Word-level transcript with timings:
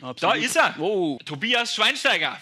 Absolut. 0.00 0.22
Da 0.22 0.32
ist 0.34 0.56
er, 0.56 0.74
oh. 0.78 1.18
Tobias 1.24 1.74
Schweinsteiger. 1.74 2.38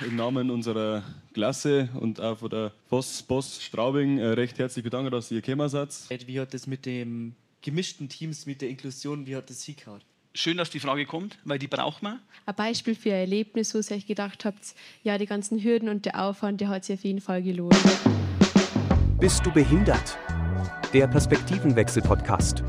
Im 0.00 0.16
Namen 0.16 0.50
unserer 0.50 1.02
Klasse 1.32 1.88
und 1.94 2.20
auch 2.20 2.38
von 2.38 2.50
der 2.50 2.72
Boss, 2.90 3.22
Boss 3.22 3.62
Straubing 3.62 4.18
äh, 4.18 4.26
recht 4.28 4.58
herzlich 4.58 4.84
bedanken, 4.84 5.10
dass 5.10 5.30
ihr 5.30 5.40
gekommen 5.40 5.68
seid. 5.68 5.90
Wie 6.26 6.38
hat 6.38 6.52
das 6.52 6.66
mit 6.66 6.84
dem 6.86 7.34
gemischten 7.62 8.08
Teams, 8.08 8.46
mit 8.46 8.60
der 8.60 8.68
Inklusion, 8.68 9.26
wie 9.26 9.36
hat 9.36 9.50
das 9.50 9.62
Sie 9.62 9.74
gehabt? 9.74 10.04
Schön, 10.34 10.58
dass 10.58 10.68
die 10.68 10.80
Frage 10.80 11.06
kommt, 11.06 11.38
weil 11.44 11.58
die 11.58 11.66
braucht 11.66 12.02
man. 12.02 12.20
Ein 12.44 12.54
Beispiel 12.54 12.94
für 12.94 13.10
ein 13.10 13.20
Erlebnis, 13.20 13.74
wo 13.74 13.78
ihr 13.78 13.96
euch 13.96 14.06
gedacht 14.06 14.44
habt, 14.44 14.74
ja, 15.02 15.16
die 15.16 15.26
ganzen 15.26 15.62
Hürden 15.62 15.88
und 15.88 16.04
der 16.04 16.22
Aufwand, 16.22 16.60
der 16.60 16.68
hat 16.68 16.84
sich 16.84 16.98
auf 16.98 17.04
jeden 17.04 17.22
Fall 17.22 17.42
gelohnt. 17.42 17.76
Bist 19.18 19.44
du 19.46 19.50
behindert? 19.50 20.18
Der 20.92 21.06
Perspektivenwechsel-Podcast. 21.06 22.62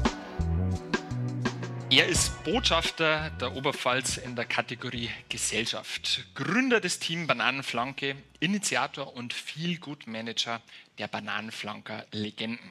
Er 1.98 2.06
ist 2.06 2.44
Botschafter 2.44 3.32
der 3.32 3.56
Oberpfalz 3.56 4.18
in 4.18 4.36
der 4.36 4.46
Kategorie 4.46 5.10
Gesellschaft, 5.30 6.28
Gründer 6.36 6.80
des 6.80 7.00
Team 7.00 7.26
Bananenflanke, 7.26 8.16
Initiator 8.40 9.16
und 9.16 9.34
Feelgood-Manager 9.34 10.62
der 11.00 11.08
Bananenflanker 11.08 12.06
Legenden. 12.12 12.70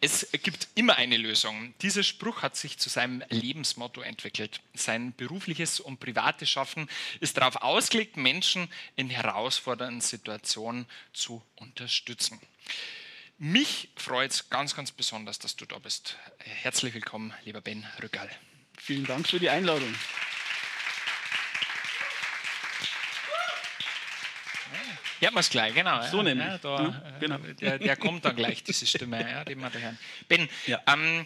Es 0.00 0.28
gibt 0.44 0.68
immer 0.76 0.94
eine 0.94 1.16
Lösung. 1.16 1.74
Dieser 1.82 2.04
Spruch 2.04 2.42
hat 2.42 2.54
sich 2.54 2.78
zu 2.78 2.88
seinem 2.88 3.24
Lebensmotto 3.30 4.00
entwickelt. 4.00 4.60
Sein 4.74 5.12
berufliches 5.16 5.80
und 5.80 5.98
privates 5.98 6.48
Schaffen 6.48 6.88
ist 7.18 7.38
darauf 7.38 7.56
ausgelegt, 7.56 8.16
Menschen 8.16 8.68
in 8.94 9.10
herausfordernden 9.10 10.00
Situationen 10.00 10.86
zu 11.12 11.42
unterstützen. 11.56 12.38
Mich 13.38 13.88
freut 13.96 14.30
es 14.30 14.50
ganz, 14.50 14.76
ganz 14.76 14.92
besonders, 14.92 15.40
dass 15.40 15.56
du 15.56 15.66
da 15.66 15.80
bist. 15.80 16.16
Herzlich 16.38 16.94
willkommen, 16.94 17.34
lieber 17.44 17.60
Ben 17.60 17.84
Rückal. 18.00 18.30
Vielen 18.84 19.06
Dank 19.06 19.28
für 19.28 19.38
die 19.38 19.48
Einladung. 19.48 19.94
Ja, 25.20 25.30
man 25.30 25.38
es 25.38 25.50
gleich, 25.50 25.72
genau. 25.72 26.02
So 26.02 26.16
ja, 26.16 26.22
nämlich. 26.24 26.46
Ja, 26.48 26.58
da, 26.58 26.82
ja, 26.82 27.02
genau. 27.20 27.38
Der, 27.38 27.78
der, 27.78 27.96
kommt 27.96 28.24
dann 28.24 28.34
gleich, 28.34 28.64
diese 28.64 28.84
Stimme, 28.88 29.20
ja, 29.20 29.44
die 29.44 29.54
wir 29.54 29.70
da 29.70 29.78
hören. 29.78 29.98
Ben, 30.26 30.48
ähm, 30.66 31.24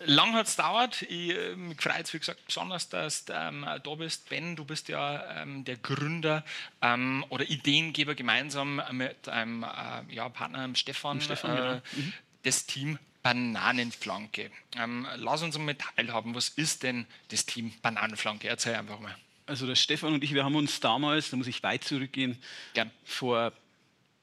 lang 0.00 0.34
hat 0.34 0.48
es 0.48 0.56
dauert. 0.56 1.02
Ich, 1.02 1.30
äh, 1.30 1.54
mich 1.54 1.80
freut 1.80 2.06
es, 2.06 2.12
wie 2.12 2.18
gesagt, 2.18 2.44
besonders, 2.44 2.88
dass 2.88 3.24
du 3.24 3.32
ähm, 3.32 3.64
da 3.64 3.94
bist. 3.94 4.28
Ben, 4.30 4.56
du 4.56 4.64
bist 4.64 4.88
ja 4.88 5.42
ähm, 5.42 5.64
der 5.64 5.76
Gründer 5.76 6.44
ähm, 6.82 7.24
oder 7.28 7.48
Ideengeber 7.48 8.16
gemeinsam 8.16 8.82
mit 8.90 9.28
einem 9.28 9.62
äh, 9.62 10.12
ja, 10.12 10.28
Partner, 10.28 10.68
Stefan, 10.74 11.20
Stefan 11.20 11.52
äh, 11.52 11.54
genau. 11.54 11.82
mhm. 11.92 12.12
Das 12.44 12.66
Team 12.66 12.98
Bananenflanke. 13.22 14.50
Ähm, 14.76 15.06
lass 15.16 15.42
uns 15.42 15.58
mal 15.58 15.74
teilhaben, 15.74 16.34
was 16.34 16.50
ist 16.50 16.82
denn 16.82 17.06
das 17.28 17.46
Team 17.46 17.72
Bananenflanke? 17.82 18.48
Erzähl 18.48 18.74
einfach 18.74 19.00
mal. 19.00 19.16
Also 19.46 19.66
der 19.66 19.74
Stefan 19.74 20.14
und 20.14 20.24
ich, 20.24 20.34
wir 20.34 20.44
haben 20.44 20.54
uns 20.54 20.80
damals, 20.80 21.30
da 21.30 21.36
muss 21.36 21.46
ich 21.46 21.62
weit 21.62 21.84
zurückgehen, 21.84 22.38
Gern. 22.74 22.90
vor 23.04 23.52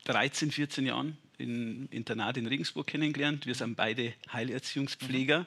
13, 0.05 0.52
14 0.52 0.86
Jahren 0.86 1.17
im 1.42 1.88
Internat 1.92 2.38
in 2.38 2.47
Regensburg 2.47 2.88
kennengelernt. 2.88 3.45
Wir 3.45 3.56
sind 3.56 3.75
beide 3.75 4.14
Heilerziehungspfleger. 4.31 5.39
Mhm. 5.39 5.45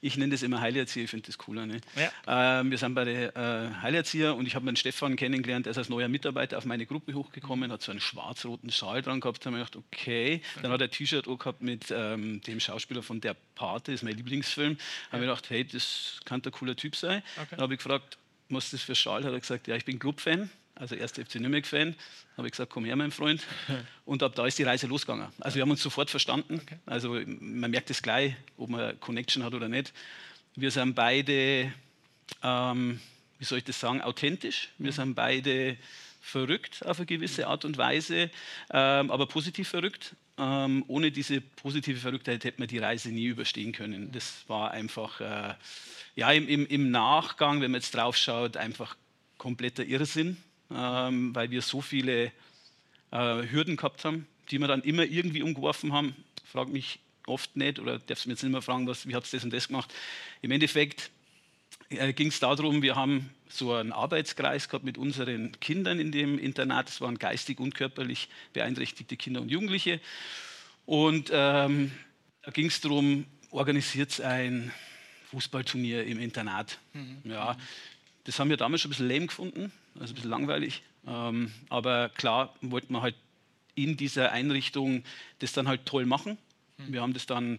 Ich 0.00 0.16
nenne 0.16 0.32
das 0.32 0.42
immer 0.42 0.60
Heilerzieher, 0.60 1.04
ich 1.04 1.10
finde 1.10 1.26
das 1.26 1.38
cooler. 1.38 1.66
Ne? 1.66 1.80
Ja. 1.96 2.60
Ähm, 2.60 2.70
wir 2.70 2.78
sind 2.78 2.94
beide 2.94 3.34
äh, 3.34 3.82
Heilerzieher 3.82 4.34
und 4.34 4.46
ich 4.46 4.54
habe 4.54 4.64
meinen 4.64 4.76
Stefan 4.76 5.16
kennengelernt. 5.16 5.66
Er 5.66 5.70
ist 5.70 5.78
als 5.78 5.88
neuer 5.88 6.08
Mitarbeiter 6.08 6.58
auf 6.58 6.64
meine 6.64 6.86
Gruppe 6.86 7.14
hochgekommen, 7.14 7.70
hat 7.70 7.82
so 7.82 7.92
einen 7.92 8.00
schwarz-roten 8.00 8.70
Schal 8.70 9.02
dran 9.02 9.20
gehabt. 9.20 9.44
Da 9.44 9.50
habe 9.50 9.60
ich 9.60 9.70
gedacht, 9.70 9.84
okay. 9.92 10.42
Dann 10.62 10.72
hat 10.72 10.80
er 10.80 10.88
ein 10.88 10.90
T-Shirt 10.90 11.26
gehabt 11.26 11.62
mit 11.62 11.86
ähm, 11.90 12.40
dem 12.42 12.60
Schauspieler 12.60 13.02
von 13.02 13.20
Der 13.20 13.36
Pate, 13.54 13.92
das 13.92 14.00
ist 14.00 14.02
mein 14.02 14.16
Lieblingsfilm. 14.16 14.72
Ja. 14.72 15.12
habe 15.12 15.24
ich 15.24 15.28
gedacht, 15.28 15.50
hey, 15.50 15.64
das 15.64 16.20
kann 16.24 16.42
ein 16.44 16.52
cooler 16.52 16.76
Typ 16.76 16.96
sein. 16.96 17.22
Okay. 17.36 17.46
Dann 17.52 17.60
habe 17.60 17.74
ich 17.74 17.78
gefragt, 17.78 18.18
was 18.48 18.64
ist 18.64 18.72
das 18.74 18.82
für 18.82 18.94
Schal? 18.94 19.24
Hat 19.24 19.32
er 19.32 19.40
gesagt, 19.40 19.68
ja, 19.68 19.76
ich 19.76 19.84
bin 19.84 19.98
Clubfan 19.98 20.50
also 20.74 20.94
erst 20.94 21.16
FC 21.16 21.36
Nürnberg-Fan, 21.36 21.94
habe 22.36 22.48
ich 22.48 22.52
gesagt, 22.52 22.72
komm 22.72 22.84
her, 22.84 22.96
mein 22.96 23.12
Freund. 23.12 23.42
Und 24.04 24.22
ab 24.22 24.34
da 24.34 24.46
ist 24.46 24.58
die 24.58 24.64
Reise 24.64 24.86
losgegangen. 24.86 25.28
Also 25.40 25.56
wir 25.56 25.62
haben 25.62 25.70
uns 25.70 25.82
sofort 25.82 26.10
verstanden. 26.10 26.60
Okay. 26.62 26.78
Also 26.86 27.20
man 27.26 27.70
merkt 27.70 27.90
es 27.90 28.02
gleich, 28.02 28.34
ob 28.56 28.70
man 28.70 28.98
Connection 29.00 29.44
hat 29.44 29.54
oder 29.54 29.68
nicht. 29.68 29.92
Wir 30.56 30.70
sind 30.70 30.94
beide, 30.94 31.72
ähm, 32.42 33.00
wie 33.38 33.44
soll 33.44 33.58
ich 33.58 33.64
das 33.64 33.78
sagen, 33.78 34.00
authentisch. 34.02 34.70
Wir 34.78 34.90
mhm. 34.90 34.94
sind 34.94 35.14
beide 35.14 35.76
verrückt 36.20 36.84
auf 36.84 36.98
eine 36.98 37.06
gewisse 37.06 37.46
Art 37.46 37.64
und 37.64 37.76
Weise, 37.76 38.30
ähm, 38.70 39.10
aber 39.10 39.26
positiv 39.26 39.68
verrückt. 39.68 40.16
Ähm, 40.36 40.84
ohne 40.88 41.12
diese 41.12 41.40
positive 41.40 42.00
Verrücktheit 42.00 42.42
hätte 42.42 42.60
man 42.60 42.66
die 42.66 42.78
Reise 42.78 43.10
nie 43.10 43.26
überstehen 43.26 43.72
können. 43.72 44.10
Das 44.10 44.42
war 44.48 44.72
einfach, 44.72 45.20
äh, 45.20 45.54
ja, 46.16 46.32
im, 46.32 46.48
im, 46.48 46.66
im 46.66 46.90
Nachgang, 46.90 47.60
wenn 47.60 47.70
man 47.70 47.80
jetzt 47.80 47.94
drauf 47.94 48.16
schaut, 48.16 48.56
einfach 48.56 48.96
kompletter 49.38 49.84
Irrsinn 49.84 50.36
ähm, 50.74 51.34
weil 51.34 51.50
wir 51.50 51.62
so 51.62 51.80
viele 51.80 52.32
äh, 53.10 53.42
Hürden 53.50 53.76
gehabt 53.76 54.04
haben, 54.04 54.26
die 54.50 54.58
wir 54.58 54.68
dann 54.68 54.82
immer 54.82 55.04
irgendwie 55.04 55.42
umgeworfen 55.42 55.92
haben. 55.92 56.16
Frag 56.44 56.68
mich 56.68 57.00
oft 57.26 57.56
nicht 57.56 57.78
oder 57.78 57.98
darfst 57.98 58.24
du 58.24 58.28
mir 58.28 58.34
jetzt 58.34 58.42
nicht 58.42 58.52
mehr 58.52 58.62
fragen, 58.62 58.86
was, 58.86 59.08
wie 59.08 59.14
habt 59.14 59.26
ihr 59.32 59.38
das 59.38 59.44
und 59.44 59.52
das 59.52 59.68
gemacht. 59.68 59.92
Im 60.42 60.50
Endeffekt 60.50 61.10
äh, 61.90 62.12
ging 62.12 62.28
es 62.28 62.40
darum, 62.40 62.82
wir 62.82 62.96
haben 62.96 63.30
so 63.48 63.72
einen 63.72 63.92
Arbeitskreis 63.92 64.68
gehabt 64.68 64.84
mit 64.84 64.98
unseren 64.98 65.58
Kindern 65.60 66.00
in 66.00 66.12
dem 66.12 66.38
Internat. 66.38 66.88
Das 66.88 67.00
waren 67.00 67.18
geistig 67.18 67.60
und 67.60 67.74
körperlich 67.74 68.28
beeinträchtigte 68.52 69.16
Kinder 69.16 69.40
und 69.40 69.50
Jugendliche. 69.50 70.00
Und 70.86 71.30
ähm, 71.32 71.92
da 72.42 72.50
ging 72.50 72.66
es 72.66 72.80
darum, 72.80 73.26
organisiert 73.50 74.20
ein 74.20 74.72
Fußballturnier 75.30 76.04
im 76.04 76.18
Internat. 76.18 76.78
Mhm. 76.92 77.22
Ja, 77.24 77.56
das 78.24 78.38
haben 78.38 78.50
wir 78.50 78.56
damals 78.56 78.82
schon 78.82 78.90
ein 78.90 78.92
bisschen 78.92 79.08
lame 79.08 79.26
gefunden, 79.26 79.72
also 79.98 80.12
ein 80.12 80.14
bisschen 80.14 80.30
langweilig. 80.30 80.82
Ähm, 81.06 81.52
aber 81.68 82.08
klar 82.10 82.54
wollten 82.60 82.92
wir 82.92 83.02
halt 83.02 83.14
in 83.74 83.96
dieser 83.96 84.32
Einrichtung 84.32 85.04
das 85.40 85.52
dann 85.52 85.68
halt 85.68 85.86
toll 85.86 86.06
machen. 86.06 86.38
Hm. 86.78 86.92
Wir 86.92 87.02
haben 87.02 87.12
das 87.12 87.26
dann 87.26 87.58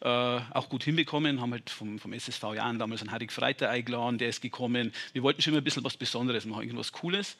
äh, 0.00 0.08
auch 0.08 0.68
gut 0.68 0.84
hinbekommen, 0.84 1.40
haben 1.40 1.52
halt 1.52 1.70
vom, 1.70 1.98
vom 1.98 2.12
SSV 2.12 2.42
Jahren 2.54 2.78
damals 2.78 3.00
einen 3.02 3.12
Harry 3.12 3.28
Freiter 3.28 3.70
eingeladen, 3.70 4.18
der 4.18 4.28
ist 4.28 4.40
gekommen. 4.40 4.92
Wir 5.12 5.22
wollten 5.22 5.42
schon 5.42 5.52
immer 5.52 5.60
ein 5.60 5.64
bisschen 5.64 5.84
was 5.84 5.96
Besonderes 5.96 6.44
machen, 6.44 6.62
irgendwas 6.62 6.92
Cooles. 6.92 7.36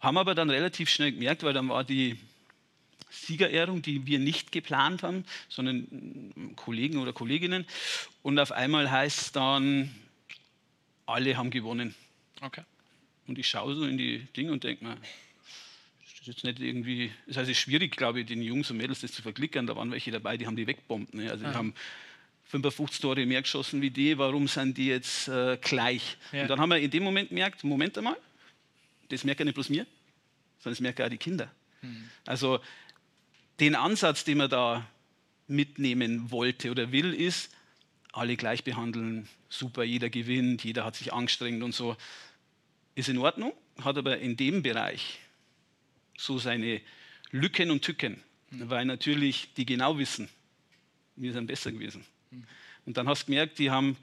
Haben 0.00 0.18
aber 0.18 0.34
dann 0.34 0.50
relativ 0.50 0.90
schnell 0.90 1.12
gemerkt, 1.12 1.42
weil 1.42 1.54
dann 1.54 1.68
war 1.68 1.84
die 1.84 2.18
Siegerehrung, 3.10 3.82
die 3.82 4.06
wir 4.06 4.18
nicht 4.18 4.52
geplant 4.52 5.02
haben, 5.02 5.24
sondern 5.48 6.52
Kollegen 6.56 6.98
oder 6.98 7.12
Kolleginnen. 7.12 7.66
Und 8.22 8.38
auf 8.38 8.52
einmal 8.52 8.90
heißt 8.90 9.20
es 9.20 9.32
dann, 9.32 9.94
alle 11.06 11.36
haben 11.36 11.50
gewonnen. 11.50 11.94
Okay. 12.40 12.62
Und 13.26 13.38
ich 13.38 13.48
schaue 13.48 13.74
so 13.74 13.84
in 13.84 13.98
die 13.98 14.20
Dinge 14.36 14.52
und 14.52 14.64
denke 14.64 14.84
mir, 14.84 14.96
das 14.96 16.12
ist 16.20 16.26
jetzt 16.26 16.44
nicht 16.44 16.60
irgendwie, 16.60 17.10
das 17.26 17.36
heißt, 17.36 17.50
es 17.50 17.56
ist 17.56 17.62
schwierig, 17.62 17.96
glaube 17.96 18.20
ich, 18.20 18.26
den 18.26 18.42
Jungs 18.42 18.70
und 18.70 18.76
Mädels 18.76 19.00
das 19.00 19.12
zu 19.12 19.22
verklickern. 19.22 19.66
Da 19.66 19.76
waren 19.76 19.90
welche 19.90 20.10
dabei, 20.10 20.36
die 20.36 20.46
haben 20.46 20.56
die 20.56 20.66
wegbombt. 20.66 21.14
Ne? 21.14 21.30
Also, 21.30 21.44
die 21.44 21.54
haben 21.54 21.74
55 22.46 23.00
Tore 23.00 23.26
mehr 23.26 23.42
geschossen 23.42 23.82
wie 23.82 23.90
die, 23.90 24.16
warum 24.18 24.46
sind 24.46 24.78
die 24.78 24.86
jetzt 24.86 25.28
äh, 25.28 25.58
gleich? 25.60 26.16
Ja. 26.32 26.42
Und 26.42 26.48
dann 26.48 26.60
haben 26.60 26.70
wir 26.70 26.78
in 26.78 26.90
dem 26.90 27.02
Moment 27.02 27.30
gemerkt, 27.30 27.64
Moment 27.64 27.98
einmal, 27.98 28.16
das 29.08 29.24
merkt 29.24 29.40
ja 29.40 29.44
nicht 29.44 29.54
bloß 29.54 29.68
mir, 29.68 29.86
sondern 30.58 30.72
das 30.72 30.80
merken 30.80 31.02
auch 31.02 31.10
die 31.10 31.18
Kinder. 31.18 31.50
Mhm. 31.82 32.08
Also 32.24 32.60
den 33.58 33.74
Ansatz, 33.74 34.24
den 34.24 34.38
man 34.38 34.50
da 34.50 34.86
mitnehmen 35.48 36.30
wollte 36.30 36.70
oder 36.70 36.92
will, 36.92 37.14
ist, 37.14 37.50
alle 38.12 38.36
gleich 38.36 38.64
behandeln, 38.64 39.28
super, 39.48 39.84
jeder 39.84 40.08
gewinnt, 40.08 40.64
jeder 40.64 40.84
hat 40.84 40.96
sich 40.96 41.12
angestrengt 41.12 41.62
und 41.62 41.74
so. 41.74 41.96
Ist 42.96 43.08
in 43.08 43.18
Ordnung, 43.18 43.52
hat 43.82 43.96
aber 43.96 44.18
in 44.18 44.36
dem 44.36 44.62
Bereich 44.62 45.20
so 46.18 46.38
seine 46.38 46.80
Lücken 47.30 47.70
und 47.70 47.82
Tücken, 47.82 48.22
mhm. 48.50 48.68
weil 48.68 48.84
natürlich 48.84 49.52
die 49.54 49.66
genau 49.66 49.98
wissen, 49.98 50.28
wir 51.14 51.32
sind 51.32 51.46
besser 51.46 51.70
gewesen. 51.70 52.04
Mhm. 52.30 52.44
Und 52.86 52.96
dann 52.96 53.08
hast 53.08 53.22
du 53.22 53.26
gemerkt, 53.26 53.58
die 53.58 53.70
haben 53.70 53.96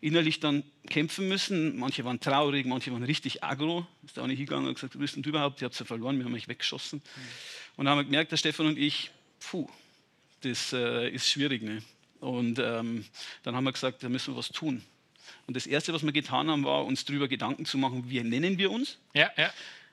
innerlich 0.00 0.40
dann 0.40 0.64
kämpfen 0.88 1.28
müssen. 1.28 1.78
Manche 1.78 2.04
waren 2.04 2.20
traurig, 2.20 2.66
manche 2.66 2.92
waren 2.92 3.02
richtig 3.02 3.44
aggro. 3.44 3.86
Ist 4.04 4.16
da 4.16 4.22
auch 4.22 4.26
nicht 4.26 4.38
hingegangen 4.38 4.66
und 4.66 4.74
gesagt, 4.74 4.94
du 4.94 4.98
bist 4.98 5.16
denn 5.16 5.22
überhaupt, 5.22 5.60
ihr 5.60 5.66
habt 5.66 5.78
ja 5.78 5.84
verloren, 5.84 6.18
wir 6.18 6.24
haben 6.24 6.34
euch 6.34 6.48
weggeschossen. 6.48 7.00
Mhm. 7.04 7.20
Und 7.76 7.84
dann 7.84 7.92
haben 7.92 7.98
wir 7.98 8.04
gemerkt, 8.04 8.32
der 8.32 8.36
Stefan 8.36 8.66
und 8.66 8.78
ich, 8.78 9.10
puh, 9.38 9.68
das 10.40 10.72
äh, 10.72 11.08
ist 11.10 11.28
schwierig. 11.28 11.62
Ne? 11.62 11.82
Und 12.20 12.58
ähm, 12.58 13.04
dann 13.42 13.54
haben 13.54 13.64
wir 13.64 13.72
gesagt, 13.72 14.02
da 14.02 14.08
müssen 14.08 14.34
wir 14.34 14.38
was 14.38 14.48
tun. 14.48 14.82
Und 15.50 15.56
das 15.56 15.66
Erste, 15.66 15.92
was 15.92 16.04
wir 16.04 16.12
getan 16.12 16.48
haben, 16.48 16.62
war, 16.62 16.86
uns 16.86 17.04
darüber 17.04 17.26
Gedanken 17.26 17.64
zu 17.64 17.76
machen, 17.76 18.04
wie 18.06 18.22
nennen 18.22 18.56
wir 18.56 18.70
uns? 18.70 18.98
Ja, 19.14 19.32
ja. 19.36 19.50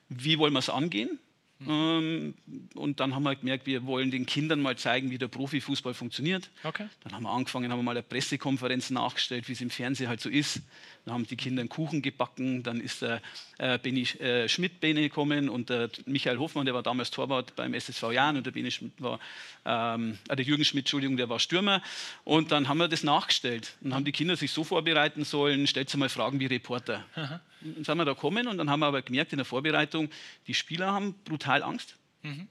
Wie 0.08 0.38
wollen 0.38 0.52
wir 0.52 0.60
es 0.60 0.68
angehen? 0.68 1.18
Mhm. 1.60 2.34
und 2.76 3.00
dann 3.00 3.16
haben 3.16 3.24
wir 3.24 3.34
gemerkt, 3.34 3.66
wir 3.66 3.84
wollen 3.84 4.12
den 4.12 4.24
Kindern 4.24 4.60
mal 4.60 4.78
zeigen, 4.78 5.10
wie 5.10 5.18
der 5.18 5.26
Profifußball 5.26 5.94
funktioniert. 5.94 6.48
Okay. 6.62 6.86
Dann 7.02 7.12
haben 7.12 7.24
wir 7.24 7.30
angefangen, 7.30 7.72
haben 7.72 7.80
wir 7.80 7.82
mal 7.82 7.90
eine 7.90 8.04
Pressekonferenz 8.04 8.90
nachgestellt, 8.90 9.48
wie 9.48 9.54
es 9.54 9.60
im 9.60 9.70
Fernsehen 9.70 10.08
halt 10.08 10.20
so 10.20 10.28
ist. 10.28 10.60
Dann 11.08 11.14
haben 11.14 11.26
die 11.26 11.36
Kinder 11.36 11.60
einen 11.60 11.70
Kuchen 11.70 12.02
gebacken. 12.02 12.62
Dann 12.62 12.80
ist 12.80 13.00
der 13.00 13.22
äh, 13.56 13.78
Benny 13.78 14.02
äh, 14.02 14.46
Schmidt 14.46 14.78
Bene 14.78 15.00
gekommen 15.00 15.48
und 15.48 15.70
der 15.70 15.88
Michael 16.04 16.38
Hoffmann, 16.38 16.66
der 16.66 16.74
war 16.74 16.82
damals 16.82 17.10
Torwart 17.10 17.56
beim 17.56 17.72
SSV 17.72 18.12
Jahren 18.12 18.36
und 18.36 18.44
der 18.44 18.50
Benny 18.50 18.70
Schmidt 18.70 18.92
war, 18.98 19.18
ähm, 19.64 20.18
äh, 20.28 20.36
der 20.36 20.44
Jürgen 20.44 20.66
Schmidt, 20.66 20.82
Entschuldigung, 20.82 21.16
der 21.16 21.30
war 21.30 21.38
Stürmer. 21.38 21.82
Und 22.24 22.52
dann 22.52 22.68
haben 22.68 22.76
wir 22.76 22.88
das 22.88 23.04
nachgestellt 23.04 23.74
und 23.80 23.94
haben 23.94 24.04
die 24.04 24.12
Kinder 24.12 24.36
sich 24.36 24.50
so 24.52 24.64
vorbereiten 24.64 25.24
sollen, 25.24 25.66
stellt 25.66 25.88
sie 25.88 25.96
mal 25.96 26.10
Fragen 26.10 26.40
wie 26.40 26.46
Reporter. 26.46 27.06
Aha. 27.14 27.40
Dann 27.62 27.84
sind 27.84 27.96
wir 27.96 28.04
da 28.04 28.12
gekommen 28.12 28.46
und 28.46 28.58
dann 28.58 28.68
haben 28.68 28.80
wir 28.80 28.86
aber 28.86 29.00
gemerkt 29.00 29.32
in 29.32 29.38
der 29.38 29.46
Vorbereitung, 29.46 30.10
die 30.46 30.54
Spieler 30.54 30.92
haben 30.92 31.14
brutal 31.24 31.62
Angst. 31.62 31.96
Mhm. 32.22 32.48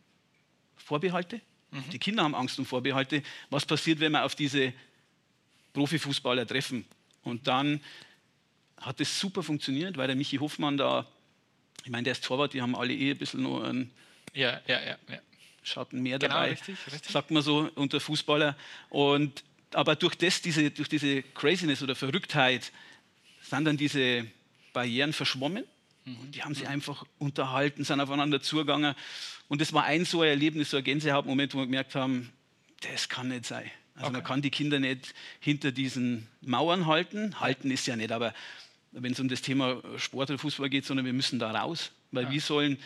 Vorbehalte. 0.77 1.41
Mhm. 1.69 1.83
Die 1.91 1.99
Kinder 1.99 2.23
haben 2.23 2.33
Angst 2.33 2.57
und 2.57 2.65
Vorbehalte. 2.65 3.21
Was 3.51 3.67
passiert, 3.67 3.99
wenn 3.99 4.13
wir 4.13 4.25
auf 4.25 4.33
diese 4.33 4.73
Profifußballer 5.73 6.47
treffen? 6.47 6.85
Und 7.23 7.47
dann 7.47 7.81
hat 8.81 9.01
es 9.01 9.19
super 9.19 9.43
funktioniert, 9.43 9.97
weil 9.97 10.07
der 10.07 10.15
Michi 10.15 10.37
Hoffmann 10.37 10.77
da, 10.77 11.05
ich 11.83 11.89
meine, 11.89 12.03
der 12.03 12.13
ist 12.13 12.23
Torwart, 12.23 12.53
die 12.53 12.61
haben 12.61 12.75
alle 12.75 12.93
eh 12.93 13.11
ein 13.11 13.17
bisschen 13.17 13.43
nur 13.43 13.65
einen 13.65 13.91
ja, 14.33 14.61
ja, 14.67 14.79
ja, 14.81 14.97
ja. 15.09 15.19
Schatten 15.63 16.01
mehr 16.01 16.19
genau, 16.19 16.35
dabei, 16.35 16.51
richtig, 16.51 16.77
richtig. 16.91 17.11
sagt 17.11 17.31
man 17.31 17.43
so 17.43 17.69
unter 17.75 17.99
Fußballer. 17.99 18.55
Und, 18.89 19.43
aber 19.73 19.95
durch, 19.95 20.15
das, 20.15 20.41
diese, 20.41 20.71
durch 20.71 20.87
diese 20.87 21.23
Craziness 21.23 21.81
oder 21.81 21.95
Verrücktheit 21.95 22.71
sind 23.41 23.65
dann 23.65 23.77
diese 23.77 24.27
Barrieren 24.73 25.11
verschwommen. 25.11 25.65
Mhm. 26.05 26.31
Die 26.31 26.43
haben 26.43 26.53
sich 26.53 26.67
einfach 26.67 27.05
unterhalten, 27.17 27.83
sind 27.83 27.99
aufeinander 27.99 28.41
zugegangen. 28.41 28.95
Und 29.47 29.59
das 29.59 29.73
war 29.73 29.83
ein 29.85 30.05
so 30.05 30.21
ein 30.21 30.29
Erlebnis, 30.29 30.69
so 30.69 30.77
ein 30.77 30.83
Gänsehautmoment, 30.83 31.53
wo 31.53 31.59
wir 31.59 31.65
gemerkt 31.65 31.95
haben, 31.95 32.31
das 32.81 33.09
kann 33.09 33.29
nicht 33.29 33.45
sein. 33.45 33.69
Also 33.95 34.09
okay. 34.09 34.17
man 34.17 34.23
kann 34.23 34.41
die 34.41 34.51
Kinder 34.51 34.79
nicht 34.79 35.15
hinter 35.39 35.71
diesen 35.71 36.27
Mauern 36.41 36.85
halten. 36.85 37.39
Halten 37.39 37.71
ist 37.71 37.87
ja 37.87 37.95
nicht, 37.95 38.11
aber 38.11 38.33
wenn 38.99 39.11
es 39.11 39.19
um 39.19 39.27
das 39.27 39.41
Thema 39.41 39.81
Sport 39.97 40.29
oder 40.29 40.39
Fußball 40.39 40.69
geht, 40.69 40.85
sondern 40.85 41.05
wir 41.05 41.13
müssen 41.13 41.39
da 41.39 41.51
raus. 41.51 41.91
Weil 42.11 42.25
ja. 42.25 42.31
wir 42.31 42.41
sollen 42.41 42.77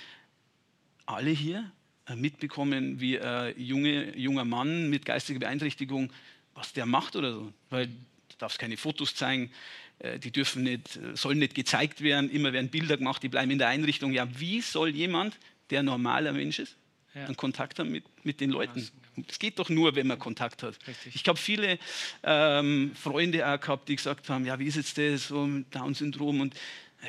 alle 1.05 1.31
hier 1.31 1.71
äh, 2.07 2.15
mitbekommen, 2.15 2.99
wie 2.99 3.19
ein 3.19 3.53
junge, 3.57 4.17
junger 4.17 4.45
Mann 4.45 4.89
mit 4.89 5.05
geistiger 5.05 5.39
Beeinträchtigung, 5.39 6.11
was 6.53 6.73
der 6.73 6.85
macht 6.85 7.15
oder 7.15 7.33
so. 7.33 7.53
Weil 7.69 7.87
du 7.87 8.37
darfst 8.37 8.59
keine 8.59 8.77
Fotos 8.77 9.15
zeigen, 9.15 9.51
äh, 9.99 10.19
die 10.19 10.31
dürfen 10.31 10.63
nicht, 10.63 10.99
sollen 11.13 11.39
nicht 11.39 11.55
gezeigt 11.55 12.01
werden, 12.01 12.29
immer 12.29 12.53
werden 12.53 12.69
Bilder 12.69 12.97
gemacht, 12.97 13.23
die 13.23 13.29
bleiben 13.29 13.51
in 13.51 13.59
der 13.59 13.67
Einrichtung. 13.67 14.13
Ja, 14.13 14.27
wie 14.39 14.61
soll 14.61 14.89
jemand, 14.89 15.37
der 15.69 15.83
normaler 15.83 16.33
Mensch 16.33 16.59
ist, 16.59 16.75
ja. 17.13 17.25
einen 17.25 17.37
Kontakt 17.37 17.79
haben 17.79 17.91
mit, 17.91 18.03
mit 18.23 18.39
den 18.41 18.49
Leuten? 18.49 18.87
Das 19.17 19.39
geht 19.39 19.59
doch 19.59 19.69
nur, 19.69 19.95
wenn 19.95 20.07
man 20.07 20.19
Kontakt 20.19 20.63
hat. 20.63 20.77
Richtig. 20.87 21.15
Ich 21.15 21.27
habe 21.27 21.37
viele 21.37 21.77
ähm, 22.23 22.91
Freunde 22.95 23.47
auch 23.47 23.59
gehabt, 23.59 23.89
die 23.89 23.95
gesagt 23.95 24.29
haben, 24.29 24.45
ja, 24.45 24.57
wie 24.59 24.65
ist 24.65 24.77
jetzt 24.77 24.97
das 24.97 25.27
so 25.27 25.45
mit 25.45 25.73
Down-Syndrom 25.75 26.41
und 26.41 26.55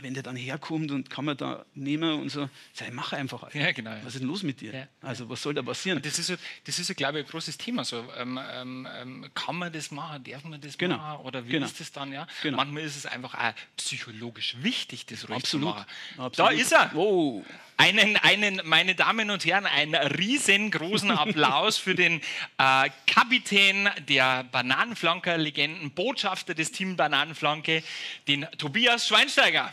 wenn 0.01 0.15
der 0.15 0.23
dann 0.23 0.37
herkommt 0.37 0.91
und 0.91 1.11
kann 1.11 1.25
man 1.25 1.37
da 1.37 1.65
nehmen 1.75 2.21
und 2.21 2.31
so, 2.31 2.49
sei, 2.73 2.91
mach 2.91 3.13
einfach. 3.13 3.43
Alter. 3.43 3.59
Ja, 3.59 3.73
genau. 3.73 3.91
Was 4.03 4.15
ist 4.15 4.21
denn 4.21 4.29
los 4.29 4.43
mit 4.43 4.61
dir? 4.61 4.75
Ja. 4.75 4.87
Also 5.03 5.29
was 5.29 5.43
soll 5.43 5.55
da 5.55 5.63
passieren? 5.63 6.01
Das 6.01 6.19
ist, 6.19 6.33
das 6.65 6.79
ist, 6.79 6.97
glaube 6.97 7.21
ich, 7.21 7.27
ein 7.27 7.31
großes 7.31 7.59
Thema. 7.59 7.85
So, 7.85 8.05
ähm, 8.17 8.41
ähm, 8.53 8.89
ähm, 8.95 9.31
kann 9.35 9.57
man 9.57 9.73
das 9.73 9.91
machen? 9.91 10.25
Darf 10.25 10.45
man 10.45 10.61
das 10.61 10.79
genau. 10.79 10.97
machen? 10.97 11.27
Oder 11.27 11.47
wie 11.47 11.51
genau. 11.51 11.67
ist 11.67 11.79
das 11.79 11.93
dann? 11.93 12.13
Ja? 12.13 12.27
Genau. 12.43 12.57
Manchmal 12.57 12.85
ist 12.85 12.97
es 12.97 13.07
einfach 13.07 13.35
auch 13.35 13.53
psychologisch 13.77 14.57
wichtig, 14.61 15.05
das 15.07 15.29
ruhig 15.29 15.39
Absolut. 15.39 15.69
zu 15.69 15.75
machen. 15.75 15.87
Absolut. 16.19 16.39
Da 16.39 16.49
ist 16.57 16.73
er. 16.73 16.95
Oh. 16.95 17.45
Einen, 17.77 18.17
einen, 18.19 18.61
meine 18.65 18.95
Damen 18.95 19.31
und 19.31 19.45
Herren, 19.45 19.67
einen 19.67 19.95
riesengroßen 19.95 21.11
Applaus 21.11 21.79
für 21.79 21.95
den 21.95 22.21
äh, 22.59 22.91
Kapitän 23.07 23.91
der 24.09 24.45
Bananenflanker-Legenden, 24.45 25.91
Botschafter 25.91 26.55
des 26.55 26.71
Team 26.71 26.97
Bananenflanke, 26.97 27.83
den 28.29 28.47
Tobias 28.57 29.09
Schweinsteiger. 29.09 29.73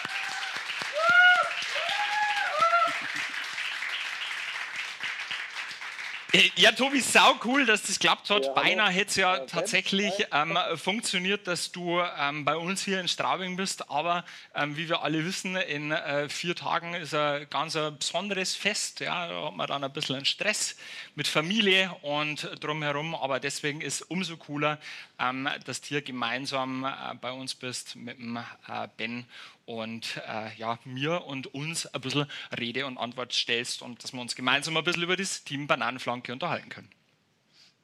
ja, 6.55 6.71
Tobi, 6.71 7.01
sau 7.01 7.35
cool, 7.43 7.65
dass 7.65 7.83
das 7.83 7.99
klappt 7.99 8.29
hat. 8.29 8.45
Ja, 8.45 8.53
Beinahe 8.53 8.89
hätte 8.89 9.09
es 9.09 9.15
ja, 9.17 9.39
tatsächlich 9.39 10.13
ähm, 10.31 10.57
funktioniert, 10.75 11.45
dass 11.45 11.71
du 11.71 11.99
ähm, 12.19 12.45
bei 12.45 12.55
uns 12.55 12.83
hier 12.83 13.01
in 13.01 13.07
Straubing 13.07 13.57
bist. 13.57 13.89
Aber 13.89 14.23
ähm, 14.55 14.77
wie 14.77 14.87
wir 14.87 15.01
alle 15.01 15.25
wissen, 15.25 15.55
in 15.57 15.91
äh, 15.91 16.29
vier 16.29 16.55
Tagen 16.55 16.93
ist 16.93 17.13
ein 17.13 17.47
ganz 17.49 17.75
ein 17.75 17.97
besonderes 17.97 18.55
Fest. 18.55 19.01
Ja, 19.01 19.27
da 19.27 19.45
hat 19.47 19.55
man 19.55 19.67
dann 19.67 19.83
ein 19.83 19.91
bisschen 19.91 20.23
Stress 20.23 20.77
mit 21.15 21.27
Familie 21.27 21.93
und 22.01 22.49
drumherum. 22.63 23.13
Aber 23.13 23.39
deswegen 23.39 23.81
ist 23.81 23.95
es 23.95 24.01
umso 24.03 24.37
cooler, 24.37 24.79
ähm, 25.19 25.49
dass 25.65 25.81
du 25.81 25.87
hier 25.87 26.01
gemeinsam 26.01 26.85
äh, 26.85 27.15
bei 27.15 27.31
uns 27.31 27.55
bist 27.55 27.95
mit 27.97 28.17
dem 28.17 28.37
äh, 28.37 28.87
Ben 28.95 29.25
und 29.71 30.21
äh, 30.27 30.53
ja, 30.57 30.79
mir 30.83 31.23
und 31.25 31.47
uns 31.53 31.87
ein 31.87 32.01
bisschen 32.01 32.25
Rede 32.59 32.85
und 32.85 32.97
Antwort 32.97 33.31
stellst 33.31 33.81
und 33.81 34.03
dass 34.03 34.11
wir 34.11 34.19
uns 34.19 34.35
gemeinsam 34.35 34.75
ein 34.75 34.83
bisschen 34.83 35.03
über 35.03 35.15
das 35.15 35.43
Team 35.45 35.67
Bananenflanke 35.67 36.33
unterhalten 36.33 36.69
können. 36.69 36.89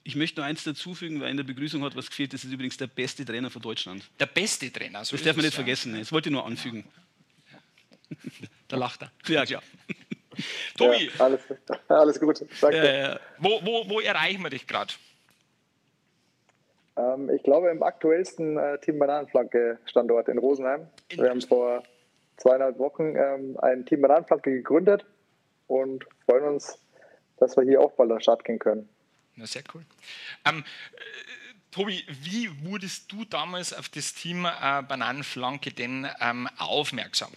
Ich 0.03 0.15
möchte 0.15 0.41
nur 0.41 0.45
eins 0.45 0.63
dazufügen, 0.63 1.21
weil 1.21 1.31
in 1.31 1.37
der 1.37 1.43
Begrüßung 1.43 1.83
hat 1.83 1.95
was 1.95 2.09
gefehlt. 2.09 2.33
Das 2.33 2.43
ist 2.43 2.51
übrigens 2.51 2.77
der 2.77 2.87
beste 2.87 3.25
Trainer 3.25 3.49
von 3.49 3.61
Deutschland. 3.61 4.03
Der 4.19 4.25
beste 4.25 4.71
Trainer, 4.71 5.03
so 5.05 5.15
Das 5.15 5.25
darf 5.25 5.35
man 5.35 5.45
nicht 5.45 5.53
ja. 5.53 5.63
vergessen. 5.63 5.97
Das 5.97 6.11
wollte 6.11 6.29
ich 6.29 6.33
nur 6.33 6.45
anfügen. 6.45 6.85
Da 8.67 8.75
lacht 8.75 9.01
er. 9.01 9.11
Ja, 9.27 9.45
klar. 9.45 9.63
Tobi. 10.77 11.09
Ja, 11.17 11.25
alles, 11.25 11.41
alles, 11.87 12.19
gut. 12.19 12.45
Danke. 12.61 12.77
Äh, 12.77 13.19
wo, 13.37 13.61
wo, 13.63 13.89
wo 13.89 13.99
erreichen 13.99 14.41
wir 14.43 14.49
dich 14.49 14.67
gerade? 14.67 14.93
Ähm, 16.97 17.29
ich 17.29 17.43
glaube 17.43 17.69
im 17.69 17.83
aktuellsten 17.83 18.57
äh, 18.57 18.79
Team 18.79 18.99
Bananenflanke-Standort 18.99 20.29
in 20.29 20.37
Rosenheim. 20.37 20.87
In 21.09 21.19
wir 21.19 21.29
haben 21.29 21.41
vor 21.41 21.83
zweieinhalb 22.37 22.79
Wochen 22.79 23.15
ähm, 23.15 23.57
ein 23.61 23.85
Team 23.85 24.01
Bananenflanke 24.01 24.51
gegründet 24.51 25.05
und 25.67 26.05
freuen 26.25 26.45
uns, 26.45 26.79
dass 27.37 27.55
wir 27.55 27.63
hier 27.63 27.81
auch 27.81 27.91
bald 27.93 28.11
an 28.11 28.17
den 28.17 28.21
Start 28.21 28.43
gehen 28.43 28.59
können. 28.59 28.89
Na, 29.35 29.45
sehr 29.45 29.63
cool. 29.73 29.83
Ähm, 30.45 30.63
äh, 30.93 30.99
Tobi, 31.71 32.03
wie 32.23 32.49
wurdest 32.65 33.11
du 33.11 33.25
damals 33.25 33.77
auf 33.77 33.89
das 33.89 34.13
Team 34.13 34.45
äh, 34.45 34.81
Bananenflanke 34.81 35.71
denn 35.71 36.07
ähm, 36.19 36.47
aufmerksam? 36.57 37.31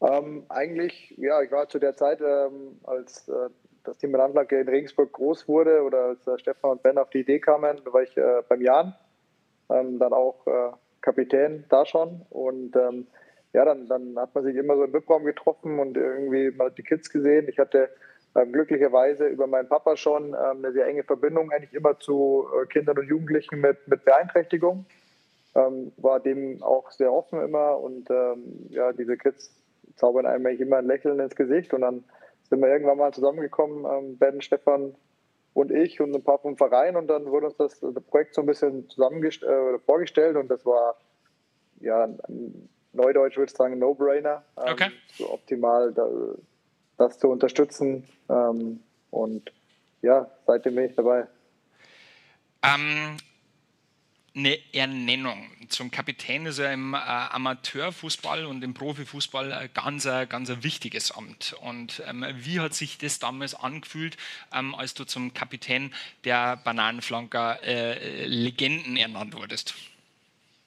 Ähm, 0.00 0.44
eigentlich, 0.48 1.14
ja, 1.16 1.40
ich 1.42 1.50
war 1.50 1.68
zu 1.68 1.78
der 1.78 1.96
Zeit, 1.96 2.20
ähm, 2.20 2.80
als 2.84 3.28
äh, 3.28 3.48
das 3.84 3.98
Team 3.98 4.12
Landlage 4.12 4.58
in 4.58 4.68
Regensburg 4.68 5.12
groß 5.12 5.46
wurde 5.48 5.82
oder 5.82 6.06
als 6.06 6.26
äh, 6.26 6.38
Stefan 6.38 6.72
und 6.72 6.82
Ben 6.82 6.98
auf 6.98 7.10
die 7.10 7.20
Idee 7.20 7.38
kamen, 7.38 7.80
war 7.84 8.02
ich 8.02 8.16
äh, 8.16 8.42
beim 8.48 8.60
Jan, 8.60 8.94
ähm, 9.70 9.98
dann 9.98 10.12
auch 10.12 10.46
äh, 10.46 10.72
Kapitän 11.00 11.64
da 11.68 11.86
schon 11.86 12.22
und 12.30 12.74
ähm, 12.76 13.06
ja, 13.52 13.64
dann, 13.64 13.86
dann 13.86 14.18
hat 14.18 14.34
man 14.34 14.44
sich 14.44 14.56
immer 14.56 14.76
so 14.76 14.84
im 14.84 14.92
VIP-Raum 14.92 15.24
getroffen 15.24 15.78
und 15.78 15.96
irgendwie 15.96 16.50
mal 16.50 16.72
die 16.72 16.82
Kids 16.82 17.08
gesehen. 17.08 17.48
Ich 17.48 17.60
hatte 17.60 17.88
ähm, 18.34 18.52
glücklicherweise 18.52 19.28
über 19.28 19.46
meinen 19.46 19.68
Papa 19.68 19.96
schon 19.96 20.30
ähm, 20.30 20.64
eine 20.64 20.72
sehr 20.72 20.86
enge 20.86 21.04
Verbindung 21.04 21.52
eigentlich 21.52 21.72
immer 21.72 21.98
zu 22.00 22.46
äh, 22.52 22.66
Kindern 22.66 22.98
und 22.98 23.06
Jugendlichen 23.06 23.60
mit, 23.60 23.86
mit 23.86 24.04
Beeinträchtigung. 24.04 24.86
Ähm, 25.54 25.92
war 25.98 26.18
dem 26.18 26.64
auch 26.64 26.90
sehr 26.90 27.12
offen 27.12 27.40
immer 27.40 27.78
und 27.78 28.10
ähm, 28.10 28.66
ja, 28.70 28.92
diese 28.92 29.16
Kids 29.16 29.54
zaubern 29.94 30.26
einem 30.26 30.44
eigentlich 30.44 30.60
immer 30.60 30.78
ein 30.78 30.86
Lächeln 30.86 31.20
ins 31.20 31.36
Gesicht 31.36 31.72
und 31.72 31.82
dann 31.82 32.02
sind 32.48 32.60
wir 32.60 32.68
irgendwann 32.68 32.98
mal 32.98 33.12
zusammengekommen, 33.12 33.84
ähm, 33.84 34.18
Ben, 34.18 34.40
Stefan 34.40 34.94
und 35.54 35.70
ich 35.70 36.00
und 36.00 36.14
ein 36.14 36.22
paar 36.22 36.38
vom 36.38 36.56
Verein 36.56 36.96
und 36.96 37.06
dann 37.06 37.26
wurde 37.26 37.46
uns 37.46 37.56
das, 37.56 37.80
das 37.80 38.02
Projekt 38.04 38.34
so 38.34 38.42
ein 38.42 38.46
bisschen 38.46 38.88
zusammengestellt 38.88 39.76
äh, 39.76 39.78
vorgestellt 39.80 40.36
und 40.36 40.48
das 40.48 40.64
war 40.66 40.96
ja 41.80 42.04
ein 42.04 42.68
Neudeutsch 42.92 43.36
würde 43.36 43.50
ich 43.50 43.56
sagen 43.56 43.78
No-Brainer. 43.78 44.44
Ähm, 44.56 44.72
okay. 44.72 44.90
So 45.12 45.32
optimal 45.32 45.92
da, 45.92 46.08
das 46.96 47.18
zu 47.18 47.28
unterstützen 47.28 48.04
ähm, 48.28 48.80
und 49.10 49.52
ja, 50.02 50.30
seitdem 50.46 50.74
bin 50.74 50.84
ich 50.86 50.94
dabei. 50.94 51.26
Ähm, 52.62 53.16
eine 54.36 54.58
Ernennung. 54.72 55.50
Zum 55.68 55.90
Kapitän 55.90 56.46
ist 56.46 56.58
ja 56.58 56.72
im 56.72 56.94
äh, 56.94 56.96
Amateurfußball 56.96 58.46
und 58.46 58.64
im 58.64 58.74
Profifußball 58.74 59.52
ein 59.52 59.70
ganz, 59.74 60.08
ganz 60.28 60.50
ein 60.50 60.64
wichtiges 60.64 61.12
Amt. 61.12 61.54
Und 61.62 62.02
ähm, 62.08 62.24
wie 62.36 62.58
hat 62.60 62.74
sich 62.74 62.98
das 62.98 63.20
damals 63.20 63.54
angefühlt, 63.54 64.16
ähm, 64.52 64.74
als 64.74 64.94
du 64.94 65.04
zum 65.04 65.34
Kapitän 65.34 65.92
der 66.24 66.56
Bananenflanker 66.56 67.62
äh, 67.62 68.26
Legenden 68.26 68.96
ernannt 68.96 69.36
wurdest? 69.36 69.74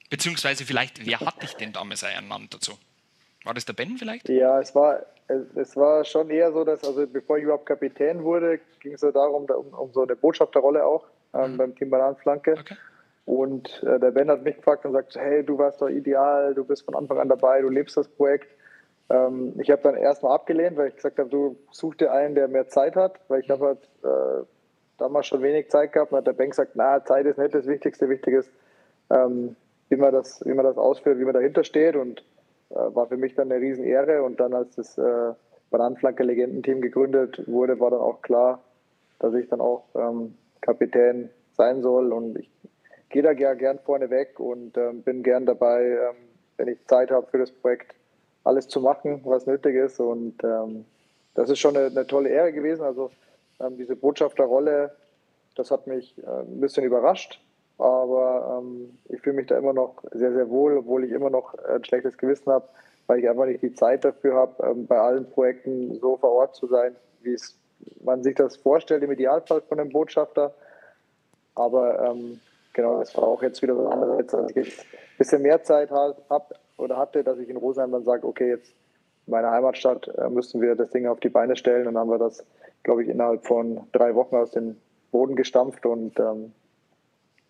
Beziehungsweise 0.08 0.64
vielleicht, 0.64 1.04
wer 1.04 1.20
hat 1.20 1.42
dich 1.42 1.54
denn 1.54 1.72
damals 1.72 2.02
ernannt 2.02 2.54
dazu? 2.54 2.72
War 3.44 3.52
das 3.52 3.66
der 3.66 3.74
Ben 3.74 3.98
vielleicht? 3.98 4.28
Ja, 4.30 4.60
es 4.60 4.74
war, 4.74 5.04
es, 5.54 5.76
war 5.76 6.04
schon 6.04 6.30
eher 6.30 6.52
so, 6.52 6.64
dass, 6.64 6.82
also 6.84 7.06
bevor 7.06 7.36
ich 7.36 7.44
überhaupt 7.44 7.66
Kapitän 7.66 8.24
wurde, 8.24 8.60
ging 8.80 8.94
es 8.94 9.02
so 9.02 9.10
darum, 9.10 9.44
um, 9.44 9.74
um 9.74 9.92
so 9.92 10.02
eine 10.02 10.16
Botschafterrolle 10.16 10.84
auch 10.84 11.04
ähm, 11.34 11.52
mhm. 11.52 11.56
beim 11.58 11.76
Team 11.76 11.90
Bananenflanke. 11.90 12.56
Okay. 12.58 12.76
Und 13.28 13.82
äh, 13.82 14.00
der 14.00 14.12
Ben 14.12 14.30
hat 14.30 14.42
mich 14.42 14.56
gefragt 14.56 14.86
und 14.86 14.92
sagt, 14.92 15.14
hey, 15.14 15.44
du 15.44 15.58
warst 15.58 15.82
doch 15.82 15.90
ideal, 15.90 16.54
du 16.54 16.64
bist 16.64 16.86
von 16.86 16.94
Anfang 16.94 17.18
an 17.18 17.28
dabei, 17.28 17.60
du 17.60 17.68
lebst 17.68 17.94
das 17.98 18.08
Projekt. 18.08 18.48
Ähm, 19.10 19.52
ich 19.58 19.70
habe 19.70 19.82
dann 19.82 19.96
erstmal 19.96 20.32
abgelehnt, 20.34 20.78
weil 20.78 20.88
ich 20.88 20.96
gesagt 20.96 21.18
habe, 21.18 21.28
du 21.28 21.58
such 21.70 21.96
dir 21.96 22.10
einen, 22.10 22.34
der 22.34 22.48
mehr 22.48 22.68
Zeit 22.68 22.96
hat, 22.96 23.20
weil 23.28 23.40
ich 23.42 23.50
habe 23.50 23.66
halt 23.66 23.88
äh, 24.02 24.46
damals 24.96 25.26
schon 25.26 25.42
wenig 25.42 25.68
Zeit 25.68 25.92
gehabt. 25.92 26.10
Und 26.10 26.16
hat 26.16 26.26
der 26.26 26.32
Bank 26.32 26.52
gesagt, 26.52 26.70
na, 26.72 27.04
Zeit 27.04 27.26
ist 27.26 27.36
nicht 27.36 27.52
das 27.52 27.66
Wichtigste, 27.66 28.08
wichtig 28.08 28.32
ist, 28.32 28.50
ähm, 29.10 29.56
wie, 29.90 29.96
man 29.96 30.10
das, 30.10 30.42
wie 30.46 30.54
man 30.54 30.64
das 30.64 30.78
ausführt, 30.78 31.18
wie 31.18 31.24
man 31.26 31.34
dahinter 31.34 31.64
steht. 31.64 31.96
Und 31.96 32.24
äh, 32.70 32.76
war 32.76 33.08
für 33.08 33.18
mich 33.18 33.34
dann 33.34 33.52
eine 33.52 33.60
Riesenehre. 33.60 34.22
Und 34.22 34.40
dann 34.40 34.54
als 34.54 34.74
das 34.76 34.96
äh, 34.96 35.34
Bananenflanke 35.70 36.22
Legendenteam 36.22 36.80
gegründet 36.80 37.46
wurde, 37.46 37.78
war 37.78 37.90
dann 37.90 38.00
auch 38.00 38.22
klar, 38.22 38.62
dass 39.18 39.34
ich 39.34 39.50
dann 39.50 39.60
auch 39.60 39.84
ähm, 39.94 40.34
Kapitän 40.62 41.28
sein 41.52 41.82
soll. 41.82 42.10
Und 42.14 42.38
ich 42.38 42.48
gehe 43.08 43.22
da 43.22 43.32
gern 43.32 43.78
vorne 43.78 44.10
weg 44.10 44.38
und 44.40 44.76
ähm, 44.76 45.02
bin 45.02 45.22
gern 45.22 45.46
dabei, 45.46 45.82
ähm, 45.82 46.16
wenn 46.56 46.68
ich 46.68 46.84
Zeit 46.86 47.10
habe 47.10 47.26
für 47.30 47.38
das 47.38 47.50
Projekt, 47.50 47.94
alles 48.44 48.68
zu 48.68 48.80
machen, 48.80 49.20
was 49.24 49.46
nötig 49.46 49.74
ist 49.74 50.00
und 50.00 50.42
ähm, 50.42 50.84
das 51.34 51.50
ist 51.50 51.58
schon 51.58 51.76
eine, 51.76 51.86
eine, 51.86 52.06
tolle 52.06 52.30
Ehre 52.30 52.52
gewesen. 52.52 52.82
Also 52.82 53.10
ähm, 53.60 53.76
diese 53.76 53.94
Botschafterrolle, 53.94 54.94
das 55.54 55.70
hat 55.70 55.86
mich 55.86 56.16
äh, 56.18 56.26
ein 56.26 56.60
bisschen 56.60 56.84
überrascht, 56.84 57.40
aber 57.76 58.60
ähm, 58.60 58.98
ich 59.08 59.20
fühle 59.20 59.36
mich 59.36 59.46
da 59.48 59.58
immer 59.58 59.72
noch 59.72 60.02
sehr, 60.12 60.32
sehr 60.32 60.48
wohl, 60.48 60.78
obwohl 60.78 61.04
ich 61.04 61.12
immer 61.12 61.30
noch 61.30 61.54
ein 61.54 61.84
schlechtes 61.84 62.16
Gewissen 62.16 62.50
habe, 62.50 62.68
weil 63.06 63.18
ich 63.20 63.28
einfach 63.28 63.46
nicht 63.46 63.62
die 63.62 63.74
Zeit 63.74 64.04
dafür 64.04 64.34
habe, 64.34 64.66
ähm, 64.66 64.86
bei 64.86 64.98
allen 64.98 65.30
Projekten 65.30 65.98
so 66.00 66.16
vor 66.16 66.32
Ort 66.32 66.56
zu 66.56 66.66
sein, 66.66 66.96
wie 67.22 67.34
es 67.34 67.58
man 68.02 68.22
sich 68.22 68.34
das 68.34 68.56
vorstellt 68.56 69.02
im 69.02 69.12
Idealfall 69.12 69.62
von 69.62 69.78
einem 69.78 69.90
Botschafter. 69.90 70.54
Aber 71.54 72.02
ähm, 72.02 72.40
genau, 72.78 73.00
das 73.00 73.12
war 73.16 73.24
auch 73.24 73.42
jetzt 73.42 73.60
wieder 73.60 73.74
so 73.74 73.88
anderes, 73.88 74.32
als 74.32 74.52
ich 74.52 74.56
ein 74.56 74.86
bisschen 75.18 75.42
mehr 75.42 75.64
Zeit 75.64 75.90
habe 75.90 76.54
oder 76.76 76.96
hatte, 76.96 77.24
dass 77.24 77.36
ich 77.40 77.48
in 77.48 77.56
Rosenheim 77.56 77.90
dann 77.90 78.04
sage, 78.04 78.24
okay, 78.24 78.50
jetzt 78.50 78.68
in 79.26 79.32
meiner 79.32 79.50
Heimatstadt 79.50 80.06
äh, 80.16 80.28
müssen 80.28 80.60
wir 80.60 80.76
das 80.76 80.90
Ding 80.90 81.08
auf 81.08 81.18
die 81.18 81.28
Beine 81.28 81.56
stellen. 81.56 81.88
Und 81.88 81.94
dann 81.94 82.02
haben 82.02 82.10
wir 82.10 82.18
das, 82.18 82.46
glaube 82.84 83.02
ich, 83.02 83.08
innerhalb 83.08 83.44
von 83.44 83.88
drei 83.90 84.14
Wochen 84.14 84.36
aus 84.36 84.52
dem 84.52 84.76
Boden 85.10 85.34
gestampft. 85.34 85.84
Und 85.86 86.20
ähm, 86.20 86.52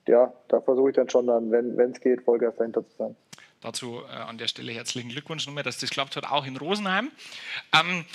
ja, 0.07 0.33
da 0.49 0.63
versuche 0.63 0.89
ich 0.89 0.97
dann 0.97 1.11
schon 1.11 1.27
dann, 1.27 1.51
wenn 1.51 1.93
es 1.93 2.01
geht, 2.01 2.23
Vollgas 2.23 2.57
dahinter 2.57 2.89
zu 2.89 2.97
sein. 2.97 3.17
Dazu 3.61 3.99
äh, 4.11 4.17
an 4.17 4.39
der 4.39 4.49
Stelle 4.49 4.73
herzlichen 4.73 5.11
Glückwunsch 5.11 5.47
nochmal, 5.47 5.63
dass 5.63 5.79
das 5.79 5.91
klappt 5.91 6.17
hat, 6.17 6.25
auch 6.25 6.47
in 6.47 6.57
Rosenheim. 6.57 7.11
Ähm, 7.79 8.07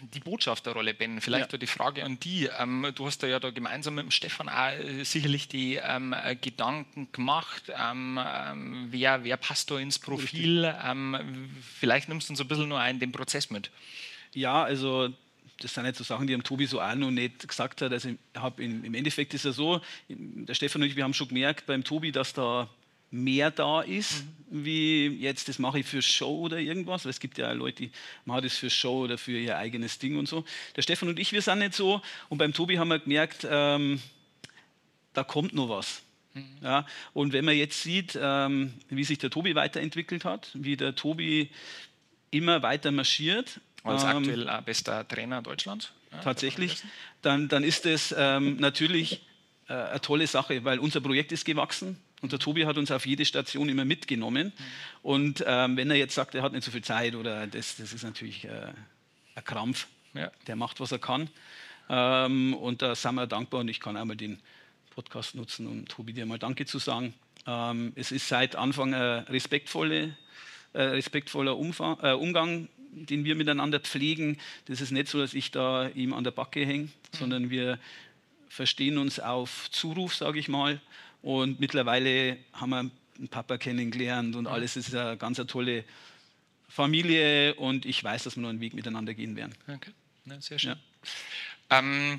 die 0.00 0.20
Botschafterrolle, 0.20 0.94
Ben, 0.94 1.20
vielleicht 1.20 1.52
ja. 1.52 1.58
die 1.58 1.66
Frage 1.66 2.04
an 2.04 2.18
die. 2.20 2.48
Ähm, 2.58 2.86
du 2.94 3.06
hast 3.06 3.22
ja 3.22 3.40
da 3.40 3.50
gemeinsam 3.50 3.94
mit 3.94 4.04
dem 4.04 4.10
Stefan 4.10 4.48
auch 4.48 4.70
äh, 4.70 5.04
sicherlich 5.04 5.48
die 5.48 5.76
ähm, 5.76 6.12
äh, 6.12 6.36
Gedanken 6.36 7.08
gemacht, 7.12 7.64
ähm, 7.68 8.18
ähm, 8.22 8.88
wer, 8.90 9.24
wer 9.24 9.36
passt 9.36 9.70
da 9.70 9.78
ins 9.78 9.98
Profil. 9.98 10.72
Ähm, 10.84 11.50
vielleicht 11.78 12.08
nimmst 12.08 12.28
du 12.28 12.32
uns 12.32 12.40
ein 12.40 12.48
bisschen 12.48 12.68
nur 12.68 12.80
ein, 12.80 13.00
den 13.00 13.12
Prozess 13.12 13.50
mit. 13.50 13.70
Ja, 14.34 14.62
also 14.62 15.08
das 15.60 15.74
sind 15.74 15.86
jetzt 15.86 15.98
so 15.98 16.04
Sachen, 16.04 16.26
die 16.26 16.34
am 16.34 16.44
Tobi 16.44 16.66
so 16.66 16.80
auch 16.80 16.94
noch 16.94 17.10
nicht 17.10 17.46
gesagt 17.48 17.82
hat. 17.82 17.92
Also 17.92 18.10
im 18.58 18.94
Endeffekt 18.94 19.34
ist 19.34 19.44
es 19.44 19.56
so, 19.56 19.80
der 20.08 20.54
Stefan 20.54 20.82
und 20.82 20.88
ich, 20.88 20.96
wir 20.96 21.04
haben 21.04 21.14
schon 21.14 21.28
gemerkt 21.28 21.66
beim 21.66 21.82
Tobi, 21.82 22.12
dass 22.12 22.32
da 22.32 22.68
mehr 23.10 23.50
da 23.50 23.80
ist, 23.80 24.24
mhm. 24.50 24.64
wie 24.64 25.06
jetzt, 25.06 25.48
das 25.48 25.58
mache 25.58 25.80
ich 25.80 25.86
für 25.86 26.02
Show 26.02 26.40
oder 26.40 26.58
irgendwas. 26.58 27.04
Weil 27.04 27.10
es 27.10 27.20
gibt 27.20 27.38
ja 27.38 27.52
Leute, 27.52 27.84
die 27.84 27.90
machen 28.24 28.42
das 28.42 28.56
für 28.56 28.70
Show 28.70 29.04
oder 29.04 29.18
für 29.18 29.38
ihr 29.38 29.56
eigenes 29.56 29.98
Ding 29.98 30.18
und 30.18 30.28
so. 30.28 30.44
Der 30.76 30.82
Stefan 30.82 31.08
und 31.08 31.18
ich, 31.18 31.32
wir 31.32 31.42
sind 31.42 31.60
nicht 31.60 31.74
so. 31.74 32.02
Und 32.28 32.38
beim 32.38 32.52
Tobi 32.52 32.78
haben 32.78 32.88
wir 32.88 32.98
gemerkt, 32.98 33.46
ähm, 33.50 34.00
da 35.14 35.24
kommt 35.24 35.54
noch 35.54 35.68
was. 35.68 36.02
Mhm. 36.34 36.44
Ja, 36.62 36.86
und 37.14 37.32
wenn 37.32 37.44
man 37.44 37.56
jetzt 37.56 37.82
sieht, 37.82 38.18
ähm, 38.20 38.74
wie 38.88 39.04
sich 39.04 39.18
der 39.18 39.30
Tobi 39.30 39.54
weiterentwickelt 39.54 40.24
hat, 40.24 40.50
wie 40.54 40.76
der 40.76 40.94
Tobi 40.94 41.50
immer 42.30 42.62
weiter 42.62 42.90
marschiert. 42.90 43.60
Als 43.84 44.02
ähm, 44.02 44.08
aktuell 44.08 44.62
bester 44.64 45.06
Trainer 45.06 45.40
Deutschlands. 45.40 45.92
Ja, 46.12 46.18
tatsächlich, 46.20 46.82
dann, 47.22 47.48
dann 47.48 47.64
ist 47.64 47.84
das 47.84 48.14
ähm, 48.16 48.56
natürlich 48.56 49.22
äh, 49.68 49.74
eine 49.74 50.00
tolle 50.00 50.26
Sache, 50.26 50.64
weil 50.64 50.78
unser 50.78 51.00
Projekt 51.00 51.32
ist 51.32 51.44
gewachsen. 51.44 51.98
Und 52.20 52.32
der 52.32 52.38
Tobi 52.38 52.66
hat 52.66 52.76
uns 52.78 52.90
auf 52.90 53.06
jede 53.06 53.24
Station 53.24 53.68
immer 53.68 53.84
mitgenommen. 53.84 54.48
Mhm. 54.48 54.62
Und 55.02 55.44
ähm, 55.46 55.76
wenn 55.76 55.90
er 55.90 55.96
jetzt 55.96 56.14
sagt, 56.14 56.34
er 56.34 56.42
hat 56.42 56.52
nicht 56.52 56.64
so 56.64 56.70
viel 56.70 56.82
Zeit 56.82 57.14
oder 57.14 57.46
das, 57.46 57.76
das 57.76 57.92
ist 57.92 58.02
natürlich 58.02 58.44
äh, 58.44 58.72
ein 59.34 59.44
Krampf. 59.44 59.86
Ja. 60.14 60.30
Der 60.46 60.56
macht, 60.56 60.80
was 60.80 60.92
er 60.92 60.98
kann. 60.98 61.28
Ähm, 61.88 62.54
und 62.54 62.82
da 62.82 62.94
sind 62.94 63.14
wir 63.14 63.26
dankbar 63.26 63.60
und 63.60 63.68
ich 63.68 63.80
kann 63.80 63.96
einmal 63.96 64.16
den 64.16 64.40
Podcast 64.90 65.34
nutzen, 65.34 65.66
um 65.66 65.86
Tobi 65.86 66.12
dir 66.12 66.26
mal 66.26 66.38
Danke 66.38 66.66
zu 66.66 66.78
sagen. 66.78 67.14
Ähm, 67.46 67.92
es 67.94 68.10
ist 68.10 68.28
seit 68.28 68.56
Anfang 68.56 68.94
ein 68.94 69.24
respektvolle, 69.24 70.16
äh, 70.72 70.82
respektvoller 70.82 71.56
Umfang, 71.56 71.98
äh, 72.02 72.12
Umgang, 72.12 72.68
den 72.90 73.24
wir 73.24 73.36
miteinander 73.36 73.80
pflegen. 73.80 74.38
Das 74.66 74.80
ist 74.80 74.90
nicht 74.90 75.08
so, 75.08 75.18
dass 75.18 75.34
ich 75.34 75.50
da 75.50 75.88
ihm 75.88 76.12
an 76.12 76.24
der 76.24 76.30
Backe 76.32 76.64
hänge, 76.64 76.84
mhm. 76.84 76.90
sondern 77.12 77.50
wir 77.50 77.78
verstehen 78.48 78.98
uns 78.98 79.20
auf 79.20 79.70
Zuruf, 79.70 80.14
sage 80.14 80.38
ich 80.38 80.48
mal. 80.48 80.80
Und 81.22 81.60
mittlerweile 81.60 82.38
haben 82.52 82.70
wir 82.70 82.78
einen 82.78 83.28
Papa 83.28 83.58
kennengelernt 83.58 84.36
und 84.36 84.46
alles 84.46 84.76
ist 84.76 84.94
eine 84.94 85.16
ganz 85.16 85.38
eine 85.38 85.46
tolle 85.46 85.84
Familie 86.68 87.54
und 87.54 87.86
ich 87.86 88.02
weiß, 88.02 88.24
dass 88.24 88.36
wir 88.36 88.42
noch 88.42 88.50
einen 88.50 88.60
Weg 88.60 88.74
miteinander 88.74 89.14
gehen 89.14 89.34
werden. 89.36 89.54
Okay. 89.66 89.90
Ja, 90.26 90.40
sehr 90.40 90.58
schön. 90.58 90.76
Ja. 91.70 91.78
Ähm, 91.78 92.18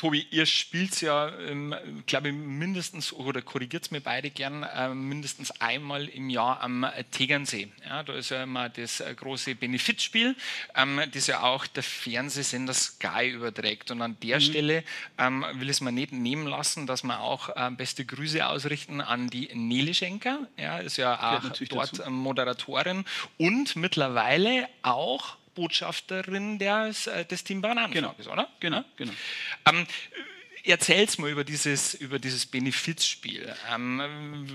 Tobi, 0.00 0.26
ihr 0.30 0.46
spielt 0.46 0.98
ja, 1.02 1.28
ähm, 1.40 1.74
glaube 2.06 2.28
ich, 2.28 2.34
mindestens, 2.34 3.12
oder 3.12 3.42
korrigiert 3.42 3.82
es 3.82 3.90
mir 3.90 4.00
beide 4.00 4.30
gern, 4.30 4.62
äh, 4.62 4.88
mindestens 4.94 5.50
einmal 5.60 6.08
im 6.08 6.30
Jahr 6.30 6.62
am 6.62 6.86
Tegernsee. 7.10 7.68
Ja, 7.86 8.02
da 8.02 8.14
ist 8.14 8.30
ja 8.30 8.44
immer 8.44 8.70
das 8.70 9.04
große 9.16 9.56
Benefitspiel, 9.56 10.36
ähm, 10.74 11.02
das 11.12 11.26
ja 11.26 11.42
auch 11.42 11.66
der 11.66 11.82
Fernsehsender 11.82 12.72
Sky 12.72 13.28
überträgt. 13.28 13.90
Und 13.90 14.00
an 14.00 14.16
der 14.22 14.36
mhm. 14.36 14.40
Stelle 14.40 14.84
ähm, 15.18 15.44
will 15.56 15.68
es 15.68 15.82
mir 15.82 15.92
nicht 15.92 16.12
nehmen 16.12 16.46
lassen, 16.46 16.86
dass 16.86 17.02
wir 17.02 17.20
auch 17.20 17.50
äh, 17.50 17.70
beste 17.70 18.06
Grüße 18.06 18.46
ausrichten 18.46 19.02
an 19.02 19.28
die 19.28 19.50
Nele 19.52 19.92
Schenker. 19.92 20.48
Ja, 20.56 20.78
ist 20.78 20.96
ja 20.96 21.36
auch 21.36 21.42
dort 21.68 21.98
dazu. 21.98 22.10
Moderatorin 22.10 23.04
und 23.36 23.76
mittlerweile 23.76 24.66
auch 24.80 25.36
Botschafterin 25.54 26.58
des, 26.58 27.06
äh, 27.06 27.24
des 27.24 27.44
Team 27.44 27.60
Bananenflagges, 27.60 28.26
genau. 28.26 28.32
oder? 28.32 28.48
Genau, 28.60 28.84
genau. 28.96 29.12
Ähm, 29.66 29.86
Erzähl's 30.62 31.16
mal 31.16 31.30
über 31.30 31.42
dieses, 31.42 31.94
über 31.94 32.18
dieses 32.18 32.44
Benefizspiel. 32.44 33.54
Ähm, 33.72 34.46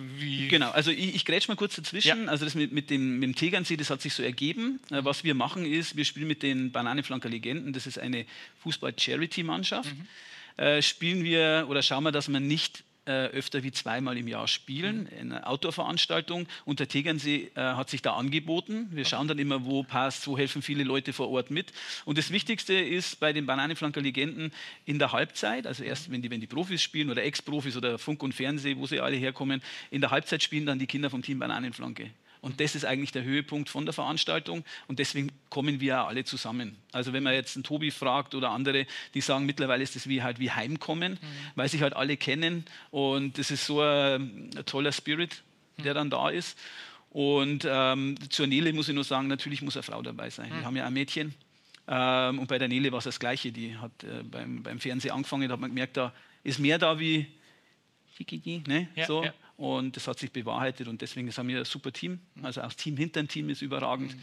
genau, 0.50 0.70
also 0.72 0.92
ich, 0.92 1.16
ich 1.16 1.26
grätsch 1.26 1.48
mal 1.48 1.56
kurz 1.56 1.76
dazwischen. 1.76 2.26
Ja. 2.26 2.30
Also 2.30 2.46
das 2.46 2.54
mit, 2.54 2.72
mit, 2.72 2.90
dem, 2.90 3.20
mit 3.20 3.30
dem 3.30 3.36
Tegernsee, 3.36 3.76
das 3.76 3.90
hat 3.90 4.02
sich 4.02 4.14
so 4.14 4.22
ergeben. 4.22 4.80
Äh, 4.92 5.04
was 5.04 5.24
wir 5.24 5.34
machen 5.34 5.66
ist, 5.66 5.96
wir 5.96 6.06
spielen 6.06 6.28
mit 6.28 6.44
den 6.44 6.72
Bananenflanker 6.72 7.30
Legenden, 7.30 7.74
das 7.74 7.88
ist 7.88 7.98
eine 7.98 8.26
Fußball-Charity-Mannschaft. 8.62 9.96
Mhm. 9.96 10.64
Äh, 10.64 10.82
spielen 10.82 11.24
wir 11.24 11.66
oder 11.70 11.82
schauen 11.82 12.04
wir, 12.04 12.12
dass 12.12 12.28
man 12.28 12.48
nicht 12.48 12.84
äh, 13.06 13.28
öfter 13.28 13.64
wie 13.64 13.72
zweimal 13.72 14.18
im 14.18 14.28
Jahr 14.28 14.48
spielen, 14.48 15.08
in 15.08 15.32
einer 15.32 15.48
Outdoor-Veranstaltung. 15.48 16.48
Und 16.66 16.80
der 16.80 16.88
Tegernsee 16.88 17.52
äh, 17.56 17.62
hat 17.62 17.90
sich 17.90 18.02
da 18.02 18.14
angeboten. 18.14 18.88
Wir 18.92 19.06
schauen 19.06 19.28
dann 19.28 19.40
immer, 19.40 19.66
wo 19.66 19.84
passt, 19.84 20.28
wo 20.28 20.38
helfen 20.38 20.62
viele 20.62 20.84
Leute 20.84 21.14
vor 21.14 21.30
Ort 21.30 21.52
mit. 21.52 21.72
Und 22.06 22.18
das 22.18 22.32
Wichtigste 22.32 22.74
ist 22.74 23.20
bei 23.20 23.34
den 23.34 23.46
Bananenflanker 23.46 24.02
Legenden 24.02 24.52
in 24.86 25.00
der 25.00 25.12
Halbzeit, 25.12 25.68
also 25.68 25.84
erst 25.84 26.12
wenn 26.12 26.22
die, 26.22 26.30
wenn 26.30 26.42
die 26.42 26.48
Profis 26.48 26.82
spielen 26.82 27.10
oder 27.10 27.24
Ex-Profis 27.24 27.78
oder 27.78 27.98
Funk 27.98 28.24
und 28.24 28.34
Fernsehen, 28.34 28.80
wo 28.80 28.88
sie 28.88 29.00
alle 29.00 29.16
herkommen, 29.16 29.62
in 29.92 30.02
der 30.02 30.12
Halbzeit 30.12 30.44
spielen 30.44 30.66
dann 30.66 30.80
die 30.80 30.88
Kinder 30.88 31.10
vom 31.10 31.22
Team 31.22 31.40
Bananenflanke. 31.40 32.12
Und 32.46 32.62
das 32.62 32.76
ist 32.76 32.86
eigentlich 32.86 33.12
der 33.12 33.24
Höhepunkt 33.24 33.70
von 33.70 33.86
der 33.86 33.94
Veranstaltung 33.94 34.64
und 34.88 35.00
deswegen 35.00 35.32
kommen 35.50 35.80
wir 35.80 36.06
alle 36.06 36.26
zusammen. 36.26 36.76
Also 36.92 37.12
wenn 37.12 37.24
man 37.24 37.34
jetzt 37.34 37.56
einen 37.56 37.64
Tobi 37.64 37.90
fragt 37.90 38.36
oder 38.36 38.52
andere, 38.52 38.86
die 39.16 39.22
sagen, 39.22 39.48
mittlerweile 39.48 39.82
ist 39.82 39.96
es 39.96 40.08
wie 40.08 40.22
halt 40.22 40.38
wie 40.38 40.52
Heimkommen, 40.52 41.14
mhm. 41.14 41.18
weil 41.56 41.68
sich 41.70 41.82
halt 41.82 41.96
alle 41.96 42.18
kennen 42.18 42.64
und 42.92 43.40
das 43.40 43.50
ist 43.50 43.66
so 43.66 43.82
ein, 43.82 44.52
ein 44.56 44.66
toller 44.68 44.92
Spirit, 44.92 45.42
der 45.84 45.94
mhm. 45.94 45.98
dann 45.98 46.10
da 46.12 46.30
ist. 46.30 46.56
Und 47.10 47.68
ähm, 47.68 48.16
zur 48.30 48.46
Nele 48.46 48.74
muss 48.74 48.90
ich 48.90 48.94
nur 48.94 49.04
sagen, 49.04 49.28
natürlich 49.28 49.64
muss 49.64 49.76
eine 49.76 49.82
Frau 49.82 50.04
dabei 50.04 50.30
sein. 50.30 50.52
Mhm. 50.52 50.60
Wir 50.60 50.66
haben 50.66 50.76
ja 50.76 50.86
ein 50.86 50.94
Mädchen. 50.94 51.34
Ähm, 51.88 52.38
und 52.38 52.46
bei 52.46 52.60
der 52.60 52.68
Nele 52.68 52.92
war 52.92 53.00
es 53.00 53.06
das 53.06 53.20
Gleiche. 53.20 53.52
Die 53.52 53.76
hat 53.76 54.04
äh, 54.04 54.22
beim, 54.22 54.62
beim 54.62 54.80
Fernsehen 54.80 55.14
angefangen, 55.14 55.48
da 55.48 55.54
hat 55.54 55.60
man 55.60 55.72
gemerkt, 55.72 55.98
da 55.98 56.14
ist 56.44 56.60
mehr 56.60 56.78
da 56.78 57.00
wie 57.00 57.26
ne? 58.68 58.88
Ja, 58.96 59.08
so. 59.08 59.24
Ja. 59.24 59.34
Und 59.58 59.96
das 59.96 60.08
hat 60.08 60.20
sich 60.20 60.32
bewahrheitet 60.32 60.88
und 60.88 61.02
deswegen 61.02 61.32
haben 61.32 61.48
wir 61.48 61.60
ein 61.60 61.66
super 61.66 61.92
Team. 61.92 62.20
Also 62.42 62.62
auch 62.62 62.66
das 62.66 62.76
Team 62.76 62.98
hinter 62.98 63.22
dem 63.22 63.28
Team 63.28 63.50
ist 63.50 63.62
überragend. 63.62 64.16
Mhm 64.16 64.22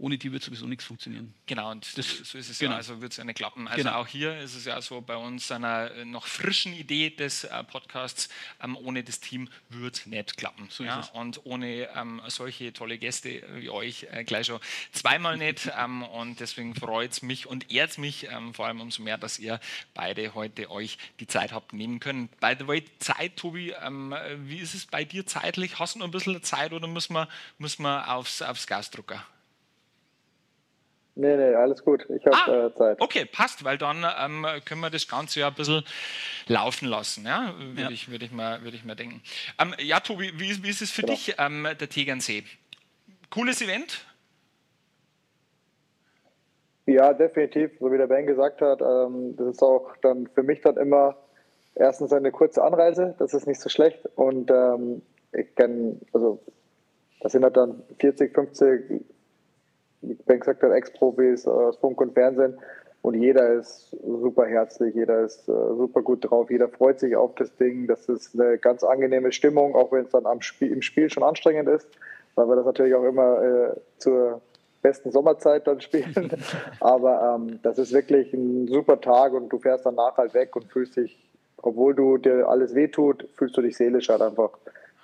ohne 0.00 0.16
die 0.16 0.32
wird 0.32 0.42
sowieso 0.42 0.66
nichts 0.66 0.84
funktionieren. 0.84 1.34
Genau, 1.46 1.70
und 1.70 1.96
das, 1.98 2.08
so 2.08 2.38
ist 2.38 2.48
es 2.48 2.58
genau. 2.58 2.72
ja, 2.72 2.78
also 2.78 3.00
wird 3.02 3.12
es 3.12 3.18
ja 3.18 3.24
nicht 3.24 3.36
klappen. 3.36 3.68
Also 3.68 3.84
genau. 3.84 4.00
auch 4.00 4.06
hier 4.06 4.38
ist 4.38 4.54
es 4.54 4.64
ja 4.64 4.80
so 4.80 5.00
bei 5.02 5.16
uns 5.16 5.52
einer 5.52 5.90
äh, 5.90 6.04
noch 6.04 6.26
frischen 6.26 6.72
Idee 6.72 7.10
des 7.10 7.44
äh, 7.44 7.64
Podcasts, 7.64 8.30
ähm, 8.62 8.76
ohne 8.76 9.04
das 9.04 9.20
Team 9.20 9.48
wird 9.68 9.96
es 9.96 10.06
nicht 10.06 10.38
klappen. 10.38 10.68
So 10.70 10.84
ja? 10.84 11.00
Und 11.12 11.44
ohne 11.44 11.88
ähm, 11.94 12.22
solche 12.28 12.72
tolle 12.72 12.98
Gäste 12.98 13.42
wie 13.56 13.68
euch 13.68 14.06
äh, 14.10 14.24
gleich 14.24 14.46
schon 14.46 14.60
zweimal 14.92 15.36
nicht. 15.36 15.70
ähm, 15.78 16.02
und 16.02 16.40
deswegen 16.40 16.74
freut 16.74 17.12
es 17.12 17.22
mich 17.22 17.46
und 17.46 17.70
ehrt 17.70 17.98
mich 17.98 18.26
ähm, 18.30 18.54
vor 18.54 18.66
allem 18.66 18.80
umso 18.80 19.02
mehr, 19.02 19.18
dass 19.18 19.38
ihr 19.38 19.60
beide 19.92 20.34
heute 20.34 20.70
euch 20.70 20.96
die 21.20 21.26
Zeit 21.26 21.52
habt 21.52 21.74
nehmen 21.74 22.00
können. 22.00 22.28
By 22.40 22.54
the 22.58 22.66
way, 22.66 22.84
Zeit, 23.00 23.36
Tobi, 23.36 23.74
ähm, 23.82 24.14
wie 24.38 24.58
ist 24.58 24.74
es 24.74 24.86
bei 24.86 25.04
dir 25.04 25.26
zeitlich? 25.26 25.78
Hast 25.78 25.94
du 25.94 25.98
noch 25.98 26.06
ein 26.06 26.10
bisschen 26.10 26.42
Zeit 26.42 26.72
oder 26.72 26.86
müssen 26.86 27.12
wir, 27.12 27.28
müssen 27.58 27.82
wir 27.82 28.10
aufs, 28.10 28.40
aufs 28.40 28.66
Gasdrucker? 28.66 29.26
Nee, 31.20 31.36
nee, 31.36 31.54
alles 31.54 31.84
gut. 31.84 32.06
Ich 32.08 32.24
habe 32.24 32.34
ah, 32.34 32.66
äh, 32.66 32.74
Zeit. 32.74 32.98
Okay, 32.98 33.26
passt, 33.26 33.62
weil 33.62 33.76
dann 33.76 34.06
ähm, 34.18 34.46
können 34.64 34.80
wir 34.80 34.88
das 34.88 35.06
Ganze 35.06 35.40
ja 35.40 35.48
ein 35.48 35.54
bisschen 35.54 35.84
laufen 36.46 36.88
lassen, 36.88 37.26
ja? 37.26 37.52
Würde 37.58 37.82
ja. 37.82 37.90
ich, 37.90 38.10
würd 38.10 38.22
ich, 38.22 38.32
mal, 38.32 38.64
würd 38.64 38.72
ich 38.72 38.86
mal 38.86 38.94
denken. 38.94 39.20
Ähm, 39.60 39.74
ja, 39.78 40.00
Tobi, 40.00 40.32
wie, 40.36 40.64
wie, 40.64 40.70
ist 40.70 40.80
es 40.80 40.90
für 40.90 41.02
genau. 41.02 41.12
dich, 41.12 41.34
ähm, 41.36 41.68
der 41.78 41.90
Tegernsee? 41.90 42.44
Cooles 43.28 43.60
Event? 43.60 44.06
Ja, 46.86 47.12
definitiv. 47.12 47.72
So 47.80 47.92
wie 47.92 47.98
der 47.98 48.06
Ben 48.06 48.26
gesagt 48.26 48.62
hat, 48.62 48.80
ähm, 48.80 49.36
das 49.36 49.48
ist 49.48 49.62
auch 49.62 49.94
dann 50.00 50.26
für 50.28 50.42
mich 50.42 50.62
dann 50.62 50.78
immer 50.78 51.18
erstens 51.74 52.14
eine 52.14 52.32
kurze 52.32 52.64
Anreise, 52.64 53.14
das 53.18 53.34
ist 53.34 53.46
nicht 53.46 53.60
so 53.60 53.68
schlecht. 53.68 54.08
Und 54.16 54.50
ähm, 54.50 55.02
ich 55.32 55.54
kenne, 55.54 56.00
also 56.14 56.40
das 57.20 57.32
sind 57.32 57.44
halt 57.44 57.58
dann 57.58 57.82
40, 57.98 58.32
50 58.32 59.04
wie 60.02 60.14
Ben 60.14 60.40
gesagt 60.40 60.62
hat, 60.62 60.72
Ex-Profis 60.72 61.46
aus 61.46 61.76
Funk 61.76 62.00
und 62.00 62.14
Fernsehen. 62.14 62.58
Und 63.02 63.14
jeder 63.14 63.54
ist 63.54 63.96
super 64.04 64.46
herzlich, 64.46 64.94
jeder 64.94 65.20
ist 65.20 65.48
äh, 65.48 65.52
super 65.52 66.02
gut 66.02 66.30
drauf, 66.30 66.50
jeder 66.50 66.68
freut 66.68 67.00
sich 67.00 67.16
auf 67.16 67.34
das 67.34 67.54
Ding. 67.56 67.86
Das 67.86 68.08
ist 68.08 68.38
eine 68.38 68.58
ganz 68.58 68.84
angenehme 68.84 69.32
Stimmung, 69.32 69.74
auch 69.74 69.90
wenn 69.92 70.04
es 70.04 70.10
dann 70.10 70.26
am 70.26 70.42
Spiel, 70.42 70.70
im 70.70 70.82
Spiel 70.82 71.08
schon 71.08 71.22
anstrengend 71.22 71.68
ist, 71.68 71.88
weil 72.34 72.46
wir 72.46 72.56
das 72.56 72.66
natürlich 72.66 72.94
auch 72.94 73.04
immer 73.04 73.42
äh, 73.42 73.80
zur 73.96 74.42
besten 74.82 75.12
Sommerzeit 75.12 75.66
dann 75.66 75.80
spielen. 75.80 76.30
Aber 76.80 77.36
ähm, 77.36 77.58
das 77.62 77.78
ist 77.78 77.92
wirklich 77.92 78.34
ein 78.34 78.68
super 78.68 79.00
Tag 79.00 79.32
und 79.32 79.48
du 79.48 79.58
fährst 79.58 79.86
danach 79.86 80.18
halt 80.18 80.34
weg 80.34 80.54
und 80.56 80.70
fühlst 80.70 80.96
dich, 80.96 81.18
obwohl 81.56 81.94
du 81.94 82.18
dir 82.18 82.48
alles 82.48 82.74
wehtut, 82.74 83.28
fühlst 83.34 83.56
du 83.56 83.62
dich 83.62 83.78
seelisch 83.78 84.10
halt 84.10 84.20
einfach 84.20 84.50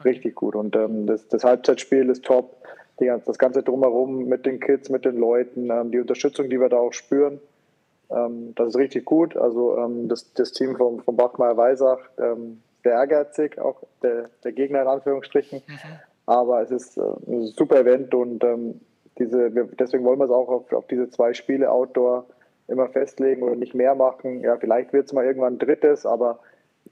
richtig 0.04 0.34
gut. 0.34 0.54
Und 0.54 0.76
ähm, 0.76 1.06
das, 1.06 1.28
das 1.28 1.44
Halbzeitspiel 1.44 2.10
ist 2.10 2.24
top 2.24 2.56
die, 3.00 3.12
das 3.24 3.38
Ganze 3.38 3.62
drumherum 3.62 4.24
mit 4.24 4.46
den 4.46 4.60
Kids, 4.60 4.88
mit 4.88 5.04
den 5.04 5.16
Leuten, 5.16 5.70
ähm, 5.70 5.90
die 5.90 6.00
Unterstützung, 6.00 6.48
die 6.48 6.60
wir 6.60 6.68
da 6.68 6.78
auch 6.78 6.92
spüren, 6.92 7.40
ähm, 8.10 8.54
das 8.54 8.68
ist 8.68 8.76
richtig 8.76 9.04
gut. 9.04 9.36
Also 9.36 9.76
ähm, 9.78 10.08
das, 10.08 10.32
das, 10.34 10.52
Team 10.52 10.76
von, 10.76 11.00
von 11.00 11.16
Bachmeier-Weisach, 11.16 11.98
ähm, 12.18 12.62
sehr 12.82 12.92
ehrgeizig, 12.92 13.58
auch 13.58 13.82
der, 14.02 14.30
der, 14.44 14.52
Gegner 14.52 14.82
in 14.82 14.88
Anführungsstrichen. 14.88 15.62
Mhm. 15.66 15.78
Aber 16.26 16.62
es 16.62 16.70
ist 16.70 16.96
äh, 16.96 17.02
ein 17.26 17.46
super 17.46 17.80
Event 17.80 18.14
und 18.14 18.42
ähm, 18.44 18.80
diese, 19.18 19.54
wir, 19.54 19.64
deswegen 19.78 20.04
wollen 20.04 20.18
wir 20.18 20.24
es 20.24 20.30
auch 20.30 20.48
auf, 20.48 20.72
auf, 20.72 20.86
diese 20.86 21.08
zwei 21.10 21.34
Spiele 21.34 21.70
Outdoor 21.70 22.26
immer 22.68 22.88
festlegen 22.88 23.42
oder 23.42 23.56
nicht 23.56 23.74
mehr 23.74 23.94
machen. 23.94 24.40
Ja, 24.40 24.56
vielleicht 24.56 24.92
wird 24.92 25.06
es 25.06 25.12
mal 25.12 25.24
irgendwann 25.24 25.54
ein 25.54 25.58
drittes, 25.58 26.04
aber 26.04 26.40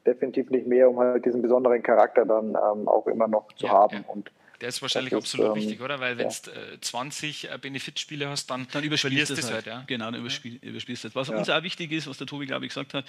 definitiv 0.06 0.50
nicht 0.50 0.66
mehr, 0.66 0.88
um 0.88 0.98
halt 0.98 1.24
diesen 1.24 1.42
besonderen 1.42 1.82
Charakter 1.82 2.24
dann 2.24 2.50
ähm, 2.50 2.88
auch 2.88 3.06
immer 3.06 3.28
noch 3.28 3.52
zu 3.54 3.66
ja, 3.66 3.72
haben. 3.72 3.96
Ja. 3.96 4.04
Und 4.12 4.30
der 4.60 4.68
ist 4.68 4.82
wahrscheinlich 4.82 5.12
ist, 5.12 5.18
absolut 5.18 5.48
ähm, 5.48 5.54
wichtig, 5.54 5.80
oder? 5.80 6.00
Weil 6.00 6.18
wenn 6.18 6.28
du 6.28 6.50
ja. 6.50 6.80
20 6.80 7.50
äh, 7.50 7.58
Benefitspiele 7.60 8.28
hast, 8.28 8.48
dann, 8.50 8.66
dann 8.72 8.84
überspielst 8.84 9.30
du 9.30 9.34
es 9.34 9.44
halt. 9.44 9.54
halt. 9.54 9.66
ja? 9.66 9.84
Genau, 9.86 10.10
dann 10.10 10.20
überspiel, 10.20 10.58
ja. 10.62 10.70
überspielst 10.70 11.04
du 11.04 11.08
es. 11.08 11.14
Was 11.14 11.28
ja. 11.28 11.36
uns 11.36 11.48
auch 11.48 11.62
wichtig 11.62 11.92
ist, 11.92 12.06
was 12.06 12.18
der 12.18 12.26
Tobi, 12.26 12.46
glaube 12.46 12.66
ich, 12.66 12.70
gesagt 12.70 12.94
hat, 12.94 13.04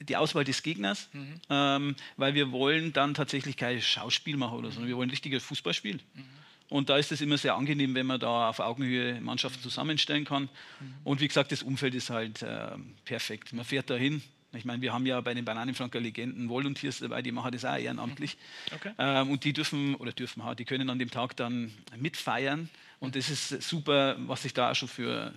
die 0.00 0.16
Auswahl 0.16 0.44
des 0.44 0.62
Gegners, 0.62 1.08
mhm. 1.12 1.40
ähm, 1.50 1.96
weil 2.16 2.34
wir 2.34 2.52
wollen 2.52 2.92
dann 2.92 3.14
tatsächlich 3.14 3.56
kein 3.56 3.80
Schauspiel 3.80 4.36
machen 4.36 4.58
oder 4.58 4.68
so, 4.68 4.74
sondern 4.74 4.88
wir 4.88 4.96
wollen 4.96 5.08
ein 5.08 5.10
richtiges 5.10 5.42
Fußballspiel. 5.44 5.96
Mhm. 6.14 6.24
Und 6.68 6.88
da 6.88 6.96
ist 6.96 7.12
es 7.12 7.20
immer 7.20 7.38
sehr 7.38 7.54
angenehm, 7.54 7.94
wenn 7.94 8.06
man 8.06 8.18
da 8.18 8.48
auf 8.48 8.58
Augenhöhe 8.58 9.20
Mannschaften 9.20 9.62
zusammenstellen 9.62 10.24
kann. 10.24 10.44
Mhm. 10.80 10.94
Und 11.04 11.20
wie 11.20 11.28
gesagt, 11.28 11.52
das 11.52 11.62
Umfeld 11.62 11.94
ist 11.94 12.10
halt 12.10 12.42
äh, 12.42 12.72
perfekt. 13.04 13.52
Man 13.52 13.64
fährt 13.64 13.90
da 13.90 13.94
hin, 13.94 14.22
ich 14.56 14.64
meine, 14.64 14.82
wir 14.82 14.92
haben 14.92 15.06
ja 15.06 15.20
bei 15.20 15.34
den 15.34 15.44
Bananenflanker 15.44 16.00
Legenden 16.00 16.48
Volunteers 16.48 16.98
dabei, 16.98 17.22
die 17.22 17.32
machen 17.32 17.52
das 17.52 17.64
auch 17.64 17.76
ehrenamtlich. 17.76 18.36
Okay. 18.74 18.92
Ähm, 18.98 19.30
und 19.30 19.44
die 19.44 19.52
dürfen, 19.52 19.94
oder 19.96 20.12
dürfen, 20.12 20.42
die 20.56 20.64
können 20.64 20.90
an 20.90 20.98
dem 20.98 21.10
Tag 21.10 21.36
dann 21.36 21.72
mitfeiern. 21.96 22.68
Und 23.00 23.16
das 23.16 23.28
ist 23.28 23.62
super, 23.62 24.16
was 24.18 24.42
sich 24.42 24.54
da 24.54 24.70
auch 24.70 24.74
schon 24.74 24.88
für 24.88 25.32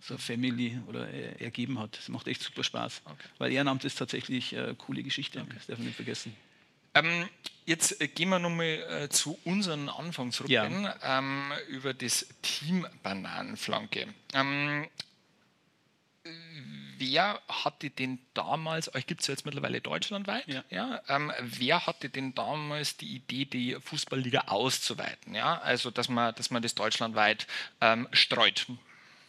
so 0.00 0.18
Family 0.18 0.78
oder 0.86 1.08
äh, 1.08 1.42
ergeben 1.42 1.78
hat. 1.78 1.96
Das 1.96 2.08
macht 2.08 2.26
echt 2.26 2.42
super 2.42 2.64
Spaß. 2.64 3.02
Okay. 3.04 3.28
Weil 3.38 3.52
Ehrenamt 3.52 3.84
ist 3.84 3.96
tatsächlich 3.96 4.56
eine 4.56 4.68
äh, 4.68 4.74
coole 4.76 5.02
Geschichte, 5.02 5.40
okay. 5.40 5.52
das 5.54 5.66
darf 5.66 5.78
man 5.78 5.86
nicht 5.86 5.96
vergessen. 5.96 6.34
Ähm, 6.94 7.28
jetzt 7.64 8.00
äh, 8.00 8.08
gehen 8.08 8.28
wir 8.28 8.38
nochmal 8.38 8.66
äh, 8.66 9.08
zu 9.08 9.38
unserem 9.44 9.88
Anfang 9.88 10.32
zurück, 10.32 10.50
ja. 10.50 10.66
ähm, 11.02 11.52
über 11.68 11.94
das 11.94 12.26
Team 12.42 12.86
Bananenflanke. 13.02 14.08
Ähm, 14.34 14.86
wer 17.02 17.40
hatte 17.48 17.90
denn 17.90 18.20
damals, 18.34 18.94
euch 18.94 19.06
gibt 19.06 19.22
es 19.22 19.26
ja 19.26 19.32
jetzt 19.32 19.44
mittlerweile 19.44 19.80
deutschlandweit, 19.80 20.46
ja. 20.46 20.62
ja 20.70 21.02
ähm, 21.08 21.32
wer 21.40 21.86
hatte 21.86 22.08
denn 22.08 22.34
damals 22.34 22.96
die 22.96 23.16
Idee, 23.16 23.44
die 23.44 23.76
Fußballliga 23.80 24.42
auszuweiten? 24.46 25.34
Ja? 25.34 25.58
Also, 25.58 25.90
dass 25.90 26.08
man, 26.08 26.34
dass 26.34 26.50
man 26.50 26.62
das 26.62 26.74
deutschlandweit 26.74 27.46
ähm, 27.80 28.08
streut. 28.12 28.66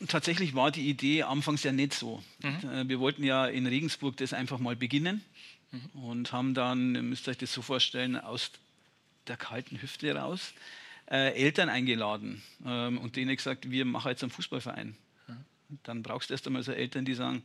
Tatsächlich 0.07 0.53
war 0.53 0.69
die 0.69 0.87
Idee 0.87 1.23
anfangs 1.23 1.63
ja 1.63 1.71
nicht 1.71 1.93
so. 1.93 2.23
Mhm. 2.39 2.69
Äh, 2.69 2.89
wir 2.89 2.99
wollten 2.99 3.23
ja 3.23 3.47
in 3.47 3.65
Regensburg 3.65 4.17
das 4.17 4.33
einfach 4.33 4.59
mal 4.59 4.75
beginnen 4.75 5.23
mhm. 5.71 6.03
und 6.03 6.31
haben 6.31 6.53
dann, 6.53 6.93
ihr 6.95 7.01
müsst 7.01 7.27
euch 7.27 7.37
das 7.37 7.51
so 7.51 7.61
vorstellen, 7.61 8.17
aus 8.19 8.51
der 9.27 9.37
kalten 9.37 9.81
Hüfte 9.81 10.13
raus 10.15 10.53
äh, 11.09 11.33
Eltern 11.33 11.69
eingeladen 11.69 12.43
ähm, 12.65 12.99
und 12.99 13.15
denen 13.15 13.35
gesagt, 13.35 13.71
wir 13.71 13.85
machen 13.85 14.09
jetzt 14.09 14.23
einen 14.23 14.31
Fußballverein 14.31 14.95
dann 15.83 16.03
brauchst 16.03 16.29
du 16.29 16.33
erst 16.33 16.47
einmal 16.47 16.63
so 16.63 16.71
Eltern, 16.71 17.05
die 17.05 17.13
sagen, 17.13 17.43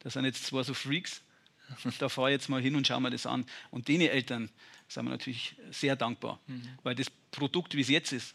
das 0.00 0.14
sind 0.14 0.24
jetzt 0.24 0.44
zwar 0.46 0.64
so 0.64 0.74
Freaks, 0.74 1.22
da 1.98 2.08
fahr 2.08 2.30
jetzt 2.30 2.48
mal 2.48 2.60
hin 2.60 2.76
und 2.76 2.86
schau 2.86 3.00
mir 3.00 3.10
das 3.10 3.26
an. 3.26 3.44
Und 3.70 3.88
denen 3.88 4.08
Eltern 4.08 4.50
sind 4.88 5.04
wir 5.04 5.10
natürlich 5.10 5.56
sehr 5.70 5.96
dankbar, 5.96 6.38
mhm. 6.46 6.68
weil 6.82 6.94
das 6.94 7.10
Produkt, 7.30 7.74
wie 7.74 7.80
es 7.80 7.88
jetzt 7.88 8.12
ist, 8.12 8.34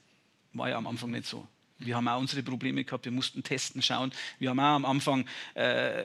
war 0.54 0.70
ja 0.70 0.78
am 0.78 0.88
Anfang 0.88 1.12
nicht 1.12 1.26
so. 1.26 1.48
Wir 1.78 1.96
haben 1.96 2.08
auch 2.08 2.20
unsere 2.20 2.44
Probleme 2.44 2.84
gehabt, 2.84 3.06
wir 3.06 3.12
mussten 3.12 3.42
testen, 3.42 3.82
schauen. 3.82 4.12
Wir 4.38 4.52
haben 4.52 4.60
auch 4.60 4.76
am 4.76 4.86
Anfang 4.86 5.26
äh, 5.56 6.04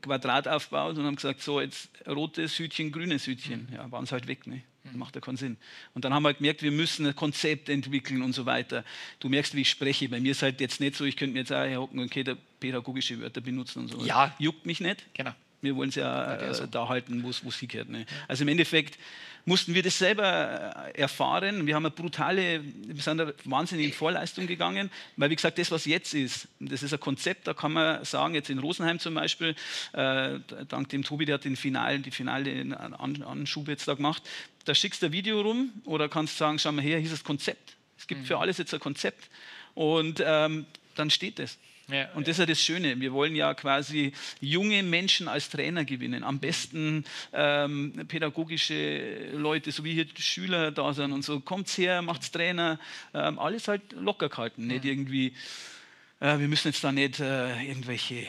Quadrat 0.00 0.46
aufgebaut 0.46 0.96
und 0.96 1.04
haben 1.04 1.16
gesagt, 1.16 1.42
so 1.42 1.60
jetzt 1.60 1.90
rotes 2.06 2.58
Hütchen, 2.58 2.92
grünes 2.92 3.26
Hütchen. 3.26 3.68
Ja, 3.72 3.90
waren 3.90 4.04
es 4.04 4.12
halt 4.12 4.28
weg. 4.28 4.46
Ne? 4.46 4.62
Macht 4.94 5.14
ja 5.14 5.20
keinen 5.20 5.36
Sinn. 5.36 5.56
Und 5.94 6.04
dann 6.04 6.14
haben 6.14 6.22
wir 6.22 6.28
halt 6.28 6.38
gemerkt, 6.38 6.62
wir 6.62 6.70
müssen 6.70 7.06
ein 7.06 7.16
Konzept 7.16 7.68
entwickeln 7.68 8.22
und 8.22 8.32
so 8.32 8.46
weiter. 8.46 8.84
Du 9.20 9.28
merkst, 9.28 9.54
wie 9.54 9.62
ich 9.62 9.70
spreche. 9.70 10.08
Bei 10.08 10.20
mir 10.20 10.32
ist 10.32 10.42
halt 10.42 10.60
jetzt 10.60 10.80
nicht 10.80 10.96
so, 10.96 11.04
ich 11.04 11.16
könnte 11.16 11.34
mir 11.34 11.40
jetzt 11.40 11.52
auch 11.52 11.64
herhocken 11.64 11.98
und 11.98 12.06
okay, 12.06 12.24
pädagogische 12.60 13.20
Wörter 13.20 13.40
benutzen 13.40 13.80
und 13.80 13.88
so. 13.88 14.04
Ja. 14.04 14.34
Juckt 14.38 14.66
mich 14.66 14.80
nicht. 14.80 15.06
Genau. 15.14 15.32
Wir 15.66 15.76
wollen 15.76 15.90
es 15.90 15.96
ja 15.96 16.34
äh, 16.34 16.54
so. 16.54 16.66
da 16.66 16.88
halten, 16.88 17.22
wo 17.22 17.30
es 17.30 17.56
hingehört. 17.58 17.88
Ne? 17.88 18.06
Also 18.28 18.42
im 18.42 18.48
Endeffekt 18.48 18.98
mussten 19.46 19.74
wir 19.74 19.82
das 19.82 19.96
selber 19.96 20.90
äh, 20.94 21.00
erfahren. 21.00 21.66
Wir 21.66 21.76
haben 21.76 21.86
eine 21.86 21.94
brutale, 21.94 22.60
wir 22.64 23.02
sind 23.02 23.20
eine 23.20 23.32
wahnsinnig 23.44 23.86
in 23.86 23.92
Vorleistung 23.92 24.46
gegangen, 24.46 24.90
weil 25.16 25.30
wie 25.30 25.36
gesagt, 25.36 25.58
das, 25.58 25.70
was 25.70 25.84
jetzt 25.84 26.14
ist, 26.14 26.48
das 26.58 26.82
ist 26.82 26.92
ein 26.92 27.00
Konzept, 27.00 27.46
da 27.46 27.54
kann 27.54 27.72
man 27.72 28.04
sagen, 28.04 28.34
jetzt 28.34 28.50
in 28.50 28.58
Rosenheim 28.58 28.98
zum 28.98 29.14
Beispiel, 29.14 29.54
äh, 29.92 30.40
dank 30.68 30.88
dem 30.88 31.04
Tobi, 31.04 31.24
der 31.24 31.34
hat 31.34 31.44
den 31.44 31.56
Finalen, 31.56 32.02
die 32.02 32.10
finale 32.10 32.76
Anschub 32.98 33.68
jetzt 33.68 33.86
da 33.86 33.94
gemacht, 33.94 34.22
da 34.64 34.74
schickst 34.74 35.02
du 35.02 35.06
ein 35.06 35.12
Video 35.12 35.40
rum 35.40 35.70
oder 35.84 36.08
kannst 36.08 36.36
sagen, 36.36 36.58
schau 36.58 36.72
mal 36.72 36.82
her, 36.82 36.98
hier 36.98 37.06
ist 37.06 37.12
das 37.12 37.24
Konzept. 37.24 37.76
Es 37.96 38.08
gibt 38.08 38.22
mhm. 38.22 38.26
für 38.26 38.38
alles 38.38 38.58
jetzt 38.58 38.74
ein 38.74 38.80
Konzept 38.80 39.30
und 39.74 40.20
ähm, 40.24 40.66
dann 40.96 41.10
steht 41.10 41.38
das. 41.38 41.56
Ja, 41.88 42.10
und 42.14 42.26
das 42.26 42.32
ist 42.32 42.38
ja 42.38 42.46
das 42.46 42.60
Schöne. 42.60 42.98
Wir 43.00 43.12
wollen 43.12 43.36
ja 43.36 43.54
quasi 43.54 44.12
junge 44.40 44.82
Menschen 44.82 45.28
als 45.28 45.48
Trainer 45.48 45.84
gewinnen. 45.84 46.24
Am 46.24 46.40
besten 46.40 47.04
ähm, 47.32 47.92
pädagogische 48.08 49.30
Leute, 49.32 49.70
so 49.70 49.84
wie 49.84 49.92
hier 49.92 50.06
Schüler 50.18 50.72
da 50.72 50.92
sind 50.92 51.12
und 51.12 51.24
so. 51.24 51.38
Kommt 51.38 51.68
her, 51.78 52.02
macht's 52.02 52.32
Trainer. 52.32 52.80
Ähm, 53.14 53.38
alles 53.38 53.68
halt 53.68 53.92
locker 53.92 54.28
gehalten. 54.28 54.66
Nicht 54.66 54.84
irgendwie, 54.84 55.32
äh, 56.18 56.38
wir 56.38 56.48
müssen 56.48 56.68
jetzt 56.68 56.82
da 56.82 56.90
nicht 56.90 57.20
äh, 57.20 57.62
irgendwelche 57.62 58.26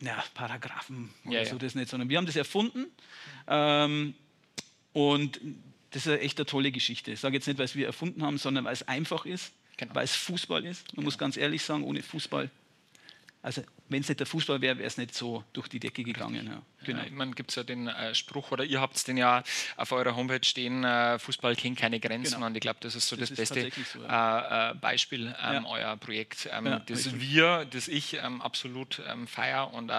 ja, 0.00 0.22
Paragraphen 0.34 1.10
oder 1.24 1.38
ja, 1.38 1.44
so, 1.46 1.56
das 1.56 1.74
nicht, 1.74 1.88
sondern 1.88 2.10
wir 2.10 2.18
haben 2.18 2.26
das 2.26 2.36
erfunden. 2.36 2.84
Ähm, 3.48 4.14
und 4.92 5.40
das 5.92 6.04
ist 6.04 6.12
eine 6.12 6.20
echt 6.20 6.38
eine 6.38 6.44
tolle 6.44 6.70
Geschichte. 6.70 7.12
Ich 7.12 7.20
sage 7.20 7.36
jetzt 7.36 7.46
nicht, 7.46 7.58
weil 7.58 7.68
wir 7.74 7.86
erfunden 7.86 8.22
haben, 8.22 8.36
sondern 8.36 8.66
weil 8.66 8.74
es 8.74 8.86
einfach 8.86 9.24
ist, 9.24 9.52
genau. 9.78 9.94
weil 9.94 10.04
es 10.04 10.14
Fußball 10.16 10.66
ist. 10.66 10.88
Man 10.88 10.96
genau. 10.96 11.04
muss 11.06 11.16
ganz 11.16 11.38
ehrlich 11.38 11.62
sagen, 11.62 11.82
ohne 11.84 12.02
Fußball 12.02 12.50
also 13.42 13.62
wenn 13.88 14.02
es 14.02 14.08
nicht 14.08 14.20
der 14.20 14.26
Fußball 14.26 14.60
wäre, 14.60 14.78
wäre 14.78 14.86
es 14.86 14.98
nicht 14.98 15.14
so 15.14 15.42
durch 15.52 15.68
die 15.68 15.80
Decke 15.80 16.04
gegangen. 16.04 16.46
Ja. 16.46 16.62
Genau. 16.84 17.02
Ja, 17.02 17.10
man 17.10 17.34
gibt 17.34 17.50
es 17.50 17.56
ja 17.56 17.62
den 17.62 17.88
äh, 17.88 18.14
Spruch, 18.14 18.52
oder 18.52 18.64
ihr 18.64 18.80
habt 18.80 19.06
den 19.08 19.16
ja 19.16 19.42
auf 19.76 19.92
eurer 19.92 20.14
Homepage 20.14 20.44
stehen, 20.44 20.84
äh, 20.84 21.18
Fußball 21.18 21.56
kennt 21.56 21.78
keine 21.78 22.00
Grenzen. 22.00 22.34
Genau. 22.34 22.46
Und 22.46 22.54
ich 22.54 22.60
glaube, 22.60 22.78
das 22.80 22.94
ist 22.94 23.08
so 23.08 23.16
das, 23.16 23.30
das 23.30 23.38
beste 23.38 23.70
so, 23.92 24.02
ja. 24.02 24.68
Äh, 24.68 24.70
äh, 24.70 24.74
Beispiel, 24.74 25.34
ähm, 25.42 25.64
euer 25.66 25.96
Projekt, 25.96 26.48
ähm, 26.52 26.80
das 26.86 27.06
richtig. 27.06 27.20
wir, 27.20 27.66
das 27.70 27.88
ich 27.88 28.14
ähm, 28.14 28.42
absolut 28.42 29.02
ähm, 29.08 29.26
feier 29.26 29.72
und 29.72 29.90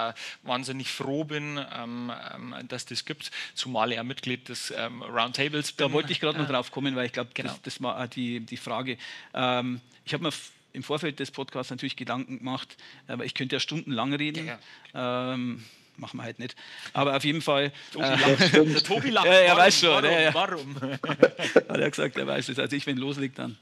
wahnsinnig 0.44 0.92
froh 0.92 1.24
bin, 1.24 1.60
ähm, 1.74 2.12
ähm, 2.34 2.56
dass 2.68 2.86
das 2.86 3.06
gibt, 3.06 3.32
zumal 3.56 3.92
er 3.92 4.04
Mitglied 4.04 4.50
des 4.50 4.72
Roundtables 4.72 5.74
bin. 5.74 5.88
Da 5.88 5.94
wollte 5.94 6.12
ich 6.12 6.20
gerade 6.20 6.38
noch 6.38 6.48
drauf 6.48 6.72
kommen, 6.72 6.96
weil 6.96 7.08
ich 7.08 7.12
glaube, 7.12 7.32
genau. 7.34 7.50
das, 7.50 7.62
das, 7.62 7.82
war 7.82 8.08
die, 8.08 8.40
die 8.40 8.58
Frage. 8.58 8.98
ich 9.34 10.14
habe 10.14 10.24
mir 10.24 10.32
im 10.74 10.84
Vorfeld 10.84 11.20
des 11.20 11.32
Podcasts 11.32 11.70
natürlich 11.70 11.96
Gedanken 11.96 12.40
gemacht, 12.40 12.78
aber 13.08 13.26
ich 13.26 13.34
könnte 13.34 13.56
ja 13.56 13.60
stundenlang 13.60 14.14
reden. 14.14 14.48
Ja, 14.48 14.60
ja. 14.94 15.34
Ähm, 15.34 15.64
machen 15.98 16.18
wir 16.18 16.24
halt 16.24 16.40
nicht. 16.40 16.56
Aber 16.94 17.16
auf 17.16 17.24
jeden 17.24 17.42
Fall. 17.42 17.72
Tobi 17.92 18.06
äh, 18.06 18.16
lacht. 18.16 18.54
Der 18.54 18.84
Tobi 18.84 19.10
lacht. 19.10 19.26
Ja, 19.26 19.34
er 19.34 19.58
weiß 19.58 19.80
schon. 19.80 20.04
Warum? 20.04 20.76
Warum? 20.82 21.22
Hat 21.70 21.80
er 21.80 21.90
gesagt, 21.90 22.18
er 22.18 22.28
weiß 22.28 22.50
es. 22.50 22.60
Also 22.60 22.76
ich, 22.76 22.86
wenn 22.88 22.98
loslegt, 22.98 23.40
dann. 23.40 23.58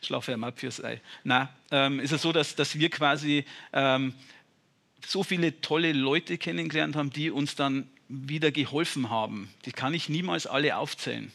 Schlafe 0.00 0.32
am 0.32 0.44
ab 0.44 0.60
fürs 0.60 0.82
Ei. 0.82 1.00
Na, 1.24 1.48
ähm, 1.70 1.98
ist 1.98 2.12
es 2.12 2.22
so, 2.22 2.32
dass, 2.32 2.54
dass 2.54 2.78
wir 2.78 2.88
quasi 2.88 3.44
ähm, 3.72 4.14
so 5.04 5.24
viele 5.24 5.60
tolle 5.60 5.92
Leute 5.92 6.38
kennengelernt 6.38 6.94
haben, 6.94 7.10
die 7.10 7.30
uns 7.30 7.56
dann 7.56 7.88
wieder 8.08 8.50
geholfen 8.50 9.10
haben. 9.10 9.52
Die 9.64 9.72
kann 9.72 9.94
ich 9.94 10.08
niemals 10.08 10.46
alle 10.46 10.76
aufzählen. 10.76 11.32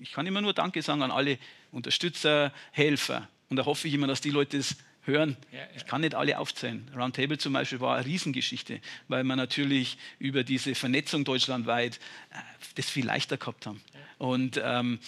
Ich 0.00 0.12
kann 0.12 0.26
immer 0.26 0.42
nur 0.42 0.52
Danke 0.52 0.82
sagen 0.82 1.02
an 1.02 1.10
alle 1.10 1.38
Unterstützer, 1.72 2.52
Helfer. 2.72 3.28
Und 3.54 3.58
da 3.58 3.66
hoffe 3.66 3.86
ich 3.86 3.94
immer, 3.94 4.08
dass 4.08 4.20
die 4.20 4.30
Leute 4.30 4.56
es 4.56 4.74
hören. 5.02 5.36
Ja, 5.52 5.60
ja. 5.60 5.64
Ich 5.76 5.86
kann 5.86 6.00
nicht 6.00 6.16
alle 6.16 6.40
aufzählen. 6.40 6.90
Roundtable 6.92 7.38
zum 7.38 7.52
Beispiel 7.52 7.78
war 7.78 7.94
eine 7.94 8.04
Riesengeschichte, 8.04 8.80
weil 9.06 9.22
wir 9.22 9.36
natürlich 9.36 9.96
über 10.18 10.42
diese 10.42 10.74
Vernetzung 10.74 11.22
deutschlandweit 11.22 12.00
äh, 12.32 12.38
das 12.74 12.90
viel 12.90 13.06
leichter 13.06 13.36
gehabt 13.36 13.66
haben. 13.66 13.80
Ja. 13.92 14.26
Und 14.26 14.60
ähm, 14.60 14.98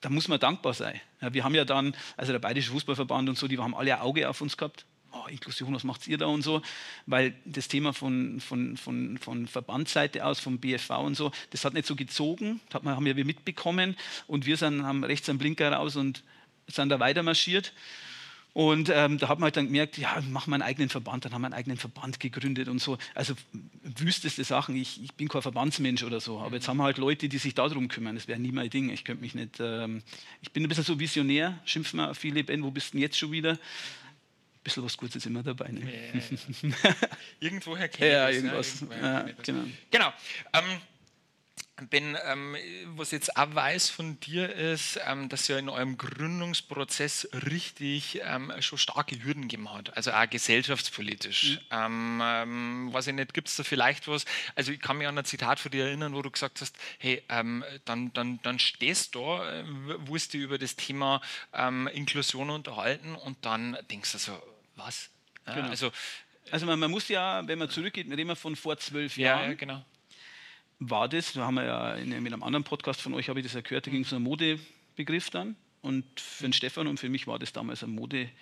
da 0.00 0.10
muss 0.10 0.28
man 0.28 0.38
dankbar 0.38 0.74
sein. 0.74 1.00
wir 1.18 1.42
haben 1.42 1.56
ja 1.56 1.64
dann, 1.64 1.96
also 2.16 2.30
der 2.30 2.38
Bayerische 2.38 2.70
Fußballverband 2.70 3.28
und 3.30 3.36
so, 3.36 3.48
die 3.48 3.58
haben 3.58 3.74
alle 3.74 3.96
ein 3.96 4.00
Auge 4.00 4.28
auf 4.28 4.40
uns 4.40 4.56
gehabt. 4.56 4.86
Oh, 5.10 5.26
Inklusion, 5.28 5.74
was 5.74 5.82
macht 5.82 6.06
ihr 6.06 6.18
da 6.18 6.26
und 6.26 6.42
so? 6.42 6.62
Weil 7.06 7.34
das 7.44 7.66
Thema 7.66 7.92
von, 7.92 8.38
von, 8.38 8.76
von, 8.76 9.18
von 9.18 9.48
Verbandsseite 9.48 10.24
aus, 10.24 10.38
vom 10.38 10.60
BFV 10.60 10.90
und 11.00 11.16
so, 11.16 11.32
das 11.50 11.64
hat 11.64 11.74
nicht 11.74 11.86
so 11.86 11.96
gezogen, 11.96 12.60
das 12.70 12.84
haben 12.84 13.04
wir 13.04 13.24
mitbekommen 13.24 13.96
und 14.28 14.46
wir 14.46 14.56
sind, 14.56 14.84
haben 14.84 15.02
rechts 15.02 15.28
einen 15.28 15.40
Blinker 15.40 15.72
raus 15.72 15.96
und 15.96 16.22
sind 16.74 16.88
da 16.88 17.00
weiter 17.00 17.22
marschiert. 17.22 17.72
Und 18.54 18.90
ähm, 18.92 19.16
da 19.16 19.28
hat 19.28 19.38
man 19.38 19.44
halt 19.44 19.56
dann 19.56 19.66
gemerkt, 19.66 19.96
ja, 19.96 20.20
machen 20.28 20.50
wir 20.50 20.56
einen 20.56 20.62
eigenen 20.62 20.90
Verband, 20.90 21.24
dann 21.24 21.32
haben 21.32 21.40
wir 21.40 21.46
einen 21.46 21.54
eigenen 21.54 21.78
Verband 21.78 22.20
gegründet 22.20 22.68
und 22.68 22.80
so. 22.80 22.98
Also 23.14 23.34
wüsteste 23.82 24.44
Sachen, 24.44 24.76
ich, 24.76 25.02
ich 25.02 25.14
bin 25.14 25.28
kein 25.28 25.40
Verbandsmensch 25.40 26.02
oder 26.02 26.20
so, 26.20 26.38
aber 26.38 26.56
jetzt 26.56 26.68
haben 26.68 26.76
wir 26.76 26.84
halt 26.84 26.98
Leute, 26.98 27.30
die 27.30 27.38
sich 27.38 27.54
darum 27.54 27.88
kümmern. 27.88 28.14
Das 28.14 28.28
wäre 28.28 28.38
nie 28.38 28.52
mein 28.52 28.68
Ding. 28.68 28.90
Ich 28.90 29.04
könnte 29.04 29.22
mich 29.22 29.34
nicht, 29.34 29.58
ähm, 29.58 30.02
ich 30.42 30.52
bin 30.52 30.64
ein 30.64 30.68
bisschen 30.68 30.84
so 30.84 31.00
visionär, 31.00 31.58
schimpfen 31.64 31.98
wir 31.98 32.14
viele, 32.14 32.44
Ben, 32.44 32.62
wo 32.62 32.70
bist 32.70 32.88
du 32.88 32.92
denn 32.92 33.00
jetzt 33.00 33.16
schon 33.16 33.32
wieder? 33.32 33.52
Ein 33.52 33.58
bisschen 34.64 34.84
was 34.84 34.98
Gutes 34.98 35.16
ist 35.16 35.26
immer 35.26 35.42
dabei. 35.42 35.68
Ne? 35.68 35.80
Ja, 35.80 36.20
ja, 36.20 36.78
ja. 36.90 36.94
Irgendwoher 37.40 37.88
kennt 37.88 38.12
ja, 38.12 38.28
irgendwas. 38.28 38.84
Ja, 39.00 39.26
genau. 39.42 39.64
genau. 39.90 40.12
Ähm, 40.52 40.78
Ben, 41.80 42.18
ähm, 42.26 42.54
was 42.96 43.08
ich 43.08 43.12
jetzt 43.12 43.36
auch 43.36 43.54
weiß 43.54 43.88
von 43.88 44.20
dir 44.20 44.54
ist, 44.54 45.00
ähm, 45.06 45.30
dass 45.30 45.48
ihr 45.48 45.58
in 45.58 45.70
eurem 45.70 45.96
Gründungsprozess 45.96 47.28
richtig 47.32 48.20
ähm, 48.22 48.52
schon 48.60 48.78
starke 48.78 49.22
Hürden 49.24 49.42
gegeben 49.42 49.72
hat, 49.72 49.96
also 49.96 50.12
auch 50.12 50.28
gesellschaftspolitisch. 50.28 51.52
Mhm. 51.52 51.58
Ähm, 51.70 52.20
ähm, 52.22 52.92
weiß 52.92 53.06
ich 53.06 53.14
nicht, 53.14 53.32
gibt 53.32 53.48
es 53.48 53.56
da 53.56 53.62
vielleicht 53.62 54.06
was? 54.06 54.26
Also 54.54 54.70
ich 54.70 54.80
kann 54.80 54.98
mich 54.98 55.08
an 55.08 55.16
ein 55.16 55.24
Zitat 55.24 55.60
von 55.60 55.72
dir 55.72 55.86
erinnern, 55.86 56.14
wo 56.14 56.20
du 56.20 56.30
gesagt 56.30 56.60
hast, 56.60 56.76
hey, 56.98 57.22
ähm, 57.30 57.64
dann, 57.86 58.12
dann, 58.12 58.38
dann 58.42 58.58
stehst 58.58 59.14
du 59.14 59.20
da, 59.20 59.60
äh, 59.60 59.64
wirst 60.08 60.34
du 60.34 60.38
über 60.38 60.58
das 60.58 60.76
Thema 60.76 61.20
Inklusion 61.92 62.50
unterhalten 62.50 63.14
und 63.14 63.44
dann 63.44 63.78
denkst 63.90 64.12
du 64.12 64.18
so, 64.18 64.42
was? 64.76 65.10
Ja, 65.46 65.54
genau. 65.54 65.68
Also, 65.68 65.92
also 66.50 66.66
man, 66.66 66.78
man, 66.78 66.90
muss 66.90 67.08
ja, 67.08 67.46
wenn 67.46 67.58
man 67.58 67.70
zurückgeht, 67.70 68.08
wir 68.08 68.16
reden 68.16 68.28
wir 68.28 68.36
von 68.36 68.56
vor 68.56 68.76
zwölf 68.78 69.16
Jahren. 69.16 69.50
Ja, 69.50 69.54
genau 69.54 69.84
war 70.90 71.08
das, 71.08 71.32
da 71.32 71.46
haben 71.46 71.54
wir 71.54 71.64
ja 71.64 71.94
in, 71.94 72.10
mit 72.22 72.32
einem 72.32 72.42
anderen 72.42 72.64
Podcast 72.64 73.00
von 73.00 73.14
euch, 73.14 73.28
habe 73.28 73.40
ich 73.40 73.46
das 73.46 73.54
ja 73.54 73.60
gehört, 73.60 73.86
da 73.86 73.90
ging 73.90 74.02
es 74.02 74.12
um 74.12 74.16
einen 74.16 74.24
Modebegriff 74.24 75.30
dann. 75.30 75.56
Und 75.80 76.20
für 76.20 76.44
den 76.44 76.52
Stefan 76.52 76.86
und 76.86 77.00
für 77.00 77.08
mich 77.08 77.26
war 77.26 77.38
das 77.38 77.52
damals 77.52 77.82
eine 77.82 77.92
Modebewegung. 77.92 78.38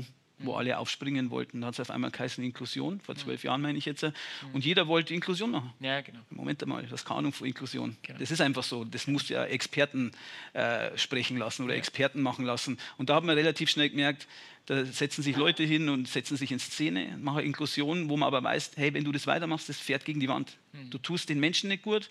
Äh, 0.00 0.04
wo 0.38 0.54
alle 0.54 0.78
aufspringen 0.78 1.30
wollten. 1.30 1.60
Da 1.60 1.68
hat 1.68 1.74
es 1.74 1.80
auf 1.80 1.90
einmal 1.90 2.10
geheißen 2.10 2.42
Inklusion, 2.42 3.00
vor 3.00 3.14
zwölf 3.16 3.44
Jahren 3.44 3.62
meine 3.62 3.78
ich 3.78 3.84
jetzt. 3.84 4.04
Und 4.52 4.64
jeder 4.64 4.88
wollte 4.88 5.14
Inklusion 5.14 5.50
machen. 5.50 5.72
Ja, 5.80 6.00
genau. 6.00 6.20
Moment 6.30 6.62
einmal, 6.62 6.84
das 6.86 7.04
keine 7.04 7.18
Ahnung 7.18 7.32
von 7.32 7.46
Inklusion. 7.46 7.96
Genau. 8.02 8.18
Das 8.18 8.30
ist 8.30 8.40
einfach 8.40 8.64
so. 8.64 8.84
Das 8.84 9.06
muss 9.06 9.28
ja 9.28 9.44
Experten 9.44 10.12
äh, 10.52 10.96
sprechen 10.98 11.36
lassen 11.36 11.64
oder 11.64 11.74
ja. 11.74 11.78
Experten 11.78 12.20
machen 12.20 12.44
lassen. 12.44 12.78
Und 12.98 13.10
da 13.10 13.16
hat 13.16 13.24
man 13.24 13.36
relativ 13.36 13.70
schnell 13.70 13.90
gemerkt, 13.90 14.26
da 14.66 14.84
setzen 14.84 15.22
sich 15.22 15.36
Leute 15.36 15.62
hin 15.62 15.88
und 15.88 16.08
setzen 16.08 16.36
sich 16.36 16.50
in 16.50 16.58
Szene, 16.58 17.18
machen 17.20 17.44
Inklusion, 17.44 18.08
wo 18.08 18.16
man 18.16 18.26
aber 18.26 18.42
weiß, 18.42 18.72
hey, 18.76 18.94
wenn 18.94 19.04
du 19.04 19.12
das 19.12 19.26
weitermachst, 19.26 19.68
das 19.68 19.78
fährt 19.78 20.04
gegen 20.04 20.20
die 20.20 20.28
Wand. 20.28 20.56
Mhm. 20.72 20.90
Du 20.90 20.98
tust 20.98 21.28
den 21.28 21.38
Menschen 21.38 21.68
nicht 21.68 21.82
gut, 21.82 22.08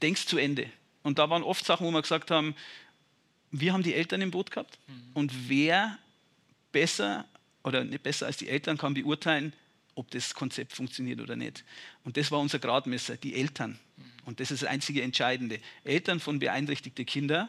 denkst 0.00 0.26
zu 0.26 0.38
Ende. 0.38 0.66
Und 1.02 1.18
da 1.18 1.28
waren 1.28 1.42
oft 1.42 1.64
Sachen, 1.64 1.86
wo 1.86 1.90
wir 1.90 2.02
gesagt 2.02 2.30
haben, 2.30 2.54
wir 3.50 3.72
haben 3.72 3.82
die 3.82 3.94
Eltern 3.94 4.22
im 4.22 4.30
Boot 4.30 4.50
gehabt 4.50 4.78
mhm. 4.86 5.10
und 5.14 5.48
wer 5.48 5.98
besser 6.70 7.26
oder 7.64 7.84
nicht 7.84 8.02
besser 8.02 8.26
als 8.26 8.36
die 8.36 8.48
Eltern 8.48 8.78
kann 8.78 8.94
beurteilen, 8.94 9.52
ob 9.94 10.10
das 10.10 10.34
Konzept 10.34 10.72
funktioniert 10.72 11.20
oder 11.20 11.36
nicht. 11.36 11.64
Und 12.04 12.16
das 12.16 12.30
war 12.30 12.40
unser 12.40 12.58
Gradmesser, 12.58 13.16
die 13.16 13.34
Eltern. 13.34 13.78
Mhm. 13.96 14.04
Und 14.24 14.40
das 14.40 14.50
ist 14.50 14.62
das 14.62 14.68
einzige 14.68 15.02
Entscheidende. 15.02 15.60
Eltern 15.84 16.20
von 16.20 16.38
beeinträchtigten 16.38 17.04
Kindern 17.04 17.48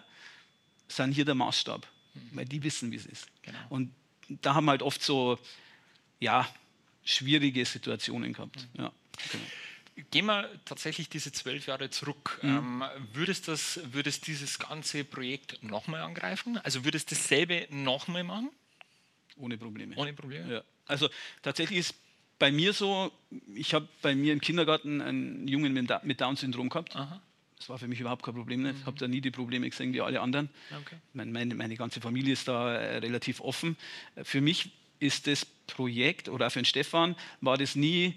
sind 0.88 1.13
hier 1.13 1.26
der 1.26 1.36
Maßstab, 1.36 1.88
mhm. 2.13 2.30
weil 2.34 2.45
die 2.45 2.62
wissen, 2.63 2.91
wie 2.91 2.97
es 2.97 3.06
ist. 3.06 3.28
Genau. 3.43 3.58
Und 3.69 3.93
da 4.28 4.56
haben 4.56 4.65
wir 4.65 4.71
halt 4.71 4.82
oft 4.82 5.02
so, 5.02 5.39
ja, 6.19 6.47
schwierige 7.04 7.65
Situationen 7.65 8.34
gehabt. 8.34 8.67
Mhm. 8.73 8.84
Ja, 8.84 8.91
genau. 9.32 9.45
Gehen 10.10 10.26
wir 10.26 10.49
tatsächlich 10.65 11.08
diese 11.08 11.32
zwölf 11.32 11.67
Jahre 11.67 11.89
zurück. 11.91 12.39
Mhm. 12.41 12.49
Ähm, 12.49 12.84
würdest, 13.13 13.47
das, 13.47 13.80
würdest 13.91 14.26
dieses 14.28 14.58
ganze 14.58 15.04
Projekt 15.04 15.62
nochmal 15.62 16.02
angreifen? 16.02 16.58
Also 16.63 16.84
würdest 16.84 17.12
du 17.12 17.15
dasselbe 17.15 17.67
nochmal 17.69 18.23
machen? 18.23 18.49
Ohne 19.38 19.58
Probleme. 19.58 19.96
Ohne 19.96 20.13
Probleme? 20.13 20.54
Ja. 20.54 20.63
Also 20.86 21.10
tatsächlich 21.41 21.80
ist 21.80 21.96
bei 22.39 22.52
mir 22.52 22.74
so, 22.74 23.12
ich 23.56 23.74
habe 23.74 23.88
bei 24.02 24.15
mir 24.15 24.34
im 24.34 24.41
Kindergarten 24.41 25.02
einen 25.02 25.48
Jungen 25.48 25.74
mit 25.74 26.22
Down-Syndrom 26.22 26.69
gehabt. 26.69 26.96
Aha. 26.96 27.22
Das 27.58 27.69
war 27.69 27.78
für 27.78 27.88
mich 27.88 28.02
überhaupt 28.02 28.24
kein 28.24 28.34
Problem. 28.34 28.65
Ich 28.65 28.74
mhm. 28.74 28.86
habe 28.86 28.98
da 28.98 29.08
nie 29.08 29.22
die 29.22 29.32
Probleme 29.32 29.69
gesehen 29.69 29.93
wie 29.93 30.02
alle 30.02 30.19
anderen. 30.19 30.50
Okay. 30.82 30.98
Meine, 31.13 31.32
meine, 31.32 31.56
meine, 31.56 31.78
ganze 31.78 32.02
Familie 32.02 32.34
ist 32.34 32.48
da 32.48 32.74
äh, 32.74 32.98
relativ 32.98 33.39
offen. 33.39 33.78
Für 34.24 34.41
mich 34.41 34.72
ist 35.00 35.28
das 35.28 35.46
Projekt, 35.46 36.28
oder 36.28 36.48
auch 36.48 36.52
für 36.52 36.60
den 36.60 36.65
Stefan, 36.65 37.15
war 37.39 37.58
das 37.58 37.76
nie, 37.76 38.15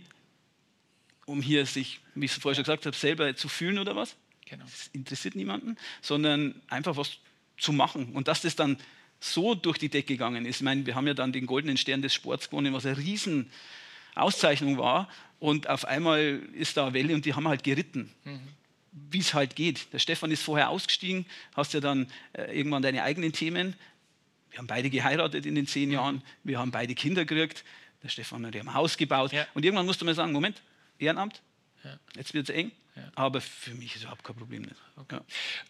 um 1.26 1.42
hier 1.42 1.64
sich, 1.66 2.00
wie 2.16 2.24
ich 2.24 2.32
es 2.32 2.38
vorher 2.38 2.56
schon 2.56 2.64
gesagt 2.64 2.86
habe, 2.86 2.96
selber 2.96 3.36
zu 3.36 3.48
fühlen 3.48 3.78
oder 3.78 3.94
was. 3.94 4.16
Genau. 4.46 4.64
Das 4.64 4.88
interessiert 4.92 5.36
niemanden, 5.36 5.76
sondern 6.02 6.60
einfach 6.68 6.96
was 6.96 7.18
zu 7.56 7.72
machen. 7.72 8.12
Und 8.14 8.28
dass 8.28 8.42
das 8.42 8.56
dann 8.56 8.78
so 9.20 9.54
durch 9.54 9.78
die 9.78 9.88
Decke 9.88 10.14
gegangen 10.14 10.46
ist. 10.46 10.56
Ich 10.56 10.62
meine, 10.62 10.86
wir 10.86 10.94
haben 10.94 11.06
ja 11.06 11.14
dann 11.14 11.32
den 11.32 11.46
goldenen 11.46 11.76
Stern 11.76 12.02
des 12.02 12.14
Sports 12.14 12.50
gewonnen, 12.50 12.72
was 12.74 12.86
eine 12.86 12.96
riesen 12.96 13.50
Auszeichnung 14.14 14.78
war. 14.78 15.08
Und 15.38 15.68
auf 15.68 15.84
einmal 15.84 16.40
ist 16.52 16.76
da 16.76 16.84
eine 16.84 16.94
Welle 16.94 17.14
und 17.14 17.24
die 17.24 17.34
haben 17.34 17.48
halt 17.48 17.62
geritten. 17.62 18.12
Mhm 18.24 18.40
wie 19.10 19.18
es 19.18 19.34
halt 19.34 19.56
geht. 19.56 19.92
Der 19.92 19.98
Stefan 19.98 20.30
ist 20.30 20.42
vorher 20.42 20.70
ausgestiegen, 20.70 21.26
hast 21.54 21.74
ja 21.74 21.80
dann 21.80 22.10
äh, 22.32 22.56
irgendwann 22.56 22.82
deine 22.82 23.02
eigenen 23.02 23.32
Themen. 23.32 23.74
Wir 24.50 24.58
haben 24.58 24.66
beide 24.66 24.88
geheiratet 24.88 25.44
in 25.44 25.54
den 25.54 25.66
zehn 25.66 25.90
Jahren, 25.90 26.22
wir 26.44 26.58
haben 26.58 26.70
beide 26.70 26.94
Kinder 26.94 27.24
gekriegt. 27.24 27.64
Der 28.02 28.08
Stefan 28.08 28.46
hat 28.46 28.54
ja 28.54 28.62
ein 28.62 28.72
Haus 28.72 28.96
gebaut. 28.96 29.32
Ja. 29.32 29.46
Und 29.54 29.64
irgendwann 29.64 29.86
musst 29.86 30.00
du 30.00 30.04
mal 30.04 30.14
sagen: 30.14 30.32
Moment, 30.32 30.62
Ehrenamt, 30.98 31.42
ja. 31.84 31.98
jetzt 32.16 32.32
wird 32.32 32.48
es 32.48 32.54
eng. 32.54 32.72
Ja. 32.94 33.02
Aber 33.14 33.42
für 33.42 33.74
mich 33.74 33.94
ist 33.94 34.02
überhaupt 34.02 34.24
kein 34.24 34.36
Problem. 34.36 34.62
Nicht. 34.62 34.76
Okay. 34.96 35.20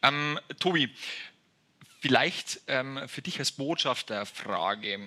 Ähm, 0.03 0.39
Tobi, 0.61 0.89
Vielleicht 2.07 2.61
ähm, 2.69 3.01
für 3.09 3.21
dich 3.21 3.41
als 3.41 3.51
Botschafter 3.51 4.27
Frage. 4.27 4.93
Äh, 4.93 4.99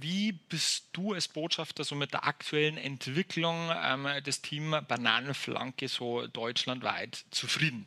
wie 0.00 0.32
bist 0.32 0.88
du 0.92 1.12
als 1.12 1.28
Botschafter 1.28 1.84
so 1.84 1.94
mit 1.94 2.12
der 2.14 2.26
aktuellen 2.26 2.78
Entwicklung 2.78 3.54
ähm, 3.80 4.08
des 4.26 4.42
Team 4.42 4.74
Bananenflanke 4.88 5.86
so 5.86 6.26
deutschlandweit 6.26 7.24
zufrieden? 7.30 7.86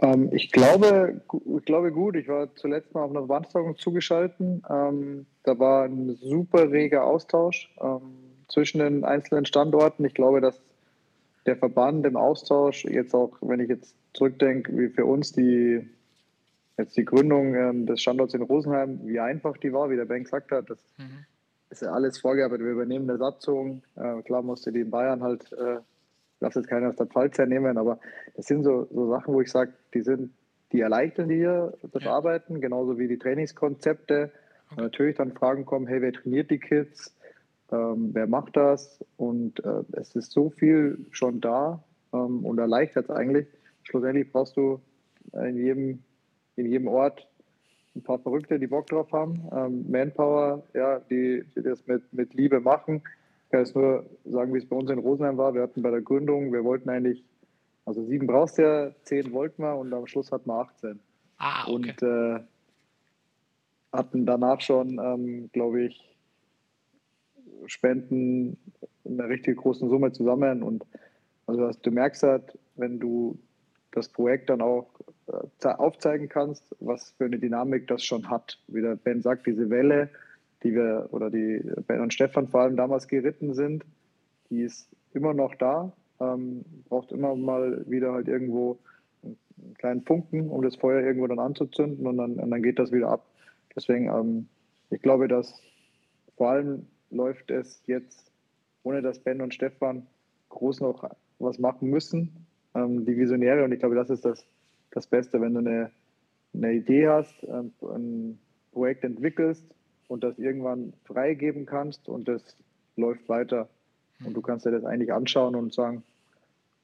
Ähm, 0.00 0.30
ich, 0.32 0.52
glaube, 0.52 1.20
ich 1.58 1.64
glaube 1.64 1.90
gut. 1.90 2.14
Ich 2.14 2.28
war 2.28 2.54
zuletzt 2.54 2.94
mal 2.94 3.02
auf 3.02 3.10
einer 3.10 3.26
Veranstaltung 3.26 3.76
zugeschaltet. 3.76 4.36
Ähm, 4.38 5.26
da 5.42 5.58
war 5.58 5.86
ein 5.86 6.16
super 6.22 6.70
reger 6.70 7.02
Austausch 7.02 7.74
ähm, 7.80 8.14
zwischen 8.46 8.78
den 8.78 9.04
einzelnen 9.04 9.46
Standorten. 9.46 10.04
Ich 10.04 10.14
glaube, 10.14 10.40
dass 10.40 10.60
der 11.48 11.56
Verband 11.56 12.04
im 12.04 12.16
Austausch, 12.16 12.84
jetzt 12.84 13.14
auch, 13.14 13.38
wenn 13.40 13.60
ich 13.60 13.70
jetzt 13.70 13.96
zurückdenke, 14.12 14.76
wie 14.76 14.90
für 14.90 15.06
uns 15.06 15.32
die, 15.32 15.88
jetzt 16.76 16.94
die 16.98 17.06
Gründung 17.06 17.54
ähm, 17.54 17.86
des 17.86 18.02
Standorts 18.02 18.34
in 18.34 18.42
Rosenheim, 18.42 19.00
wie 19.04 19.18
einfach 19.18 19.56
die 19.56 19.72
war, 19.72 19.88
wie 19.88 19.96
der 19.96 20.04
Ben 20.04 20.24
gesagt 20.24 20.52
hat, 20.52 20.68
das 20.68 20.78
mhm. 20.98 21.24
ist 21.70 21.80
ja 21.80 21.90
alles 21.90 22.18
vorgearbeitet. 22.18 22.66
Wir 22.66 22.72
übernehmen 22.72 23.08
eine 23.08 23.18
Satzung. 23.18 23.82
Äh, 23.96 24.20
klar 24.22 24.42
musste 24.42 24.72
die 24.72 24.80
in 24.80 24.90
Bayern 24.90 25.22
halt, 25.22 25.50
äh, 25.52 25.78
lass 26.40 26.54
jetzt 26.54 26.68
keiner 26.68 26.90
aus 26.90 26.96
der 26.96 27.06
Pfalz 27.06 27.38
hernehmen, 27.38 27.78
aber 27.78 27.98
das 28.36 28.44
sind 28.44 28.62
so, 28.62 28.86
so 28.92 29.08
Sachen, 29.08 29.32
wo 29.32 29.40
ich 29.40 29.50
sage, 29.50 29.72
die 29.94 30.02
sind, 30.02 30.34
die 30.72 30.82
erleichtern 30.82 31.30
hier 31.30 31.72
das 31.92 32.04
ja. 32.04 32.12
Arbeiten, 32.12 32.60
genauso 32.60 32.98
wie 32.98 33.08
die 33.08 33.18
Trainingskonzepte. 33.18 34.32
Okay. 34.66 34.74
Und 34.76 34.82
natürlich 34.82 35.16
dann 35.16 35.32
Fragen 35.32 35.64
kommen, 35.64 35.86
hey, 35.86 36.02
wer 36.02 36.12
trainiert 36.12 36.50
die 36.50 36.58
Kids? 36.58 37.16
Ähm, 37.70 38.10
wer 38.12 38.26
macht 38.26 38.56
das? 38.56 39.04
Und 39.16 39.64
äh, 39.64 39.82
es 39.92 40.14
ist 40.14 40.32
so 40.32 40.50
viel 40.50 41.06
schon 41.10 41.40
da 41.40 41.82
ähm, 42.12 42.44
und 42.44 42.58
erleichtert 42.58 43.04
es 43.04 43.10
eigentlich. 43.10 43.46
Schlussendlich 43.82 44.30
brauchst 44.30 44.56
du 44.56 44.80
in 45.32 45.56
jedem, 45.56 46.02
in 46.56 46.66
jedem 46.66 46.88
Ort 46.88 47.26
ein 47.94 48.02
paar 48.02 48.18
Verrückte, 48.18 48.58
die 48.58 48.66
Bock 48.66 48.86
drauf 48.86 49.12
haben, 49.12 49.48
ähm, 49.52 49.90
Manpower, 49.90 50.62
ja, 50.74 51.00
die, 51.00 51.44
die 51.56 51.62
das 51.62 51.86
mit, 51.86 52.12
mit 52.12 52.34
Liebe 52.34 52.60
machen. 52.60 53.02
Ich 53.44 53.50
kann 53.50 53.60
jetzt 53.60 53.74
nur 53.74 54.06
sagen, 54.24 54.54
wie 54.54 54.58
es 54.58 54.66
bei 54.66 54.76
uns 54.76 54.90
in 54.90 54.98
Rosenheim 54.98 55.36
war. 55.36 55.54
Wir 55.54 55.62
hatten 55.62 55.82
bei 55.82 55.90
der 55.90 56.02
Gründung, 56.02 56.52
wir 56.52 56.64
wollten 56.64 56.88
eigentlich, 56.90 57.24
also 57.84 58.04
sieben 58.04 58.26
brauchst 58.26 58.58
du 58.58 58.62
ja, 58.62 58.90
zehn 59.02 59.32
wollten 59.32 59.62
wir 59.62 59.76
und 59.76 59.92
am 59.92 60.06
Schluss 60.06 60.30
hatten 60.30 60.48
wir 60.48 60.60
18. 60.60 61.00
Ah, 61.38 61.62
okay. 61.64 61.72
Und 61.72 62.02
äh, 62.02 62.40
hatten 63.92 64.26
danach 64.26 64.60
schon, 64.60 65.00
ähm, 65.02 65.50
glaube 65.52 65.82
ich, 65.84 66.17
Spenden 67.66 68.56
in 69.04 69.20
einer 69.20 69.28
richtig 69.28 69.56
großen 69.58 69.88
Summe 69.88 70.12
zusammen. 70.12 70.62
Und 70.62 70.84
also 71.46 71.70
du 71.82 71.90
merkst 71.90 72.22
halt, 72.22 72.58
wenn 72.76 72.98
du 72.98 73.38
das 73.92 74.08
Projekt 74.08 74.50
dann 74.50 74.60
auch 74.60 74.88
äh, 75.26 75.68
aufzeigen 75.68 76.28
kannst, 76.28 76.74
was 76.80 77.10
für 77.12 77.24
eine 77.24 77.38
Dynamik 77.38 77.86
das 77.88 78.04
schon 78.04 78.30
hat. 78.30 78.58
Wie 78.68 78.80
der 78.80 78.96
Ben 78.96 79.22
sagt, 79.22 79.46
diese 79.46 79.70
Welle, 79.70 80.10
die 80.62 80.74
wir 80.74 81.08
oder 81.10 81.30
die 81.30 81.62
Ben 81.86 82.00
und 82.00 82.14
Stefan 82.14 82.48
vor 82.48 82.62
allem 82.62 82.76
damals 82.76 83.08
geritten 83.08 83.54
sind, 83.54 83.84
die 84.50 84.62
ist 84.62 84.88
immer 85.12 85.34
noch 85.34 85.54
da, 85.54 85.92
ähm, 86.20 86.64
braucht 86.88 87.12
immer 87.12 87.34
mal 87.34 87.84
wieder 87.88 88.12
halt 88.12 88.28
irgendwo 88.28 88.78
einen 89.22 89.74
kleinen 89.74 90.02
Funken, 90.02 90.48
um 90.48 90.62
das 90.62 90.76
Feuer 90.76 91.02
irgendwo 91.02 91.26
dann 91.26 91.38
anzuzünden 91.38 92.06
und 92.06 92.16
dann, 92.16 92.34
und 92.34 92.50
dann 92.50 92.62
geht 92.62 92.78
das 92.78 92.92
wieder 92.92 93.08
ab. 93.08 93.26
Deswegen, 93.74 94.06
ähm, 94.08 94.48
ich 94.90 95.02
glaube, 95.02 95.28
dass 95.28 95.60
vor 96.36 96.50
allem 96.50 96.86
läuft 97.10 97.50
es 97.50 97.82
jetzt, 97.86 98.30
ohne 98.82 99.02
dass 99.02 99.18
Ben 99.18 99.40
und 99.40 99.54
Stefan 99.54 100.06
groß 100.48 100.80
noch 100.80 101.08
was 101.38 101.58
machen 101.58 101.90
müssen, 101.90 102.46
ähm, 102.74 103.04
die 103.04 103.16
Visionäre. 103.16 103.64
Und 103.64 103.72
ich 103.72 103.78
glaube, 103.78 103.94
das 103.94 104.10
ist 104.10 104.24
das, 104.24 104.44
das 104.90 105.06
Beste, 105.06 105.40
wenn 105.40 105.54
du 105.54 105.60
eine, 105.60 105.90
eine 106.54 106.72
Idee 106.72 107.08
hast, 107.08 107.34
ähm, 107.44 107.72
ein 107.82 108.38
Projekt 108.72 109.04
entwickelst 109.04 109.64
und 110.08 110.24
das 110.24 110.38
irgendwann 110.38 110.92
freigeben 111.04 111.66
kannst 111.66 112.08
und 112.08 112.28
das 112.28 112.56
läuft 112.96 113.28
weiter. 113.28 113.68
Und 114.24 114.34
du 114.34 114.40
kannst 114.40 114.66
dir 114.66 114.72
das 114.72 114.84
eigentlich 114.84 115.12
anschauen 115.12 115.54
und 115.54 115.72
sagen, 115.72 116.02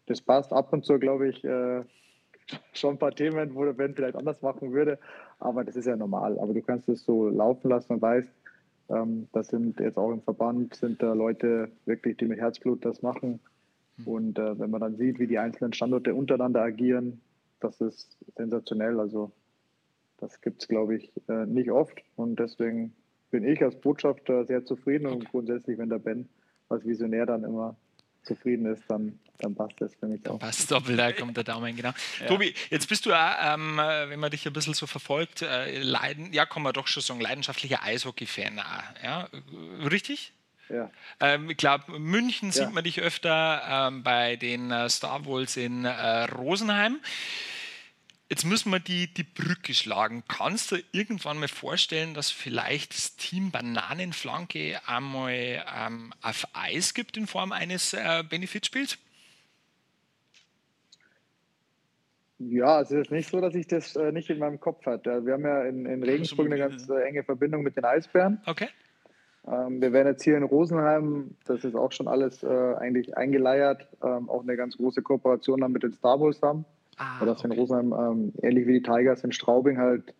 das 0.06 0.20
passt 0.20 0.52
ab 0.52 0.72
und 0.72 0.84
zu, 0.84 0.98
glaube 0.98 1.28
ich, 1.28 1.44
äh, 1.44 1.82
schon 2.72 2.94
ein 2.94 2.98
paar 2.98 3.14
Themen, 3.14 3.54
wo 3.54 3.64
der 3.64 3.72
Ben 3.72 3.94
vielleicht 3.94 4.16
anders 4.16 4.42
machen 4.42 4.72
würde. 4.72 4.98
Aber 5.40 5.64
das 5.64 5.76
ist 5.76 5.87
ja 5.87 5.96
normal. 5.96 6.38
Aber 6.38 6.52
du 6.54 6.62
kannst 6.62 6.88
es 6.88 7.04
so 7.04 7.28
laufen 7.28 7.70
lassen 7.70 7.94
und 7.94 8.02
weißt, 8.02 8.28
ähm, 8.88 9.29
das 9.33 9.49
sind 9.49 9.81
jetzt 9.81 9.99
auch 9.99 10.12
im 10.12 10.23
Verband, 10.23 10.75
sind 10.75 11.03
da 11.03 11.12
Leute 11.12 11.70
wirklich, 11.87 12.16
die 12.16 12.27
mit 12.27 12.38
Herzblut 12.38 12.85
das 12.85 13.03
machen. 13.03 13.40
Hm. 13.97 14.07
Und 14.07 14.38
äh, 14.38 14.59
wenn 14.59 14.70
man 14.70 14.81
dann 14.81 14.97
sieht, 14.97 15.18
wie 15.18 15.27
die 15.27 15.38
einzelnen 15.38 15.73
Standorte 15.73 16.14
untereinander 16.14 16.62
agieren, 16.62 17.20
das 17.61 17.81
ist 17.81 18.18
sensationell. 18.37 19.01
Also 19.01 19.33
das 20.18 20.40
gibt 20.40 20.62
es, 20.62 20.68
glaube 20.68 20.97
ich, 20.97 21.12
äh, 21.29 21.47
nicht 21.47 21.70
oft. 21.70 22.03
Und 22.16 22.38
deswegen 22.38 22.94
bin 23.31 23.44
ich 23.44 23.62
als 23.62 23.77
Botschafter 23.81 24.44
sehr 24.44 24.64
zufrieden 24.64 25.07
und 25.07 25.31
grundsätzlich, 25.31 25.79
wenn 25.79 25.88
der 25.88 25.99
Ben 25.99 26.29
als 26.68 26.85
Visionär 26.85 27.27
dann 27.27 27.44
immer 27.44 27.77
zufrieden 28.24 28.66
ist, 28.66 28.82
dann, 28.88 29.18
dann 29.38 29.54
passt 29.54 29.80
das 29.80 29.94
für 29.94 30.06
mich 30.06 30.22
dann 30.22 30.34
auch. 30.34 30.38
Passt 30.38 30.70
doppelt, 30.70 30.98
da 30.98 31.12
kommt 31.12 31.37
der 31.37 31.44
Daumen, 31.44 31.76
genau. 31.76 31.92
Ja. 32.20 32.26
Tobi, 32.26 32.54
jetzt 32.70 32.88
bist 32.88 33.06
du 33.06 33.12
auch, 33.12 33.34
ähm, 33.54 33.76
wenn 33.76 34.20
man 34.20 34.30
dich 34.30 34.46
ein 34.46 34.52
bisschen 34.52 34.74
so 34.74 34.87
verfolgt, 34.87 35.42
äh, 35.42 35.78
leiden, 35.80 36.32
ja, 36.32 36.46
kann 36.46 36.62
man 36.62 36.72
doch 36.72 36.87
schon 36.87 37.02
sagen, 37.02 37.20
leidenschaftlicher 37.20 37.82
Eishockey-Fan. 37.82 38.60
Ja? 39.02 39.28
Richtig? 39.90 40.32
Ja. 40.68 40.90
Ähm, 41.20 41.50
ich 41.50 41.56
glaube, 41.56 41.98
München 41.98 42.50
sieht 42.50 42.72
man 42.72 42.84
dich 42.84 43.00
öfter 43.00 43.88
ähm, 43.88 44.02
bei 44.02 44.37
den 44.37 44.70
äh, 44.70 44.88
Star 44.88 45.26
Wars 45.26 45.56
in 45.56 45.84
äh, 45.84 46.24
Rosenheim. 46.24 47.00
Jetzt 48.35 48.47
müssen 48.47 48.73
wir 48.73 48.81
die, 48.81 49.07
die 49.07 49.23
Brücke 49.23 49.75
schlagen. 49.75 50.25
Kannst 50.27 50.73
du 50.73 50.77
irgendwann 50.90 51.38
mal 51.38 51.47
vorstellen, 51.47 52.14
dass 52.14 52.33
vielleicht 52.33 52.92
das 52.92 53.14
Team 53.14 53.53
Bananenflanke 53.53 54.81
einmal 54.88 55.62
ähm, 55.73 56.12
auf 56.20 56.44
Eis 56.53 56.94
gibt 56.94 57.16
in 57.16 57.29
Form 57.29 57.53
eines 57.53 57.92
äh, 57.92 58.25
Benefitspiels? 58.29 58.99
Ja, 62.40 62.81
es 62.81 62.90
ist 62.90 63.12
nicht 63.12 63.31
so, 63.31 63.40
dass 63.40 63.55
ich 63.55 63.68
das 63.68 63.94
äh, 63.94 64.11
nicht 64.11 64.29
in 64.29 64.40
meinem 64.40 64.59
Kopf 64.59 64.85
hatte. 64.85 65.25
Wir 65.25 65.35
haben 65.35 65.44
ja 65.44 65.62
in, 65.62 65.87
in 65.87 66.03
Regensburg 66.03 66.47
eine 66.47 66.59
ganz 66.59 66.88
äh, 66.88 67.03
enge 67.05 67.23
Verbindung 67.23 67.62
mit 67.62 67.77
den 67.77 67.85
Eisbären. 67.85 68.42
Okay. 68.47 68.66
Ähm, 69.47 69.81
wir 69.81 69.92
werden 69.92 70.09
jetzt 70.09 70.25
hier 70.25 70.37
in 70.37 70.42
Rosenheim, 70.42 71.37
das 71.44 71.62
ist 71.62 71.77
auch 71.77 71.92
schon 71.92 72.09
alles 72.09 72.42
äh, 72.42 72.49
eigentlich 72.49 73.16
eingeleiert, 73.16 73.87
ähm, 74.03 74.29
auch 74.29 74.42
eine 74.42 74.57
ganz 74.57 74.77
große 74.77 75.03
Kooperation 75.03 75.61
dann 75.61 75.70
mit 75.70 75.85
den 75.85 75.92
Star 75.92 76.18
Wars 76.18 76.42
haben. 76.42 76.64
Ah, 76.98 77.24
dass 77.24 77.44
okay. 77.44 77.52
in 77.52 77.59
Rosenheim, 77.59 77.92
ähm, 77.92 78.33
ähnlich 78.42 78.66
wie 78.66 78.74
die 78.74 78.83
Tigers 78.83 79.24
in 79.24 79.33
Straubing, 79.33 79.78
halt 79.78 80.14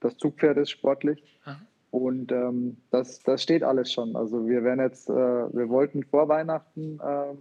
das 0.00 0.16
Zugpferd 0.16 0.58
ist 0.58 0.70
sportlich. 0.70 1.22
Aha. 1.44 1.60
Und 1.90 2.32
ähm, 2.32 2.78
das, 2.90 3.22
das 3.22 3.42
steht 3.42 3.62
alles 3.62 3.92
schon. 3.92 4.16
Also 4.16 4.48
wir 4.48 4.64
werden 4.64 4.80
jetzt, 4.80 5.10
äh, 5.10 5.12
wir 5.12 5.68
wollten 5.68 6.04
vor 6.04 6.28
Weihnachten 6.28 6.98
ähm, 7.06 7.38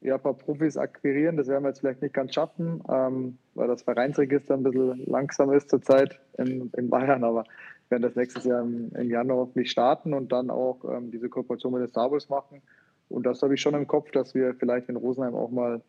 ja, 0.00 0.16
ein 0.16 0.20
paar 0.20 0.34
Profis 0.34 0.76
akquirieren. 0.76 1.36
Das 1.36 1.48
werden 1.48 1.64
wir 1.64 1.68
jetzt 1.68 1.80
vielleicht 1.80 2.02
nicht 2.02 2.14
ganz 2.14 2.34
schaffen, 2.34 2.82
ähm, 2.88 3.38
weil 3.54 3.68
das 3.68 3.82
Vereinsregister 3.82 4.54
ein 4.54 4.62
bisschen 4.62 5.06
langsam 5.06 5.52
ist 5.52 5.70
zurzeit 5.70 6.20
in, 6.38 6.70
in 6.76 6.90
Bayern. 6.90 7.24
Aber 7.24 7.44
wir 7.44 7.90
werden 7.90 8.02
das 8.02 8.16
nächstes 8.16 8.44
Jahr 8.44 8.62
im, 8.62 8.90
im 8.94 9.10
Januar 9.10 9.38
hoffentlich 9.38 9.70
starten 9.70 10.12
und 10.12 10.32
dann 10.32 10.50
auch 10.50 10.84
ähm, 10.84 11.10
diese 11.10 11.28
Kooperation 11.28 11.72
mit 11.72 11.82
den 11.82 11.88
Star 11.88 12.10
Wars 12.10 12.28
machen. 12.28 12.62
Und 13.08 13.24
das 13.24 13.42
habe 13.42 13.54
ich 13.54 13.60
schon 13.60 13.74
im 13.74 13.86
Kopf, 13.86 14.10
dass 14.10 14.34
wir 14.34 14.54
vielleicht 14.54 14.88
in 14.88 14.96
Rosenheim 14.96 15.34
auch 15.34 15.50
mal 15.50 15.80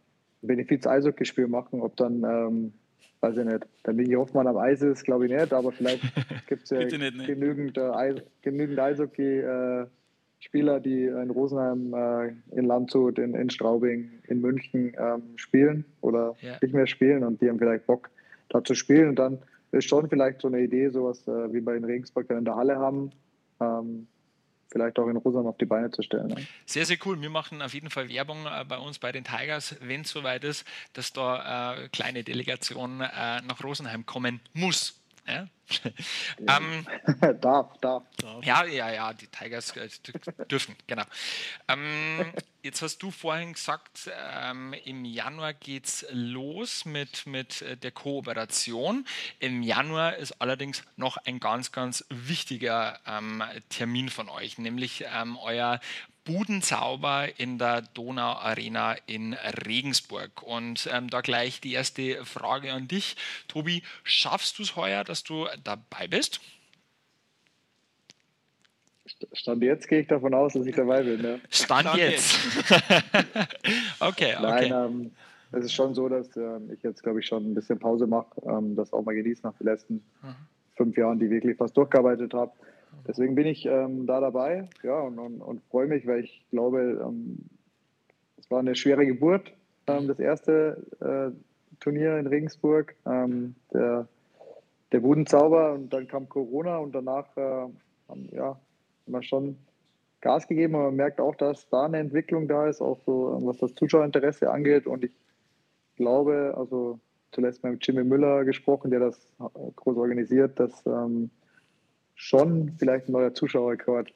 Benefiz-Eishockeyspiel 0.47 1.47
machen, 1.47 1.81
ob 1.81 1.95
dann, 1.97 2.23
ähm, 2.23 2.73
weiß 3.21 3.37
ich 3.37 3.45
nicht, 3.45 3.65
der 3.85 3.93
Migi 3.93 4.13
Hoffmann 4.13 4.47
am 4.47 4.57
Eis 4.57 4.81
ist, 4.81 5.03
glaube 5.03 5.25
ich 5.25 5.31
nicht, 5.31 5.53
aber 5.53 5.71
vielleicht 5.71 6.01
gibt 6.47 6.63
es 6.63 6.69
ja 6.69 6.79
nicht, 6.79 7.25
genügend, 7.25 7.77
äh, 7.77 8.21
genügend 8.41 8.79
Eishockey-Spieler, 8.79 10.77
äh, 10.77 10.81
die 10.81 11.05
in 11.05 11.29
Rosenheim, 11.29 11.93
äh, 11.93 12.33
in 12.57 12.65
Landshut, 12.65 13.19
in, 13.19 13.35
in 13.35 13.49
Straubing, 13.49 14.11
in 14.27 14.41
München 14.41 14.95
ähm, 14.97 15.23
spielen 15.35 15.85
oder 16.01 16.35
ja. 16.41 16.57
nicht 16.61 16.73
mehr 16.73 16.87
spielen 16.87 17.23
und 17.23 17.41
die 17.41 17.49
haben 17.49 17.59
vielleicht 17.59 17.85
Bock, 17.85 18.09
da 18.49 18.63
zu 18.63 18.75
spielen 18.75 19.09
und 19.09 19.19
dann 19.19 19.39
ist 19.71 19.89
schon 19.89 20.09
vielleicht 20.09 20.41
so 20.41 20.47
eine 20.47 20.61
Idee, 20.61 20.89
sowas 20.89 21.27
äh, 21.27 21.51
wie 21.53 21.61
bei 21.61 21.73
den 21.73 21.83
Regensburg 21.83 22.29
in 22.29 22.45
der 22.45 22.55
Halle 22.55 22.77
haben, 22.77 23.11
ähm, 23.59 24.07
vielleicht 24.71 24.99
auch 24.99 25.07
in 25.07 25.17
Rosenheim 25.17 25.47
auf 25.47 25.57
die 25.57 25.65
Beine 25.65 25.91
zu 25.91 26.01
stellen. 26.01 26.35
Sehr, 26.65 26.85
sehr 26.85 26.97
cool. 27.05 27.21
Wir 27.21 27.29
machen 27.29 27.61
auf 27.61 27.73
jeden 27.73 27.89
Fall 27.89 28.09
Werbung 28.09 28.45
äh, 28.45 28.65
bei 28.65 28.77
uns 28.77 28.99
bei 28.99 29.11
den 29.11 29.23
Tigers, 29.23 29.75
wenn 29.81 30.01
es 30.01 30.09
soweit 30.09 30.43
ist, 30.43 30.65
dass 30.93 31.13
da 31.13 31.75
äh, 31.75 31.89
kleine 31.89 32.23
Delegation 32.23 33.01
äh, 33.01 33.41
nach 33.41 33.63
Rosenheim 33.63 34.05
kommen 34.05 34.41
muss. 34.53 34.99
Ja? 35.27 35.47
ähm, 36.47 36.85
darf, 37.41 37.77
darf, 37.81 38.03
darf. 38.17 38.45
Ja, 38.45 38.65
ja, 38.65 38.91
ja, 38.91 39.13
die 39.13 39.27
Tigers 39.27 39.75
äh, 39.75 39.89
dürfen, 40.47 40.75
genau. 40.85 41.03
Ähm, 41.67 42.31
jetzt 42.61 42.81
hast 42.83 42.99
du 42.99 43.09
vorhin 43.09 43.53
gesagt, 43.53 44.11
ähm, 44.31 44.73
im 44.85 45.05
Januar 45.05 45.53
geht 45.53 45.85
es 45.85 46.05
los 46.11 46.85
mit, 46.85 47.25
mit 47.25 47.63
äh, 47.63 47.77
der 47.77 47.91
Kooperation. 47.91 49.07
Im 49.39 49.63
Januar 49.63 50.17
ist 50.17 50.39
allerdings 50.39 50.83
noch 50.97 51.17
ein 51.17 51.39
ganz, 51.39 51.71
ganz 51.71 52.05
wichtiger 52.09 52.99
ähm, 53.07 53.43
Termin 53.69 54.09
von 54.09 54.29
euch, 54.29 54.59
nämlich 54.59 55.05
ähm, 55.11 55.37
euer 55.37 55.79
Budenzauber 56.25 57.27
in 57.37 57.57
der 57.57 57.81
Donau 57.93 58.33
Arena 58.33 58.95
in 59.05 59.35
Regensburg. 59.65 60.43
Und 60.43 60.89
ähm, 60.91 61.09
da 61.09 61.21
gleich 61.21 61.61
die 61.61 61.73
erste 61.73 62.25
Frage 62.25 62.73
an 62.73 62.87
dich. 62.87 63.15
Tobi, 63.47 63.83
schaffst 64.03 64.59
du 64.59 64.63
es 64.63 64.75
heuer, 64.75 65.03
dass 65.03 65.23
du 65.23 65.47
dabei 65.63 66.07
bist? 66.07 66.41
Stand 69.33 69.61
jetzt 69.63 69.87
gehe 69.87 70.01
ich 70.01 70.07
davon 70.07 70.33
aus, 70.33 70.53
dass 70.53 70.65
ich 70.65 70.75
dabei 70.75 71.03
bin. 71.03 71.23
Ja. 71.23 71.37
Stand, 71.49 71.87
Stand 71.87 71.97
jetzt. 71.97 72.35
okay, 73.99 74.35
Nein, 74.41 74.71
Ähm, 74.71 75.11
es 75.51 75.65
ist 75.65 75.73
schon 75.73 75.93
so, 75.93 76.09
dass 76.09 76.35
äh, 76.35 76.59
ich 76.73 76.81
jetzt, 76.83 77.03
glaube 77.03 77.19
ich, 77.19 77.27
schon 77.27 77.51
ein 77.51 77.53
bisschen 77.53 77.79
Pause 77.79 78.07
mache, 78.07 78.29
ähm, 78.45 78.75
das 78.75 78.91
auch 78.91 79.03
mal 79.03 79.15
genieße 79.15 79.41
nach 79.43 79.53
den 79.53 79.67
letzten 79.67 79.93
mhm. 80.21 80.35
fünf 80.75 80.97
Jahren, 80.97 81.19
die 81.19 81.29
wirklich 81.29 81.55
fast 81.57 81.77
durchgearbeitet 81.77 82.33
habe. 82.33 82.51
Deswegen 83.07 83.35
bin 83.35 83.45
ich 83.45 83.65
ähm, 83.65 84.07
da 84.07 84.19
dabei 84.19 84.67
ja, 84.83 84.99
und, 84.99 85.19
und, 85.19 85.41
und 85.41 85.63
freue 85.69 85.87
mich, 85.87 86.07
weil 86.07 86.23
ich 86.23 86.45
glaube, 86.49 87.01
ähm, 87.03 87.37
es 88.37 88.49
war 88.49 88.59
eine 88.59 88.75
schwere 88.75 89.05
Geburt, 89.05 89.53
ähm, 89.87 90.07
das 90.07 90.19
erste 90.19 90.83
äh, 90.99 91.31
Turnier 91.79 92.17
in 92.17 92.27
Regensburg, 92.27 92.95
ähm, 93.05 93.55
der, 93.73 94.07
der 94.91 94.99
Budenzauber 94.99 95.73
und 95.73 95.93
dann 95.93 96.07
kam 96.07 96.29
Corona 96.29 96.77
und 96.77 96.95
danach 96.95 97.25
äh, 97.37 97.41
haben, 98.09 98.29
ja, 98.31 98.47
haben 98.47 98.59
wir 99.05 99.23
schon 99.23 99.57
Gas 100.21 100.47
gegeben, 100.47 100.75
aber 100.75 100.85
man 100.85 100.95
merkt 100.95 101.19
auch, 101.21 101.35
dass 101.35 101.69
da 101.69 101.85
eine 101.85 101.99
Entwicklung 101.99 102.47
da 102.47 102.67
ist, 102.67 102.81
auch 102.81 102.99
so 103.05 103.39
was 103.43 103.57
das 103.57 103.75
Zuschauerinteresse 103.75 104.49
angeht. 104.49 104.87
Und 104.87 105.03
ich 105.03 105.11
glaube, 105.97 106.55
also 106.57 106.99
zuletzt 107.31 107.63
mit 107.63 107.85
Jimmy 107.85 108.03
Müller 108.03 108.43
gesprochen, 108.45 108.89
der 108.89 109.01
das 109.01 109.31
groß 109.75 109.97
organisiert, 109.97 110.59
dass 110.59 110.83
ähm, 110.87 111.29
schon 112.15 112.73
vielleicht 112.77 113.07
ein 113.07 113.11
neuer 113.11 113.33
Zuschauerrekord 113.33 114.13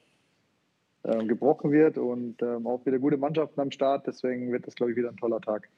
ähm, 1.03 1.27
gebrochen 1.27 1.71
wird 1.71 1.97
und 1.97 2.41
ähm, 2.41 2.67
auch 2.67 2.85
wieder 2.85 2.99
gute 2.99 3.17
Mannschaften 3.17 3.61
am 3.61 3.71
Start. 3.71 4.07
Deswegen 4.07 4.51
wird 4.51 4.67
das, 4.67 4.75
glaube 4.75 4.91
ich, 4.91 4.97
wieder 4.97 5.09
ein 5.09 5.17
toller 5.17 5.41
Tag. 5.41 5.69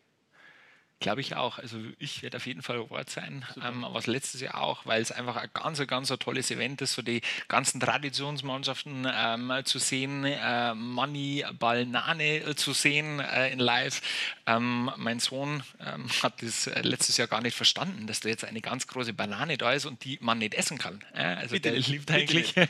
Glaube 1.02 1.22
ich 1.22 1.36
auch. 1.36 1.58
Also 1.58 1.80
ich 1.98 2.22
werde 2.22 2.38
auf 2.38 2.46
jeden 2.46 2.62
Fall 2.62 2.78
Ort 2.78 3.10
sein, 3.10 3.44
ähm, 3.66 3.84
was 3.90 4.06
letztes 4.06 4.40
Jahr 4.40 4.62
auch, 4.62 4.86
weil 4.86 5.02
es 5.02 5.12
einfach 5.12 5.36
ein 5.36 5.50
ganz, 5.52 5.86
ganz 5.88 6.12
ein 6.12 6.20
tolles 6.20 6.52
Event 6.52 6.80
ist, 6.84 6.94
so 6.94 7.02
die 7.02 7.22
ganzen 7.48 7.80
Traditionsmannschaften 7.80 9.08
ähm, 9.12 9.52
zu 9.66 9.80
sehen, 9.80 10.26
äh, 10.26 10.76
Manni 10.76 11.44
Balnane 11.58 12.42
äh, 12.42 12.56
zu 12.56 12.74
sehen 12.74 13.20
äh, 13.20 13.52
in 13.52 13.58
Live. 13.58 14.04
Ähm, 14.46 14.92
mein 14.96 15.20
Sohn 15.20 15.64
ähm, 15.84 16.06
hat 16.22 16.44
das 16.44 16.68
äh, 16.68 16.82
letztes 16.82 17.18
Jahr 17.18 17.28
gar 17.28 17.42
nicht 17.42 17.58
verstanden, 17.58 18.06
dass 18.06 18.20
da 18.20 18.30
jetzt 18.30 18.46
eine 18.46 18.62
ganz 18.62 18.86
große 18.86 19.14
Banane 19.14 19.58
da 19.58 19.74
ist 19.74 19.88
und 19.88 20.06
die 20.06 20.20
man 20.22 20.38
nicht 20.38 20.54
essen 20.54 20.78
kann. 20.78 21.04
also 21.16 21.56
Bitte 21.56 21.72
der 21.72 21.80
liebt 21.80 22.12
eigentlich. 22.12 22.54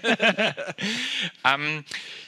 Ähm, 1.43 1.83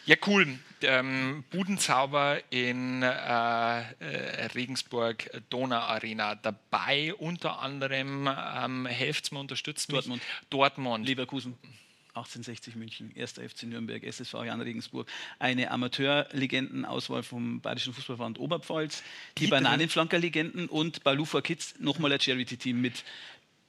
ja, 0.06 0.16
cool 0.26 0.60
ähm, 0.84 1.44
Budenzauber 1.52 2.40
in 2.50 3.02
äh, 3.04 3.08
äh, 3.08 4.46
Regensburg 4.54 5.30
Donau 5.50 5.78
Arena 5.78 6.36
dabei. 6.36 7.14
Unter 7.16 7.60
anderem 7.60 8.30
ähm, 8.30 8.86
helft 8.86 9.32
mir, 9.32 9.40
unterstützt 9.40 9.92
Dortmund. 9.92 10.22
Mich. 10.22 10.50
Dortmund. 10.50 11.08
Leverkusen. 11.08 11.58
1860 12.16 12.76
München, 12.76 13.12
1. 13.18 13.34
FC 13.34 13.64
Nürnberg, 13.64 14.04
SSV 14.04 14.34
Jan 14.46 14.62
Regensburg, 14.62 15.08
eine 15.40 15.72
Amateurlegendenauswahl 15.72 17.24
vom 17.24 17.60
Bayerischen 17.60 17.92
Fußballverband 17.94 18.40
Oberpfalz, 18.40 19.02
die, 19.40 19.46
die 19.46 19.50
Bananenflanker-Legenden 19.50 20.70
und 20.70 21.04
Balufa 21.04 21.42
Kids, 21.42 21.74
nochmal 21.80 22.14
ein 22.14 22.20
Charity-Team 22.20 22.80
mit 22.80 23.04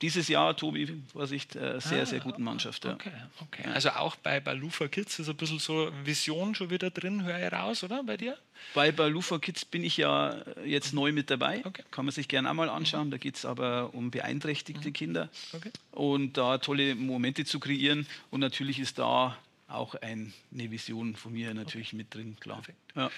dieses 0.02 0.28
Jahr, 0.28 0.56
Tobi, 0.56 1.02
Vorsicht, 1.12 1.56
äh, 1.56 1.80
sehr, 1.80 2.02
ah, 2.02 2.06
sehr 2.06 2.20
guten 2.20 2.42
Mannschaft. 2.42 2.84
Ja. 2.84 2.94
Okay, 2.94 3.12
okay. 3.40 3.68
Also 3.72 3.90
auch 3.90 4.16
bei 4.16 4.40
Balufa 4.40 4.88
Kids 4.88 5.18
ist 5.18 5.28
ein 5.28 5.36
bisschen 5.36 5.58
so 5.58 5.90
Vision 6.04 6.54
schon 6.54 6.70
wieder 6.70 6.90
drin, 6.90 7.24
höre 7.24 7.46
ich 7.46 7.52
raus, 7.52 7.84
oder 7.84 8.02
bei 8.02 8.16
dir? 8.16 8.36
Bei 8.74 8.92
Balufa 8.92 9.38
Kids 9.38 9.64
bin 9.64 9.84
ich 9.84 9.96
ja 9.96 10.36
jetzt 10.64 10.94
neu 10.94 11.12
mit 11.12 11.30
dabei. 11.30 11.62
Okay. 11.64 11.84
Kann 11.90 12.04
man 12.04 12.12
sich 12.12 12.28
gerne 12.28 12.50
einmal 12.50 12.68
anschauen. 12.68 13.10
Da 13.10 13.18
geht 13.18 13.36
es 13.36 13.44
aber 13.44 13.94
um 13.94 14.10
beeinträchtigte 14.10 14.88
mhm. 14.88 14.92
Kinder. 14.92 15.28
Okay. 15.52 15.70
Und 15.92 16.36
da 16.36 16.58
tolle 16.58 16.94
Momente 16.94 17.44
zu 17.44 17.60
kreieren. 17.60 18.06
Und 18.30 18.40
natürlich 18.40 18.78
ist 18.78 18.98
da 18.98 19.36
auch 19.74 19.94
eine 19.96 20.32
Vision 20.50 21.16
von 21.16 21.32
mir 21.32 21.52
natürlich 21.54 21.88
okay. 21.88 21.96
mit 21.96 22.14
drin, 22.14 22.36
klar. 22.40 22.62
Ja. 22.94 23.10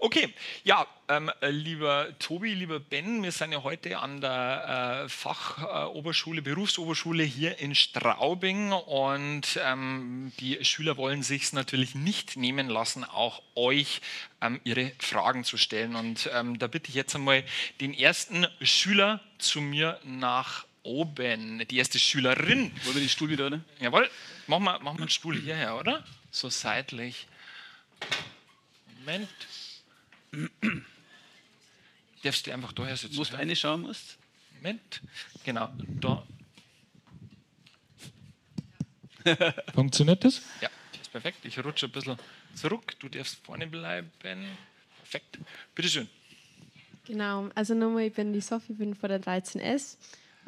Okay, 0.00 0.32
ja, 0.62 0.86
ähm, 1.08 1.28
lieber 1.42 2.16
Tobi, 2.20 2.54
lieber 2.54 2.78
Ben, 2.78 3.20
wir 3.24 3.32
sind 3.32 3.50
ja 3.50 3.64
heute 3.64 3.98
an 3.98 4.20
der 4.20 5.02
äh, 5.04 5.08
Fachoberschule, 5.08 6.40
Berufsoberschule 6.40 7.24
hier 7.24 7.58
in 7.58 7.74
Straubing 7.74 8.70
und 8.70 9.58
ähm, 9.60 10.32
die 10.38 10.64
Schüler 10.64 10.96
wollen 10.98 11.24
sich 11.24 11.52
natürlich 11.52 11.96
nicht 11.96 12.36
nehmen 12.36 12.68
lassen, 12.68 13.02
auch 13.02 13.42
euch 13.56 14.00
ähm, 14.40 14.60
ihre 14.62 14.92
Fragen 15.00 15.42
zu 15.42 15.56
stellen. 15.56 15.96
Und 15.96 16.30
ähm, 16.32 16.60
da 16.60 16.68
bitte 16.68 16.90
ich 16.90 16.94
jetzt 16.94 17.16
einmal 17.16 17.42
den 17.80 17.92
ersten 17.92 18.46
Schüler 18.62 19.20
zu 19.38 19.60
mir 19.60 19.98
nach 20.04 20.67
oben, 20.88 21.66
die 21.68 21.76
erste 21.76 21.98
Schülerin. 21.98 22.72
Wollen 22.84 22.94
wir 22.94 23.02
den 23.02 23.08
Stuhl 23.08 23.28
wieder, 23.28 23.46
oder? 23.46 23.60
Jawohl, 23.80 24.10
machen 24.46 24.64
wir, 24.64 24.78
machen 24.80 24.98
wir 24.98 25.06
den 25.06 25.10
Stuhl 25.10 25.36
hierher, 25.36 25.78
oder? 25.78 26.04
So 26.30 26.48
seitlich. 26.48 27.26
Moment. 29.00 29.28
Darfst 32.22 32.46
du 32.46 32.52
einfach 32.52 32.72
daher 32.72 32.96
sitzen? 32.96 33.16
Wo 33.16 33.24
du 33.24 33.36
eine 33.36 33.54
schauen 33.54 33.82
musst? 33.82 34.18
Moment. 34.56 35.02
Genau, 35.44 35.70
da. 36.00 36.26
Funktioniert 39.74 40.24
das? 40.24 40.42
Ja, 40.60 40.70
das 40.92 41.02
ist 41.02 41.12
perfekt. 41.12 41.44
Ich 41.44 41.62
rutsche 41.62 41.86
ein 41.86 41.92
bisschen 41.92 42.18
zurück. 42.54 42.98
Du 42.98 43.08
darfst 43.08 43.44
vorne 43.44 43.66
bleiben. 43.66 44.10
Perfekt. 44.98 45.38
Bitteschön. 45.74 46.08
Genau, 47.06 47.48
also 47.54 47.72
nochmal, 47.74 48.04
ich 48.04 48.12
bin 48.12 48.34
die 48.34 48.40
Sophie, 48.42 48.74
bin 48.74 48.94
von 48.94 49.08
der 49.08 49.22
13S 49.22 49.96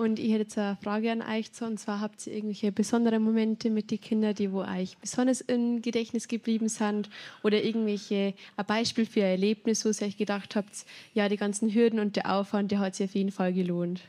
und 0.00 0.18
ich 0.18 0.32
hätte 0.32 0.42
jetzt 0.44 0.56
eine 0.56 0.78
Frage 0.82 1.12
an 1.12 1.20
euch. 1.20 1.50
Und 1.60 1.78
zwar 1.78 2.00
habt 2.00 2.26
ihr 2.26 2.32
irgendwelche 2.32 2.72
besonderen 2.72 3.22
Momente 3.22 3.68
mit 3.68 3.90
den 3.90 4.00
Kindern, 4.00 4.34
die 4.34 4.50
wo 4.50 4.62
euch 4.62 4.96
besonders 4.98 5.42
im 5.42 5.82
Gedächtnis 5.82 6.26
geblieben 6.26 6.70
sind? 6.70 7.10
Oder 7.42 7.62
irgendwelche 7.62 8.32
ein 8.56 8.66
Beispiel 8.66 9.04
für 9.04 9.20
ein 9.20 9.32
Erlebnis, 9.32 9.84
wo 9.84 9.90
ihr 9.90 10.08
euch 10.08 10.16
gedacht 10.16 10.56
habt, 10.56 10.86
ja, 11.12 11.28
die 11.28 11.36
ganzen 11.36 11.72
Hürden 11.74 12.00
und 12.00 12.16
der 12.16 12.34
Aufwand, 12.34 12.70
der 12.70 12.78
hat 12.78 12.94
sich 12.94 13.10
auf 13.10 13.14
jeden 13.14 13.30
Fall 13.30 13.52
gelohnt? 13.52 14.00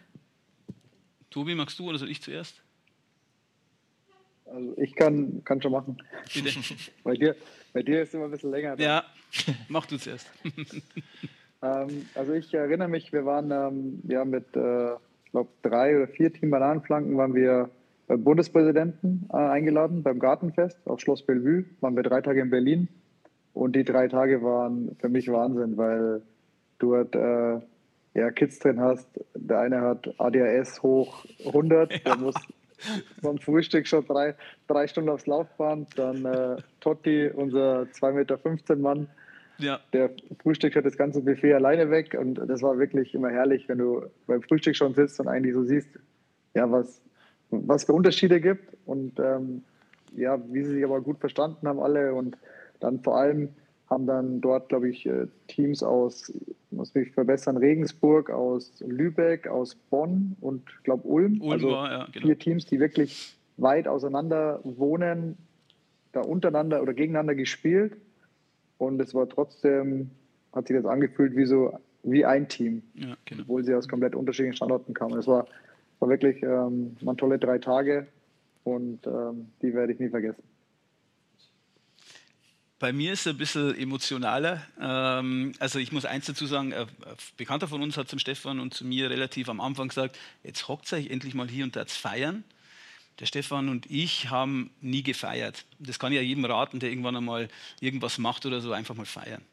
Tobi, 1.30 1.56
magst 1.56 1.78
du 1.78 1.90
oder 1.90 1.98
soll 1.98 2.10
ich 2.10 2.22
zuerst? 2.22 2.62
Also 4.46 4.74
ich 4.78 4.96
kann, 4.96 5.44
kann 5.44 5.62
schon 5.62 5.74
machen. 5.74 5.98
Bitte. 6.34 6.52
bei, 7.04 7.16
dir, 7.16 7.36
bei 7.74 7.84
dir 7.84 8.02
ist 8.02 8.10
es 8.10 8.14
immer 8.14 8.26
ein 8.26 8.32
bisschen 8.32 8.52
länger. 8.52 8.80
Ja, 8.80 9.04
mach 9.68 9.86
du 9.88 9.98
zuerst. 9.98 10.32
ähm, 11.62 12.06
also 12.16 12.34
ich 12.34 12.54
erinnere 12.54 12.88
mich, 12.88 13.12
wir 13.12 13.26
waren 13.26 13.52
ähm, 13.52 14.02
ja, 14.08 14.24
mit... 14.24 14.56
Äh, 14.56 14.96
ich 15.32 15.34
glaube, 15.34 15.50
drei 15.62 15.96
oder 15.96 16.08
vier 16.10 16.34
Team 16.34 16.50
Bananenflanken 16.50 17.16
waren 17.16 17.34
wir 17.34 17.70
beim 18.08 18.22
Bundespräsidenten 18.22 19.30
äh, 19.32 19.38
eingeladen, 19.38 20.04
beim 20.04 20.20
Gartenfest 20.20 20.78
auf 20.86 21.00
Schloss 21.00 21.26
Bellevue. 21.26 21.64
Waren 21.80 21.96
wir 21.96 22.04
drei 22.04 22.20
Tage 22.20 22.42
in 22.42 22.50
Berlin. 22.50 22.90
Und 23.54 23.78
die 23.78 23.86
drei 23.86 24.10
Tage 24.10 24.44
waren 24.44 24.98
für 25.00 25.08
mich 25.08 25.32
Wahnsinn, 25.32 25.78
weil 25.78 26.22
du 26.80 26.96
halt, 26.96 27.16
äh, 27.16 27.62
ja, 28.14 28.32
Kids 28.32 28.60
drin 28.60 28.82
hast. 28.82 29.08
Der 29.34 29.60
eine 29.60 29.80
hat 29.80 30.14
ADHS 30.18 30.84
hoch 30.84 31.24
100, 31.46 31.94
ja. 31.94 32.00
der 32.00 32.18
muss 32.18 32.36
vom 33.22 33.38
Frühstück 33.38 33.88
schon 33.88 34.06
drei, 34.06 34.36
drei 34.68 34.88
Stunden 34.88 35.12
aufs 35.12 35.28
Laufband. 35.28 35.98
Dann 35.98 36.26
äh, 36.26 36.58
Totti, 36.82 37.30
unser 37.34 37.84
2,15 37.84 38.12
Meter 38.12 38.76
Mann, 38.76 39.08
ja. 39.62 39.80
Der 39.94 40.12
Frühstück 40.42 40.76
hat 40.76 40.86
das 40.86 40.98
ganze 40.98 41.22
Buffet 41.22 41.54
alleine 41.54 41.90
weg 41.90 42.18
und 42.20 42.36
das 42.36 42.62
war 42.62 42.78
wirklich 42.78 43.14
immer 43.14 43.30
herrlich, 43.30 43.68
wenn 43.70 43.78
du 43.78 44.06
beim 44.28 44.42
Frühstück 44.42 44.76
schon 44.76 44.94
sitzt 44.94 45.20
und 45.20 45.28
eigentlich 45.28 45.54
so 45.54 45.64
siehst, 45.64 45.90
ja, 46.54 46.70
was, 46.72 47.02
was 47.50 47.86
für 47.86 47.94
Unterschiede 47.94 48.42
gibt 48.42 48.76
und 48.86 49.20
ähm, 49.20 49.64
ja, 50.16 50.40
wie 50.52 50.64
sie 50.64 50.74
sich 50.74 50.84
aber 50.84 51.02
gut 51.02 51.20
verstanden 51.20 51.68
haben 51.68 51.80
alle 51.80 52.14
und 52.14 52.38
dann 52.80 53.00
vor 53.00 53.18
allem 53.18 53.50
haben 53.90 54.08
dann 54.08 54.42
dort, 54.42 54.70
glaube 54.70 54.90
ich, 54.90 55.06
äh, 55.06 55.28
Teams 55.48 55.84
aus, 55.84 56.34
muss 56.72 56.96
mich 56.96 57.12
verbessern, 57.12 57.58
Regensburg, 57.58 58.30
aus 58.30 58.80
Lübeck, 58.80 59.48
aus 59.48 59.76
Bonn 59.76 60.38
und, 60.40 60.64
glaube 60.84 61.06
Ulm. 61.08 61.42
Ulm 61.42 61.52
also 61.52 61.72
war, 61.72 61.92
ja, 61.92 62.08
genau. 62.12 62.26
vier 62.26 62.40
Teams, 62.40 62.66
die 62.66 62.80
wirklich 62.80 63.36
weit 63.58 63.90
auseinander 63.90 64.62
wohnen, 64.64 65.38
da 66.14 66.22
untereinander 66.22 66.82
oder 66.82 66.94
gegeneinander 66.94 67.36
gespielt 67.36 67.98
und 68.82 69.00
es 69.00 69.14
war 69.14 69.30
trotzdem, 69.30 70.10
hat 70.54 70.68
sich 70.68 70.76
das 70.76 70.86
angefühlt 70.86 71.36
wie 71.36 71.46
so 71.46 71.78
wie 72.04 72.26
ein 72.26 72.50
Team, 72.50 72.82
ja, 72.96 73.16
genau. 73.26 73.44
obwohl 73.44 73.64
sie 73.64 73.76
aus 73.76 73.88
komplett 73.88 74.16
unterschiedlichen 74.16 74.56
Standorten 74.56 74.96
kamen. 74.96 75.20
Es 75.20 75.28
war, 75.28 75.46
war 76.00 76.10
wirklich 76.10 76.42
ähm, 76.42 76.98
waren 77.02 77.16
tolle 77.16 77.38
drei 77.38 77.60
Tage 77.60 78.08
und 78.64 79.06
ähm, 79.06 79.50
die 79.62 79.76
werde 79.76 79.94
ich 79.94 80.00
nie 80.00 80.10
vergessen. 80.10 80.42
Bei 82.80 82.92
mir 82.92 83.14
ist 83.14 83.28
es 83.28 83.28
ein 83.28 83.38
bisschen 83.38 83.78
emotionaler. 83.78 84.64
Ähm, 84.82 85.52
also 85.60 85.78
ich 85.78 85.92
muss 85.92 86.06
eins 86.06 86.26
dazu 86.26 86.48
sagen, 86.48 86.74
ein 86.74 86.88
Bekannter 87.38 87.68
von 87.68 87.84
uns 87.84 87.98
hat 87.98 88.10
zum 88.10 88.18
Stefan 88.18 88.60
und 88.60 88.74
zu 88.74 88.84
mir 88.84 89.12
relativ 89.12 89.48
am 89.48 89.62
Anfang 89.62 89.90
gesagt, 89.90 90.18
jetzt 90.44 90.68
hockt 90.68 90.92
euch 90.92 91.12
endlich 91.12 91.36
mal 91.36 91.48
hier 91.48 91.66
und 91.66 91.76
da 91.76 91.86
zu 91.86 92.00
feiern. 92.00 92.44
Der 93.22 93.28
Stefan 93.28 93.70
und 93.70 93.86
ich 93.90 94.32
haben 94.32 94.72
nie 94.82 95.04
gefeiert. 95.04 95.64
Das 95.78 96.00
kann 96.00 96.12
ich 96.12 96.16
ja 96.16 96.24
jedem 96.24 96.44
raten, 96.44 96.80
der 96.80 96.90
irgendwann 96.90 97.16
einmal 97.16 97.50
irgendwas 97.80 98.18
macht 98.18 98.48
oder 98.48 98.62
so, 98.62 98.74
einfach 98.74 98.96
mal 98.96 99.06
feiern. 99.06 99.44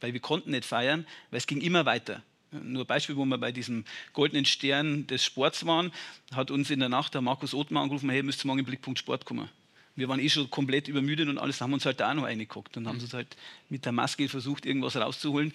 Weil 0.00 0.14
wir 0.14 0.20
konnten 0.20 0.50
nicht 0.52 0.64
feiern, 0.64 1.06
weil 1.30 1.36
es 1.36 1.46
ging 1.46 1.60
immer 1.60 1.84
weiter. 1.84 2.22
Nur 2.50 2.84
ein 2.84 2.86
Beispiel, 2.86 3.16
wo 3.16 3.26
wir 3.26 3.36
bei 3.36 3.52
diesem 3.52 3.84
goldenen 4.14 4.46
Stern 4.46 5.06
des 5.06 5.22
Sports 5.22 5.66
waren, 5.66 5.92
hat 6.32 6.50
uns 6.50 6.70
in 6.70 6.80
der 6.80 6.88
Nacht 6.88 7.12
der 7.12 7.20
Markus 7.20 7.52
Othmar 7.52 7.82
angerufen, 7.82 8.08
hey, 8.08 8.22
müsst 8.22 8.42
ihr 8.42 8.46
morgen 8.46 8.60
im 8.60 8.64
Blickpunkt 8.64 8.98
Sport 8.98 9.26
kommen. 9.26 9.50
Wir 9.94 10.08
waren 10.08 10.20
eh 10.20 10.30
schon 10.30 10.48
komplett 10.48 10.88
übermüdet 10.88 11.28
und 11.28 11.36
alles, 11.36 11.60
haben 11.60 11.74
uns 11.74 11.84
halt 11.84 12.00
da 12.00 12.10
auch 12.10 12.14
noch 12.14 12.22
reingeguckt 12.22 12.78
und 12.78 12.88
haben 12.88 12.98
uns 12.98 13.12
halt 13.12 13.36
mit 13.68 13.84
der 13.84 13.92
Maske 13.92 14.30
versucht, 14.30 14.64
irgendwas 14.64 14.96
rauszuholen. 14.96 15.52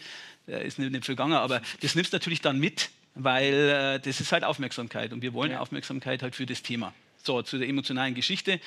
Äh, 0.48 0.68
ist 0.68 0.78
nicht, 0.78 0.92
nicht 0.92 1.06
vergangen, 1.06 1.34
aber 1.34 1.64
das 1.82 1.96
nimmst 1.96 2.14
du 2.14 2.18
natürlich 2.18 2.42
dann 2.42 2.60
mit, 2.60 2.92
weil 3.16 3.54
äh, 3.54 4.00
das 4.00 4.22
ist 4.22 4.32
halt 4.32 4.44
Aufmerksamkeit 4.44 5.12
und 5.12 5.24
wir 5.24 5.34
wollen 5.34 5.52
ja. 5.52 5.60
Aufmerksamkeit 5.60 6.22
halt 6.22 6.36
für 6.36 6.46
das 6.46 6.62
Thema. 6.62 6.94
So, 7.24 7.42
zu 7.42 7.58
der 7.58 7.70
emotionalen 7.70 8.16
Geschichte, 8.16 8.60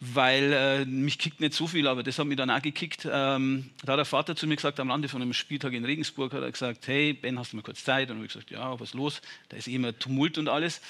weil 0.00 0.52
äh, 0.52 0.84
mich 0.86 1.18
kickt 1.18 1.40
nicht 1.40 1.52
so 1.52 1.66
viel, 1.66 1.86
aber 1.86 2.02
das 2.02 2.18
hat 2.18 2.26
mich 2.26 2.38
dann 2.38 2.50
auch 2.50 2.62
gekickt. 2.62 3.04
Ähm, 3.04 3.70
da 3.84 3.92
hat 3.92 3.98
der 3.98 4.06
Vater 4.06 4.34
zu 4.34 4.46
mir 4.46 4.56
gesagt, 4.56 4.80
am 4.80 4.90
Rande 4.90 5.08
von 5.08 5.20
einem 5.20 5.34
Spieltag 5.34 5.74
in 5.74 5.84
Regensburg, 5.84 6.32
hat 6.32 6.42
er 6.42 6.50
gesagt, 6.50 6.88
hey 6.88 7.12
Ben, 7.12 7.38
hast 7.38 7.52
du 7.52 7.56
mal 7.56 7.62
kurz 7.62 7.84
Zeit? 7.84 8.10
Und 8.10 8.24
ich 8.24 8.32
gesagt, 8.32 8.50
ja, 8.50 8.80
was 8.80 8.90
ist 8.90 8.94
los? 8.94 9.20
Da 9.50 9.58
ist 9.58 9.68
eh 9.68 9.74
immer 9.74 9.96
Tumult 9.98 10.38
und 10.38 10.48
alles. 10.48 10.80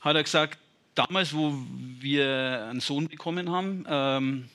Hat 0.00 0.16
er 0.16 0.22
gesagt, 0.22 0.58
damals, 0.94 1.34
wo 1.34 1.54
wir 2.00 2.68
einen 2.70 2.80
Sohn 2.80 3.08
bekommen 3.08 3.50
haben, 3.50 3.84
ähm, 3.86 4.48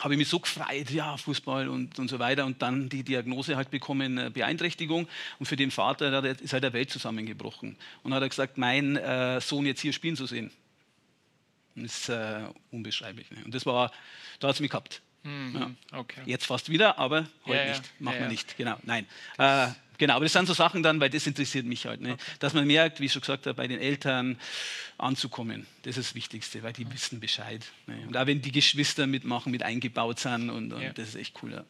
habe 0.00 0.14
ich 0.14 0.18
mich 0.18 0.28
so 0.28 0.40
gefreut, 0.40 0.90
ja, 0.90 1.16
Fußball 1.16 1.68
und, 1.68 1.98
und 2.00 2.08
so 2.08 2.18
weiter. 2.18 2.44
Und 2.46 2.62
dann 2.62 2.88
die 2.88 3.04
Diagnose 3.04 3.56
halt 3.56 3.70
bekommen, 3.70 4.18
äh, 4.18 4.30
Beeinträchtigung. 4.34 5.06
Und 5.38 5.46
für 5.46 5.56
den 5.56 5.70
Vater 5.70 6.24
ist 6.24 6.52
halt 6.52 6.64
der 6.64 6.72
Welt 6.72 6.90
zusammengebrochen. 6.90 7.76
Und 8.02 8.12
hat 8.12 8.22
er 8.22 8.28
gesagt, 8.28 8.58
mein 8.58 8.96
äh, 8.96 9.40
Sohn 9.40 9.66
jetzt 9.66 9.80
hier 9.80 9.92
spielen 9.92 10.16
zu 10.16 10.26
sehen, 10.26 10.50
ist 11.84 12.08
äh, 12.08 12.44
unbeschreiblich. 12.70 13.30
Ne? 13.30 13.44
Und 13.44 13.54
das 13.54 13.66
war, 13.66 13.92
da 14.40 14.48
hat 14.48 14.54
es 14.54 14.60
mich 14.60 14.70
gehabt. 14.70 15.02
Mhm. 15.22 15.76
Ja. 15.90 15.98
Okay. 15.98 16.20
Jetzt 16.24 16.46
fast 16.46 16.68
wieder, 16.68 16.98
aber 16.98 17.26
heute 17.46 17.58
ja, 17.58 17.68
nicht. 17.68 18.00
Machen 18.00 18.14
ja, 18.16 18.20
wir 18.22 18.28
nicht. 18.28 18.56
Genau, 18.56 18.76
nein. 18.84 19.06
Äh, 19.38 19.68
Genau, 19.98 20.14
aber 20.16 20.24
das 20.24 20.32
sind 20.32 20.46
so 20.46 20.52
Sachen 20.52 20.82
dann, 20.82 21.00
weil 21.00 21.10
das 21.10 21.26
interessiert 21.26 21.64
mich 21.64 21.86
halt. 21.86 22.00
Ne? 22.00 22.12
Okay. 22.12 22.22
Dass 22.38 22.54
man 22.54 22.66
merkt, 22.66 23.00
wie 23.00 23.06
ich 23.06 23.12
schon 23.12 23.22
gesagt 23.22 23.46
habe, 23.46 23.54
bei 23.54 23.66
den 23.66 23.80
Eltern 23.80 24.38
anzukommen. 24.98 25.66
Das 25.82 25.96
ist 25.96 26.10
das 26.10 26.14
Wichtigste, 26.14 26.62
weil 26.62 26.72
die 26.72 26.90
wissen 26.92 27.20
Bescheid. 27.20 27.64
Ne? 27.86 28.04
Und 28.06 28.16
auch 28.16 28.26
wenn 28.26 28.42
die 28.42 28.52
Geschwister 28.52 29.06
mitmachen, 29.06 29.52
mit 29.52 29.62
eingebaut 29.62 30.18
sind 30.18 30.50
und, 30.50 30.72
und 30.72 30.82
ja. 30.82 30.92
das 30.92 31.08
ist 31.08 31.14
echt 31.14 31.42
cool. 31.42 31.64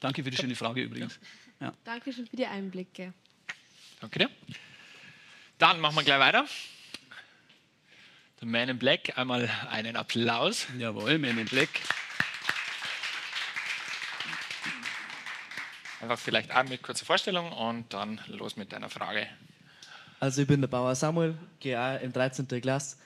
Danke 0.00 0.24
für 0.24 0.30
die 0.30 0.36
schöne 0.36 0.56
Frage 0.56 0.82
übrigens. 0.82 1.18
Ja. 1.60 1.72
Danke 1.84 2.12
schön 2.12 2.26
für 2.26 2.36
die 2.36 2.46
Einblicke. 2.46 3.12
Danke 4.00 4.18
dir. 4.18 4.30
Dann 5.58 5.80
machen 5.80 5.96
wir 5.96 6.02
gleich 6.02 6.18
weiter. 6.18 6.46
Der 8.42 8.48
Man 8.48 8.68
in 8.68 8.78
Black, 8.78 9.16
einmal 9.16 9.48
einen 9.70 9.94
Applaus. 9.94 10.66
Jawohl, 10.76 11.16
Man 11.16 11.38
in 11.38 11.44
Black. 11.44 11.68
Einfach 16.00 16.18
vielleicht 16.18 16.50
eine 16.50 16.76
kurze 16.78 17.04
Vorstellung 17.04 17.52
und 17.52 17.94
dann 17.94 18.20
los 18.26 18.56
mit 18.56 18.72
deiner 18.72 18.90
Frage. 18.90 19.28
Also 20.18 20.42
ich 20.42 20.48
bin 20.48 20.60
der 20.60 20.66
Bauer 20.66 20.96
Samuel, 20.96 21.36
gehe 21.60 21.80
auch 21.80 22.02
im 22.02 22.12
13. 22.12 22.48
Klasse 22.60 22.96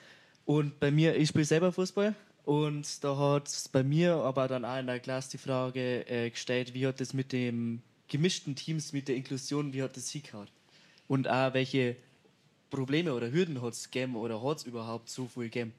und 0.46 0.80
bei 0.80 0.90
mir, 0.90 1.14
ich 1.14 1.28
spiele 1.28 1.44
selber 1.44 1.70
Fußball 1.70 2.14
und 2.46 3.04
da 3.04 3.18
hat 3.18 3.48
es 3.48 3.68
bei 3.68 3.82
mir 3.82 4.14
aber 4.14 4.48
dann 4.48 4.64
auch 4.64 4.78
in 4.78 4.86
der 4.86 5.00
Klasse 5.00 5.32
die 5.32 5.38
Frage 5.38 6.08
äh, 6.08 6.30
gestellt, 6.30 6.72
wie 6.72 6.86
hat 6.86 6.98
das 6.98 7.12
mit 7.12 7.32
dem 7.32 7.82
gemischten 8.08 8.56
Teams, 8.56 8.94
mit 8.94 9.06
der 9.06 9.16
Inklusion, 9.16 9.74
wie 9.74 9.82
hat 9.82 9.98
das 9.98 10.08
hingehauen? 10.08 10.48
Und 11.08 11.28
auch 11.28 11.52
welche 11.52 11.96
Probleme 12.70 13.14
oder 13.14 13.30
Hürden 13.30 13.62
hat 13.62 13.72
es 13.74 13.90
gegeben 13.90 14.16
oder 14.16 14.42
hat 14.42 14.58
es 14.58 14.64
überhaupt 14.64 15.08
so 15.08 15.26
viel 15.26 15.44
gegeben? 15.44 15.72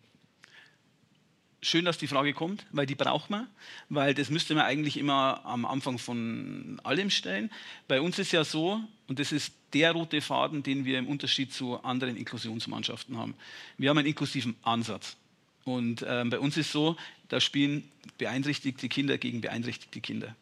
schön, 1.61 1.85
dass 1.85 1.97
die 1.97 2.07
Frage 2.07 2.33
kommt, 2.33 2.65
weil 2.71 2.85
die 2.85 2.95
braucht 2.95 3.29
man, 3.29 3.47
weil 3.89 4.13
das 4.13 4.29
müsste 4.29 4.55
man 4.55 4.65
eigentlich 4.65 4.97
immer 4.97 5.41
am 5.45 5.65
Anfang 5.65 5.97
von 5.97 6.79
allem 6.83 7.09
stellen. 7.09 7.51
Bei 7.87 8.01
uns 8.01 8.19
ist 8.19 8.31
ja 8.31 8.43
so, 8.43 8.81
und 9.07 9.19
das 9.19 9.31
ist 9.31 9.53
der 9.73 9.91
rote 9.91 10.21
Faden, 10.21 10.63
den 10.63 10.85
wir 10.85 10.97
im 10.99 11.07
Unterschied 11.07 11.53
zu 11.53 11.83
anderen 11.83 12.15
Inklusionsmannschaften 12.15 13.17
haben. 13.17 13.35
Wir 13.77 13.89
haben 13.89 13.97
einen 13.97 14.07
inklusiven 14.07 14.55
Ansatz. 14.63 15.17
Und 15.65 16.01
äh, 16.01 16.23
bei 16.29 16.39
uns 16.39 16.55
ist 16.55 16.71
so, 16.71 16.95
da 17.27 17.41
spielen 17.41 17.89
beeinträchtigte 18.17 18.87
Kinder 18.87 19.17
gegen 19.17 19.41
beeinträchtigte 19.41 19.99
Kinder. 19.99 20.35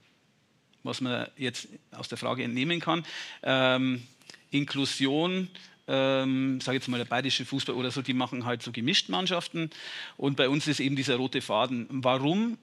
Was 0.83 1.01
man 1.01 1.27
jetzt 1.35 1.67
aus 1.91 2.07
der 2.07 2.19
Frage 2.19 2.43
entnehmen 2.43 2.79
kann. 2.79 3.03
Ähm, 3.41 4.03
Inklusion 4.51 5.49
ähm, 5.87 6.59
sage 6.61 6.77
jetzt 6.77 6.87
mal 6.87 6.97
der 6.97 7.05
bayerische 7.05 7.45
Fußball 7.45 7.75
oder 7.75 7.91
so, 7.91 8.01
die 8.01 8.13
machen 8.13 8.45
halt 8.45 8.63
so 8.63 8.71
gemischt 8.71 9.09
Mannschaften. 9.09 9.69
Und 10.17 10.35
bei 10.35 10.49
uns 10.49 10.67
ist 10.67 10.79
eben 10.79 10.95
dieser 10.95 11.15
rote 11.15 11.41
Faden. 11.41 11.87
Warum 11.89 12.57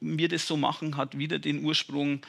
wir 0.00 0.28
das 0.28 0.46
so 0.46 0.56
machen, 0.56 0.96
hat 0.96 1.18
wieder 1.18 1.38
den 1.38 1.64
Ursprung 1.64 2.20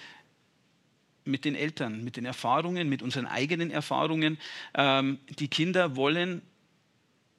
mit 1.25 1.45
den 1.45 1.55
Eltern, 1.55 2.03
mit 2.03 2.17
den 2.17 2.25
Erfahrungen, 2.25 2.89
mit 2.89 3.01
unseren 3.01 3.27
eigenen 3.27 3.69
Erfahrungen. 3.69 4.39
Ähm, 4.73 5.19
die 5.37 5.47
Kinder 5.47 5.95
wollen 5.95 6.41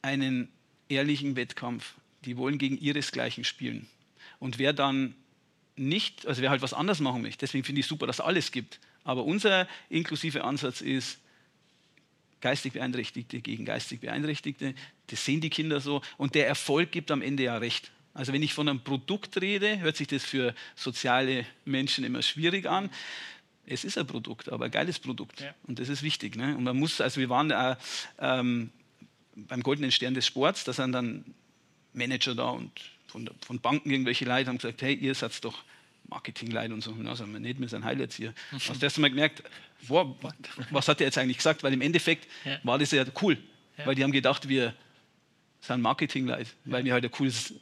einen 0.02 0.48
ehrlichen 0.88 1.36
Wettkampf. 1.36 1.94
Die 2.24 2.36
wollen 2.36 2.58
gegen 2.58 2.78
ihresgleichen 2.78 3.44
spielen. 3.44 3.88
Und 4.38 4.58
wer 4.58 4.72
dann 4.72 5.14
nicht, 5.76 6.26
also 6.26 6.42
wer 6.42 6.50
halt 6.50 6.62
was 6.62 6.74
anders 6.74 7.00
machen 7.00 7.22
möchte, 7.22 7.38
deswegen 7.40 7.64
finde 7.64 7.80
ich 7.80 7.86
super, 7.86 8.06
dass 8.06 8.16
es 8.16 8.24
alles 8.24 8.52
gibt. 8.52 8.78
Aber 9.02 9.24
unser 9.24 9.66
inklusiver 9.88 10.44
Ansatz 10.44 10.80
ist, 10.82 11.18
geistig 12.40 12.72
Beeinträchtigte 12.72 13.40
gegen 13.40 13.64
geistig 13.64 14.00
Beeinträchtigte. 14.00 14.74
Das 15.08 15.24
sehen 15.24 15.40
die 15.40 15.50
Kinder 15.50 15.80
so. 15.80 16.02
Und 16.16 16.34
der 16.34 16.46
Erfolg 16.46 16.92
gibt 16.92 17.10
am 17.10 17.22
Ende 17.22 17.44
ja 17.44 17.56
recht. 17.56 17.90
Also 18.14 18.32
wenn 18.32 18.42
ich 18.42 18.54
von 18.54 18.68
einem 18.68 18.80
Produkt 18.80 19.40
rede, 19.40 19.80
hört 19.80 19.96
sich 19.96 20.08
das 20.08 20.24
für 20.24 20.54
soziale 20.74 21.46
Menschen 21.64 22.04
immer 22.04 22.22
schwierig 22.22 22.66
an. 22.66 22.90
Es 23.66 23.84
ist 23.84 23.98
ein 23.98 24.06
Produkt, 24.06 24.50
aber 24.50 24.64
ein 24.64 24.70
geiles 24.70 24.98
Produkt. 24.98 25.40
Ja. 25.40 25.54
Und 25.66 25.78
das 25.78 25.88
ist 25.88 26.02
wichtig. 26.02 26.36
Ne? 26.36 26.56
Und 26.56 26.64
man 26.64 26.76
muss, 26.76 27.00
also 27.00 27.20
wir 27.20 27.28
waren 27.28 27.50
äh, 27.50 27.76
ähm, 28.18 28.70
beim 29.36 29.62
Goldenen 29.62 29.92
Stern 29.92 30.14
des 30.14 30.26
Sports, 30.26 30.64
da 30.64 30.72
sind 30.72 30.92
dann 30.92 31.24
Manager 31.92 32.34
da 32.34 32.50
und 32.50 32.72
von, 33.06 33.28
von 33.44 33.60
Banken 33.60 33.90
irgendwelche 33.90 34.24
Leute 34.24 34.48
haben 34.48 34.58
gesagt, 34.58 34.82
hey, 34.82 34.94
ihr 34.94 35.14
seid 35.14 35.44
doch 35.44 35.62
Marketingleiter 36.10 36.74
und 36.74 36.82
so. 36.82 36.94
Na, 36.98 37.14
sagen 37.14 37.32
wir 37.32 37.40
nicht, 37.40 37.60
wir 37.60 37.68
sind 37.68 37.84
Heilerzieher. 37.84 38.34
Mhm. 38.50 38.56
Hast 38.68 38.82
du 38.82 38.86
erst 38.86 38.98
mal 38.98 39.08
gemerkt, 39.08 39.42
wow, 39.88 40.16
was 40.70 40.88
hat 40.88 41.00
er 41.00 41.06
jetzt 41.06 41.16
eigentlich 41.16 41.38
gesagt? 41.38 41.62
Weil 41.62 41.72
im 41.72 41.80
Endeffekt 41.80 42.28
ja. 42.44 42.58
war 42.62 42.78
das 42.78 42.90
ja 42.90 43.04
cool. 43.22 43.38
Ja. 43.78 43.86
Weil 43.86 43.94
die 43.94 44.04
haben 44.04 44.12
gedacht, 44.12 44.48
wir 44.48 44.74
sind 45.60 45.80
Marketingleute, 45.80 46.50
weil 46.64 46.84
wir 46.84 46.92
halt 46.92 47.04
ein 47.04 47.10
cooles 47.10 47.54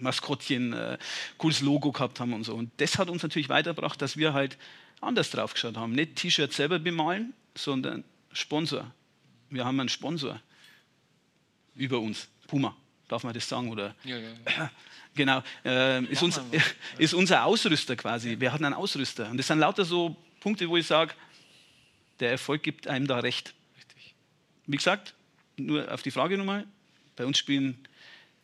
Maskottchen, 0.00 0.72
äh, 0.72 0.98
cooles 1.36 1.60
Logo 1.60 1.92
gehabt 1.92 2.20
haben 2.20 2.32
und 2.32 2.44
so. 2.44 2.54
Und 2.54 2.70
das 2.78 2.98
hat 2.98 3.10
uns 3.10 3.22
natürlich 3.22 3.48
weitergebracht, 3.48 4.00
dass 4.00 4.16
wir 4.16 4.32
halt 4.32 4.56
anders 5.00 5.30
drauf 5.30 5.54
geschaut 5.54 5.76
haben. 5.76 5.92
Nicht 5.92 6.16
T-Shirts 6.16 6.56
selber 6.56 6.78
bemalen, 6.78 7.34
sondern 7.54 8.04
Sponsor. 8.32 8.92
Wir 9.50 9.64
haben 9.64 9.78
einen 9.80 9.88
Sponsor 9.88 10.40
über 11.74 11.98
uns, 11.98 12.28
Puma. 12.46 12.76
Darf 13.08 13.24
man 13.24 13.32
das 13.32 13.48
sagen? 13.48 13.70
Oder? 13.70 13.94
Ja, 14.04 14.18
ja, 14.18 14.28
ja. 14.56 14.70
Genau, 15.18 15.42
äh, 15.64 16.04
ist, 16.04 16.22
uns, 16.22 16.40
ist 16.98 17.12
unser 17.12 17.44
Ausrüster 17.44 17.96
quasi. 17.96 18.38
Wir 18.38 18.52
hatten 18.52 18.64
einen 18.64 18.74
Ausrüster. 18.74 19.28
Und 19.28 19.36
das 19.36 19.48
sind 19.48 19.58
lauter 19.58 19.84
so 19.84 20.16
Punkte, 20.38 20.68
wo 20.68 20.76
ich 20.76 20.86
sage, 20.86 21.12
der 22.20 22.30
Erfolg 22.30 22.62
gibt 22.62 22.86
einem 22.86 23.08
da 23.08 23.18
recht. 23.18 23.52
Richtig. 23.76 24.14
Wie 24.66 24.76
gesagt, 24.76 25.14
nur 25.56 25.92
auf 25.92 26.02
die 26.02 26.12
Frage 26.12 26.38
nochmal, 26.38 26.68
bei 27.16 27.26
uns 27.26 27.36
spielen 27.36 27.84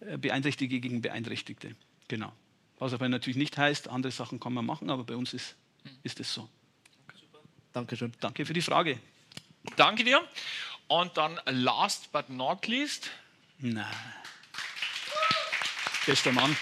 äh, 0.01 0.18
Beeinträchtigte 0.18 0.81
gegen 0.81 1.01
Beeinträchtigte. 1.01 1.77
Genau. 2.09 2.33
Was 2.81 2.93
aber 2.93 3.09
natürlich 3.09 3.37
nicht 3.37 3.57
heißt, 3.57 3.89
andere 3.89 4.11
Sachen 4.11 4.41
kann 4.41 4.53
man 4.53 4.66
machen, 4.66 4.91
aber 4.91 5.05
bei 5.05 5.14
uns 5.14 5.33
ist, 5.33 5.55
hm. 5.85 5.93
ist 6.03 6.18
es 6.18 6.35
so. 6.35 6.49
Dankeschön. 7.72 8.12
Danke 8.18 8.45
für 8.45 8.53
die 8.53 8.62
Frage. 8.62 8.99
Danke 9.77 10.03
dir. 10.03 10.20
Und 10.89 11.16
dann 11.16 11.39
last 11.47 12.11
but 12.11 12.29
not 12.31 12.66
least. 12.66 13.11
Nein. 13.61 13.87
Bester 16.07 16.33
Mann. 16.33 16.55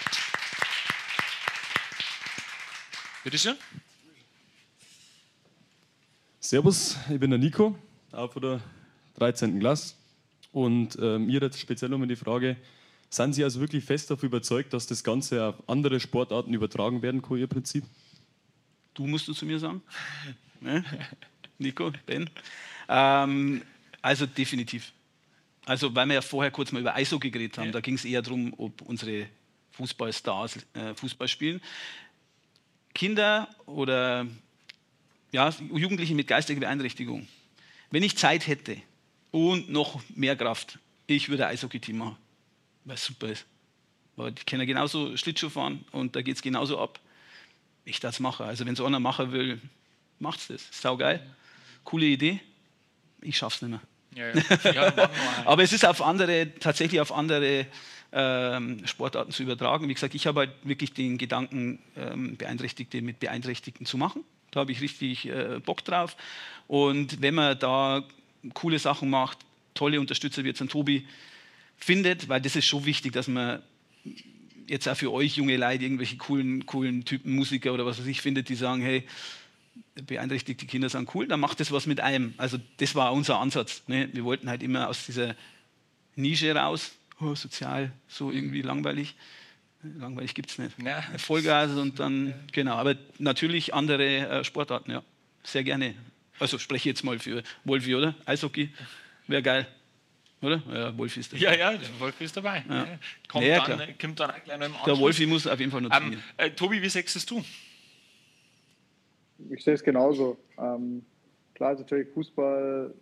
Bitte 3.25 3.37
schön. 3.37 3.57
Servus, 6.39 6.97
ich 7.09 7.19
bin 7.19 7.29
der 7.29 7.39
Nico, 7.39 7.77
auch 8.13 8.31
von 8.31 8.41
der 8.41 8.61
13. 9.17 9.59
Klasse. 9.59 9.95
Und 10.53 10.97
äh, 10.97 11.19
mir 11.19 11.41
jetzt 11.41 11.59
speziell 11.59 11.93
um 11.93 12.07
die 12.07 12.15
Frage, 12.15 12.55
sind 13.09 13.33
Sie 13.33 13.43
also 13.43 13.59
wirklich 13.59 13.83
fest 13.83 14.09
davon 14.09 14.27
überzeugt, 14.27 14.71
dass 14.71 14.87
das 14.87 15.03
Ganze 15.03 15.43
auf 15.43 15.55
andere 15.67 15.99
Sportarten 15.99 16.53
übertragen 16.53 17.01
werden 17.01 17.21
kann, 17.21 17.37
Ihr 17.37 17.47
Prinzip? 17.47 17.83
Du 18.93 19.05
musst 19.05 19.27
du 19.27 19.33
zu 19.33 19.45
mir 19.45 19.59
sagen. 19.59 19.81
ne? 20.61 20.85
Nico, 21.57 21.91
Ben. 22.05 22.29
Ähm, 22.87 23.61
also 24.01 24.25
definitiv. 24.25 24.93
Also, 25.65 25.95
weil 25.95 26.07
wir 26.07 26.15
ja 26.15 26.21
vorher 26.21 26.51
kurz 26.51 26.71
mal 26.71 26.79
über 26.79 26.93
Eishockey 26.93 27.31
geredet 27.31 27.57
haben, 27.57 27.67
ja. 27.67 27.71
da 27.71 27.79
ging 27.79 27.95
es 27.95 28.05
eher 28.05 28.21
darum, 28.21 28.53
ob 28.57 28.81
unsere 28.81 29.27
Fußballstars 29.71 30.57
äh, 30.73 30.93
Fußball 30.95 31.27
spielen. 31.27 31.61
Kinder 32.93 33.47
oder 33.65 34.27
ja, 35.31 35.49
Jugendliche 35.73 36.13
mit 36.15 36.27
geistiger 36.27 36.59
Beeinträchtigung. 36.59 37.27
Wenn 37.89 38.03
ich 38.03 38.17
Zeit 38.17 38.47
hätte 38.47 38.77
und 39.31 39.69
noch 39.69 40.01
mehr 40.15 40.35
Kraft, 40.35 40.79
ich 41.07 41.29
würde 41.29 41.47
Eishockey-Team 41.47 41.97
machen, 41.97 42.17
weil 42.85 42.95
es 42.95 43.05
super 43.05 43.29
ist. 43.29 43.45
Weil 44.15 44.31
die 44.31 44.43
können 44.43 44.67
genauso 44.67 45.17
Schlittschuh 45.17 45.49
fahren 45.49 45.85
und 45.91 46.15
da 46.15 46.21
geht 46.21 46.35
es 46.35 46.41
genauso 46.41 46.79
ab. 46.79 46.99
Ich 47.83 47.99
das 47.99 48.19
mache. 48.19 48.43
Also 48.43 48.65
wenn 48.65 48.75
so 48.75 48.85
einer 48.85 48.99
machen 48.99 49.31
will, 49.31 49.59
macht 50.19 50.39
es 50.39 50.47
das. 50.47 50.81
Sau 50.81 50.97
geil. 50.97 51.35
Coole 51.83 52.05
Idee. 52.05 52.39
Ich 53.21 53.37
schaff's 53.37 53.61
nicht 53.61 53.71
mehr. 53.71 53.81
Aber 55.45 55.63
es 55.63 55.73
ist 55.73 55.85
auf 55.85 56.01
andere, 56.01 56.47
tatsächlich 56.59 57.01
auf 57.01 57.11
andere 57.11 57.65
ähm, 58.11 58.85
Sportarten 58.85 59.31
zu 59.31 59.43
übertragen. 59.43 59.89
Wie 59.89 59.93
gesagt, 59.93 60.15
ich 60.15 60.27
habe 60.27 60.41
halt 60.41 60.51
wirklich 60.63 60.93
den 60.93 61.17
Gedanken, 61.17 61.79
ähm, 61.97 62.37
Beeinträchtigte 62.37 63.01
mit 63.01 63.19
Beeinträchtigten 63.19 63.85
zu 63.85 63.97
machen. 63.97 64.23
Da 64.51 64.59
habe 64.59 64.71
ich 64.71 64.81
richtig 64.81 65.27
äh, 65.27 65.59
Bock 65.65 65.83
drauf. 65.83 66.15
Und 66.67 67.21
wenn 67.21 67.33
man 67.33 67.57
da 67.57 68.03
coole 68.53 68.79
Sachen 68.79 69.09
macht, 69.09 69.39
tolle 69.73 69.99
Unterstützer 69.99 70.43
wie 70.43 70.49
jetzt 70.49 70.61
ein 70.61 70.69
Tobi 70.69 71.07
findet, 71.77 72.29
weil 72.29 72.41
das 72.41 72.55
ist 72.55 72.65
schon 72.65 72.85
wichtig, 72.85 73.13
dass 73.13 73.27
man 73.27 73.61
jetzt 74.67 74.87
auch 74.87 74.95
für 74.95 75.11
euch 75.11 75.37
junge 75.37 75.57
Leute 75.57 75.83
irgendwelche 75.83 76.17
coolen, 76.17 76.65
coolen 76.65 77.05
Typen 77.05 77.35
Musiker 77.35 77.73
oder 77.73 77.85
was 77.85 77.99
weiß 77.99 78.07
ich 78.07 78.21
findet, 78.21 78.49
die 78.49 78.55
sagen, 78.55 78.81
hey, 78.81 79.03
beeinträchtigte 79.95 80.65
Kinder 80.65 80.89
sind 80.89 81.13
cool, 81.15 81.27
dann 81.27 81.39
macht 81.39 81.59
das 81.59 81.71
was 81.71 81.85
mit 81.85 81.99
einem. 81.99 82.33
Also 82.37 82.57
das 82.77 82.95
war 82.95 83.13
unser 83.13 83.39
Ansatz. 83.39 83.83
Ne? 83.87 84.09
Wir 84.13 84.23
wollten 84.23 84.49
halt 84.49 84.63
immer 84.63 84.89
aus 84.89 85.05
dieser 85.05 85.35
Nische 86.15 86.55
raus, 86.55 86.95
oh, 87.19 87.35
sozial, 87.35 87.91
so 88.07 88.31
irgendwie 88.31 88.61
langweilig. 88.61 89.15
Langweilig 89.81 90.33
gibt 90.33 90.49
es 90.49 90.57
nicht. 90.57 90.81
Ja. 90.81 91.01
Vollgas 91.17 91.71
und 91.71 91.99
dann, 91.99 92.27
ja. 92.27 92.33
genau. 92.51 92.75
Aber 92.75 92.95
natürlich 93.19 93.73
andere 93.73 94.29
äh, 94.29 94.43
Sportarten, 94.43 94.91
ja. 94.91 95.03
Sehr 95.43 95.63
gerne. 95.63 95.93
Also 96.39 96.57
spreche 96.57 96.89
jetzt 96.89 97.03
mal 97.03 97.19
für 97.19 97.43
Wolfi, 97.63 97.95
oder? 97.95 98.15
Eishockey, 98.25 98.69
wäre 99.27 99.43
geil. 99.43 99.67
Oder? 100.41 100.61
Ja, 100.71 100.97
Wolfi 100.97 101.19
ist 101.21 101.31
dabei. 101.31 101.43
Ja, 101.43 101.53
ja, 101.53 101.79
Wolfi 101.99 102.23
ist 102.23 102.35
dabei. 102.35 102.63
Ja. 102.67 102.87
Kommt, 103.29 103.45
ja, 103.45 103.65
dann, 103.65 103.97
kommt 103.97 104.19
dann 104.19 104.31
auch 104.31 104.43
gleich 104.43 104.59
noch 104.59 104.65
im 104.65 104.73
Anschluss. 104.73 104.85
Der 104.85 104.97
Wolfi 104.97 105.25
muss 105.25 105.47
auf 105.47 105.59
jeden 105.59 105.71
Fall 105.71 105.81
noch 105.81 105.95
ähm, 105.95 106.21
äh, 106.37 106.49
Tobi, 106.51 106.81
wie 106.81 106.89
sechst 106.89 107.29
du? 107.29 107.43
Ich 109.49 109.63
sehe 109.63 109.73
es 109.73 109.83
genauso. 109.83 110.37
Ähm, 110.57 111.03
klar 111.55 111.73
ist 111.73 111.79
natürlich 111.79 112.09
Fußball 112.09 112.93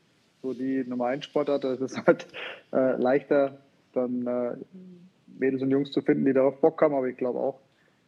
so 0.42 0.54
die 0.54 0.84
Nummer 0.88 1.08
1 1.08 1.26
Sportart. 1.26 1.64
Es 1.64 1.82
ist 1.82 2.06
halt 2.06 2.28
äh, 2.74 2.96
leichter, 2.98 3.58
dann 3.94 4.26
äh, 4.26 4.56
Mädels 5.38 5.62
und 5.62 5.72
Jungs 5.72 5.92
zu 5.92 6.02
finden, 6.02 6.26
die 6.26 6.34
darauf 6.34 6.60
Bock 6.60 6.82
haben. 6.82 6.96
Aber 6.96 7.08
ich 7.08 7.18
glaube 7.18 7.40
auch, 7.40 7.60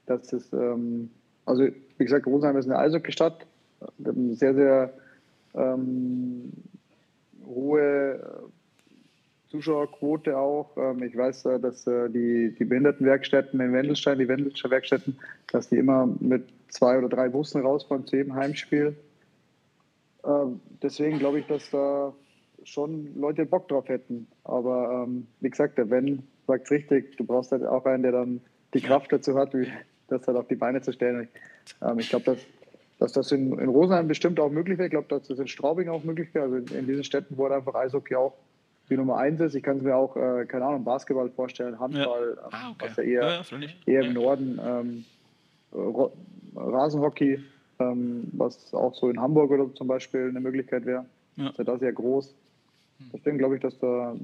dass 0.06 0.34
es, 0.34 0.52
ähm, 0.54 1.10
also 1.46 1.64
wie 1.64 2.04
gesagt, 2.04 2.26
Rosenheim 2.26 2.58
ist 2.58 2.66
eine 2.66 2.80
Eishockey-Stadt. 2.80 3.46
Sehr, 4.00 4.54
sehr 4.54 4.94
ähm, 5.54 6.52
hohe 7.46 8.14
äh, 8.14 9.50
Zuschauerquote 9.52 10.38
auch. 10.38 10.76
Ähm, 10.78 11.04
ich 11.04 11.16
weiß, 11.16 11.46
äh, 11.46 11.60
dass 11.60 11.86
äh, 11.86 12.10
die, 12.10 12.56
die 12.58 12.66
Behindertenwerkstätten 12.66 13.60
in 13.60 13.74
Wendelstein, 13.74 14.20
die 14.20 14.28
Wendelscher 14.28 14.70
Werkstätten, 14.70 15.20
dass 15.52 15.70
die 15.70 15.78
immer 15.78 16.08
mit 16.20 16.48
zwei 16.74 16.98
oder 16.98 17.08
drei 17.08 17.30
Bussen 17.30 17.62
rausfahren 17.62 18.06
zu 18.08 18.16
jedem 18.16 18.34
Heimspiel. 18.36 18.98
Ähm, 20.26 20.60
deswegen 20.82 21.20
glaube 21.20 21.40
ich, 21.40 21.48
dass 21.48 21.70
da 21.70 22.14
schon 22.64 23.14
Leute 23.16 23.46
Bock 23.46 23.68
drauf 23.68 23.88
hätten. 23.88 24.28
Aber 24.44 25.06
ähm, 25.06 25.28
wie 25.40 25.50
gesagt, 25.50 25.78
der 25.78 25.86
Ben 25.86 26.24
sagt 26.48 26.66
es 26.66 26.72
richtig, 26.72 27.16
du 27.18 27.26
brauchst 27.26 27.52
halt 27.52 27.66
auch 27.66 27.86
einen, 27.86 28.04
der 28.04 28.14
dann 28.14 28.42
die 28.74 28.82
Kraft 28.82 29.12
dazu 29.12 29.36
hat, 29.36 29.54
das 30.08 30.28
halt 30.28 30.38
auf 30.38 30.48
die 30.48 30.56
Beine 30.56 30.82
zu 30.82 30.92
stellen. 30.92 31.28
Ähm, 31.82 32.00
ich 32.00 32.10
glaube, 32.10 32.26
dass, 32.26 32.40
dass 33.00 33.14
das 33.14 33.32
in, 33.32 33.58
in 33.60 33.70
Rosenheim 33.70 34.08
bestimmt 34.08 34.40
auch 34.40 34.50
möglich 34.50 34.78
wäre. 34.78 34.88
Ich 34.88 34.92
glaube, 34.92 35.08
dass 35.10 35.28
das 35.28 35.40
in 35.40 35.48
Straubing 35.48 35.90
auch 35.90 36.04
möglich 36.04 36.34
wäre. 36.34 36.46
Also 36.46 36.58
in, 36.58 36.68
in 36.80 36.88
diesen 36.88 37.04
Städten, 37.04 37.38
wo 37.38 37.46
einfach 37.46 37.76
Eishockey 37.76 38.16
auch 38.16 38.34
die 38.90 38.98
Nummer 38.98 39.18
eins 39.18 39.40
ist. 39.42 39.56
Ich 39.56 39.64
kann 39.64 39.78
es 39.78 39.84
mir 39.84 39.96
auch, 39.96 40.16
äh, 40.16 40.46
keine 40.46 40.66
Ahnung, 40.66 40.84
Basketball 40.84 41.30
vorstellen, 41.30 41.80
Handball, 41.80 42.38
ja. 42.38 42.50
Ah, 42.52 42.72
okay. 42.72 42.86
was 42.88 42.98
ja 42.98 43.04
eher, 43.04 43.44
ja, 43.52 43.68
eher 43.86 44.02
im 44.04 44.14
Norden, 44.14 44.60
ähm, 44.66 45.06
Rasenhockey, 46.56 47.40
ähm, 47.80 48.28
was 48.34 48.74
auch 48.74 48.94
so 48.96 49.10
in 49.10 49.20
Hamburg 49.20 49.52
oder 49.52 49.74
zum 49.76 49.88
Beispiel 49.88 50.30
eine 50.30 50.40
Möglichkeit 50.40 50.86
wäre. 50.86 51.06
Ja. 51.36 51.50
Ist 51.50 51.58
ja 51.58 51.64
da 51.64 51.78
sehr 51.78 51.94
groß. 51.94 52.34
Deswegen 53.12 53.38
glaube 53.38 53.56
ich, 53.56 53.62
dass 53.62 53.78
da 53.80 54.16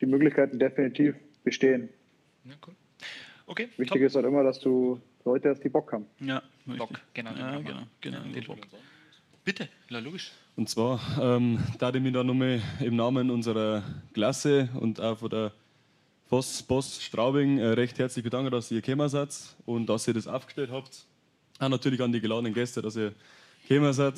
die 0.00 0.06
Möglichkeiten 0.06 0.58
definitiv 0.58 1.16
bestehen. 1.42 1.88
Ja, 2.44 2.52
cool. 2.66 2.74
Okay, 3.46 3.68
Wichtig 3.76 4.00
top. 4.00 4.06
ist 4.06 4.16
halt 4.16 4.26
immer, 4.26 4.42
dass 4.42 4.60
du 4.60 5.00
Leute 5.24 5.50
hast, 5.50 5.62
die 5.62 5.68
Bock 5.68 5.92
haben. 5.92 6.06
Ja, 6.20 6.42
Bock, 6.66 7.00
genau. 7.14 7.30
Ja, 7.30 7.58
genau, 7.60 7.82
genau, 8.00 8.18
genau 8.32 8.54
Bock. 8.54 8.58
Bitte, 9.44 9.68
na 9.90 10.00
logisch. 10.00 10.32
Und 10.56 10.68
zwar, 10.68 11.00
ähm, 11.20 11.60
da 11.78 11.90
ich 11.90 12.00
mich 12.00 12.12
da 12.12 12.24
nochmal 12.24 12.60
im 12.80 12.96
Namen 12.96 13.30
unserer 13.30 13.84
Klasse 14.12 14.68
und 14.80 15.00
auch 15.00 15.18
von 15.18 15.30
der 15.30 15.52
Voss 16.28 16.62
Boss 16.62 17.02
Straubing 17.02 17.58
äh, 17.58 17.66
recht 17.68 17.98
herzlich 17.98 18.24
bedanken, 18.24 18.50
dass 18.50 18.70
ihr 18.70 18.80
gekommen 18.80 19.08
seid 19.08 19.30
und 19.64 19.86
dass 19.86 20.08
ihr 20.08 20.14
das 20.14 20.26
aufgestellt 20.26 20.70
habt. 20.72 21.06
Auch 21.58 21.68
natürlich 21.68 22.00
an 22.00 22.12
die 22.12 22.20
geladenen 22.20 22.52
Gäste, 22.52 22.82
dass 22.82 22.96
ihr 22.96 23.14
gekommen 23.68 23.92
seid. 23.92 24.14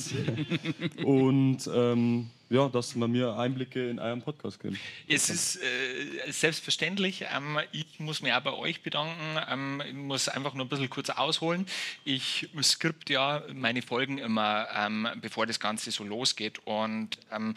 und 1.04 1.68
ähm, 1.72 2.30
ja, 2.50 2.68
dass 2.68 2.94
man 2.94 3.10
mir 3.10 3.36
Einblicke 3.36 3.90
in 3.90 3.98
euren 3.98 4.22
Podcast 4.22 4.60
gibt. 4.60 4.78
Es 5.06 5.28
ist 5.28 5.56
äh, 5.56 6.30
selbstverständlich. 6.32 7.26
Ähm, 7.34 7.58
ich 7.72 8.00
muss 8.00 8.22
mich 8.22 8.32
auch 8.32 8.40
bei 8.40 8.52
euch 8.54 8.82
bedanken. 8.82 9.38
Ähm, 9.50 9.82
ich 9.86 9.94
muss 9.94 10.28
einfach 10.28 10.54
nur 10.54 10.64
ein 10.64 10.68
bisschen 10.68 10.88
kurz 10.88 11.10
ausholen. 11.10 11.66
Ich 12.04 12.48
skript 12.62 13.10
ja 13.10 13.42
meine 13.52 13.82
Folgen 13.82 14.16
immer, 14.16 14.66
ähm, 14.74 15.08
bevor 15.20 15.46
das 15.46 15.60
Ganze 15.60 15.90
so 15.90 16.04
losgeht. 16.04 16.60
Und 16.64 17.18
ähm, 17.30 17.54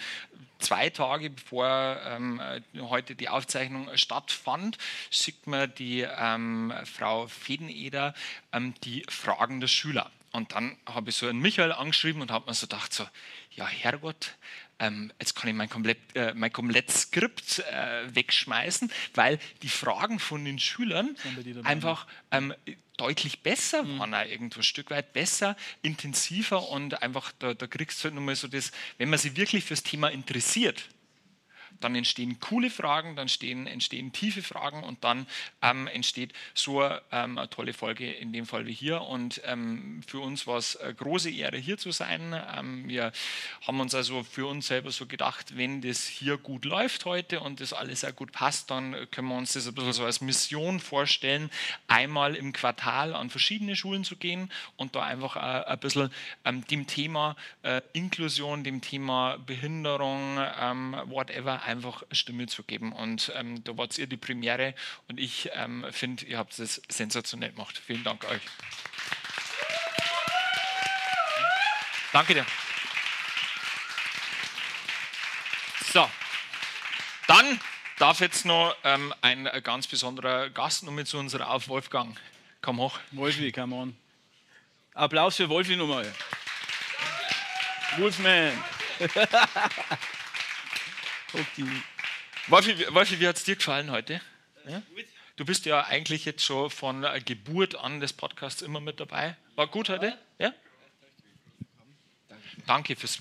zwei 0.61 0.89
Tage 0.89 1.29
bevor 1.29 1.99
ähm, 2.05 2.41
heute 2.79 3.15
die 3.15 3.29
Aufzeichnung 3.29 3.89
stattfand, 3.95 4.77
schickt 5.09 5.47
mir 5.47 5.67
die 5.67 6.01
ähm, 6.01 6.73
Frau 6.85 7.27
Fedeneder 7.27 8.13
die 8.85 9.03
Fragen 9.09 9.59
der 9.59 9.67
Schüler. 9.67 10.11
Und 10.31 10.53
dann 10.53 10.77
habe 10.85 11.09
ich 11.09 11.17
so 11.17 11.27
einen 11.27 11.39
Michael 11.39 11.73
angeschrieben 11.73 12.21
und 12.21 12.31
habe 12.31 12.49
mir 12.49 12.53
so 12.53 12.67
gedacht, 12.67 12.93
so, 12.93 13.05
ja 13.55 13.67
Herrgott, 13.67 14.35
ähm, 14.81 15.13
jetzt 15.19 15.35
kann 15.35 15.49
ich 15.49 15.55
mein 15.55 15.69
komplett, 15.69 15.99
äh, 16.15 16.33
mein 16.33 16.51
komplett 16.51 16.91
Skript 16.91 17.59
äh, 17.59 18.15
wegschmeißen, 18.15 18.91
weil 19.13 19.39
die 19.61 19.69
Fragen 19.69 20.19
von 20.19 20.43
den 20.43 20.59
Schülern 20.59 21.15
einfach 21.63 22.07
ähm, 22.31 22.53
deutlich 22.97 23.41
besser 23.41 23.83
mhm. 23.83 23.99
waren, 23.99 24.13
irgendwo 24.29 24.59
ein 24.59 24.63
Stück 24.63 24.89
weit 24.89 25.13
besser, 25.13 25.55
intensiver 25.83 26.67
und 26.69 27.01
einfach, 27.01 27.31
da, 27.39 27.53
da 27.53 27.67
kriegst 27.67 27.99
du 27.99 28.05
halt 28.05 28.15
nochmal 28.15 28.35
so 28.35 28.47
das, 28.47 28.71
wenn 28.97 29.09
man 29.09 29.19
sich 29.19 29.35
wirklich 29.35 29.63
fürs 29.63 29.83
Thema 29.83 30.09
interessiert, 30.09 30.89
dann 31.83 31.95
entstehen 31.95 32.39
coole 32.39 32.69
Fragen, 32.69 33.15
dann 33.15 33.27
entstehen, 33.31 33.67
entstehen 33.67 34.11
tiefe 34.11 34.41
Fragen 34.41 34.83
und 34.83 35.03
dann 35.03 35.25
ähm, 35.61 35.87
entsteht 35.87 36.33
so 36.53 36.83
ähm, 36.83 37.37
eine 37.37 37.49
tolle 37.49 37.73
Folge, 37.73 38.11
in 38.11 38.33
dem 38.33 38.45
Fall 38.45 38.65
wie 38.65 38.73
hier. 38.73 39.01
Und 39.01 39.41
ähm, 39.45 40.01
für 40.05 40.19
uns 40.19 40.47
war 40.47 40.57
es 40.57 40.75
eine 40.75 40.93
große 40.93 41.31
Ehre, 41.31 41.57
hier 41.57 41.77
zu 41.77 41.91
sein. 41.91 42.35
Ähm, 42.57 42.87
wir 42.87 43.11
haben 43.65 43.79
uns 43.79 43.95
also 43.95 44.23
für 44.23 44.47
uns 44.47 44.67
selber 44.67 44.91
so 44.91 45.05
gedacht, 45.05 45.57
wenn 45.57 45.81
das 45.81 46.05
hier 46.05 46.37
gut 46.37 46.65
läuft 46.65 47.05
heute 47.05 47.39
und 47.39 47.61
das 47.61 47.73
alles 47.73 48.01
sehr 48.01 48.11
gut 48.11 48.31
passt, 48.31 48.69
dann 48.69 48.95
können 49.11 49.29
wir 49.29 49.37
uns 49.37 49.53
das 49.53 49.67
ein 49.67 49.73
bisschen 49.73 49.93
so 49.93 50.05
als 50.05 50.21
Mission 50.21 50.79
vorstellen, 50.79 51.49
einmal 51.87 52.35
im 52.35 52.51
Quartal 52.51 53.15
an 53.15 53.29
verschiedene 53.29 53.75
Schulen 53.75 54.03
zu 54.03 54.15
gehen 54.15 54.51
und 54.75 54.95
da 54.95 55.03
einfach 55.03 55.35
äh, 55.35 55.39
ein 55.39 55.79
bisschen 55.79 56.11
ähm, 56.45 56.65
dem 56.67 56.87
Thema 56.87 57.35
äh, 57.63 57.81
Inklusion, 57.93 58.63
dem 58.63 58.81
Thema 58.81 59.37
Behinderung, 59.45 60.37
ähm, 60.59 60.95
whatever, 61.05 61.61
einfach 61.71 62.03
Stimme 62.11 62.47
zu 62.47 62.63
geben. 62.63 62.91
Und 62.91 63.31
ähm, 63.35 63.63
da 63.63 63.77
wart 63.77 63.97
ihr 63.97 64.07
die 64.07 64.17
Premiere 64.17 64.75
und 65.07 65.19
ich 65.19 65.49
ähm, 65.53 65.85
finde, 65.91 66.25
ihr 66.25 66.37
habt 66.37 66.57
es 66.59 66.81
sensationell 66.87 67.51
gemacht. 67.51 67.81
Vielen 67.85 68.03
Dank 68.03 68.23
euch. 68.25 68.41
Danke 72.13 72.33
dir. 72.33 72.45
So, 75.93 76.09
dann 77.27 77.59
darf 77.99 78.19
jetzt 78.19 78.45
noch 78.45 78.75
ähm, 78.83 79.13
ein 79.21 79.49
ganz 79.63 79.87
besonderer 79.87 80.49
Gast 80.49 80.83
noch 80.83 80.91
mit 80.91 81.07
zu 81.07 81.17
unserer 81.17 81.49
auf 81.49 81.67
Wolfgang. 81.67 82.17
Komm 82.61 82.79
hoch. 82.79 82.99
Wolfi, 83.11 83.51
come 83.51 83.75
on. 83.75 83.97
Applaus 84.93 85.37
für 85.37 85.49
Wolfi 85.49 85.75
nochmal. 85.75 86.13
Wolfman. 87.97 88.51
Wolfi, 92.47 92.93
Wolfi, 92.93 93.19
wie 93.19 93.27
hat 93.27 93.37
es 93.37 93.43
dir 93.43 93.55
gefallen 93.55 93.91
heute? 93.91 94.19
Ja? 94.67 94.81
Du 95.37 95.45
bist 95.45 95.65
ja 95.65 95.85
eigentlich 95.85 96.25
jetzt 96.25 96.43
schon 96.43 96.69
von 96.69 97.05
Geburt 97.25 97.75
an 97.75 97.99
des 97.99 98.11
Podcasts 98.11 98.61
immer 98.61 98.81
mit 98.81 98.99
dabei. 98.99 99.37
War 99.55 99.67
gut 99.67 99.89
heute? 99.89 100.17
Ja? 100.39 100.53
Danke 102.67 102.95
fürs. 102.95 103.19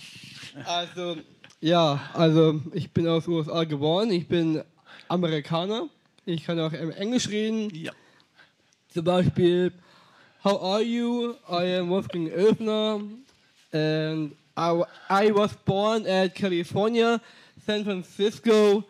Also, 0.65 1.19
ja, 1.61 2.11
also 2.15 2.61
ich 2.73 2.91
bin 2.91 3.07
aus 3.07 3.25
den 3.25 3.35
USA 3.35 3.65
geboren. 3.65 4.11
Ich 4.11 4.27
bin 4.27 4.65
Amerikaner. 5.09 5.89
Ich 6.27 6.45
kann 6.45 6.59
auch 6.59 6.73
Englisch 6.73 7.29
reden. 7.29 7.73
Ja. 7.75 7.93
Zum 8.89 9.05
Beispiel, 9.05 9.73
How 10.43 10.61
are 10.61 10.83
you? 10.83 11.37
I 11.49 11.77
am 11.77 11.91
Wolfgang 11.91 12.33
Oefner. 12.33 13.03
And 13.73 14.37
I, 14.57 14.83
I 15.09 15.31
was 15.31 15.55
born 15.65 16.07
at 16.07 16.35
California. 16.35 17.21
San 17.67 17.85
Francisco, 17.85 18.85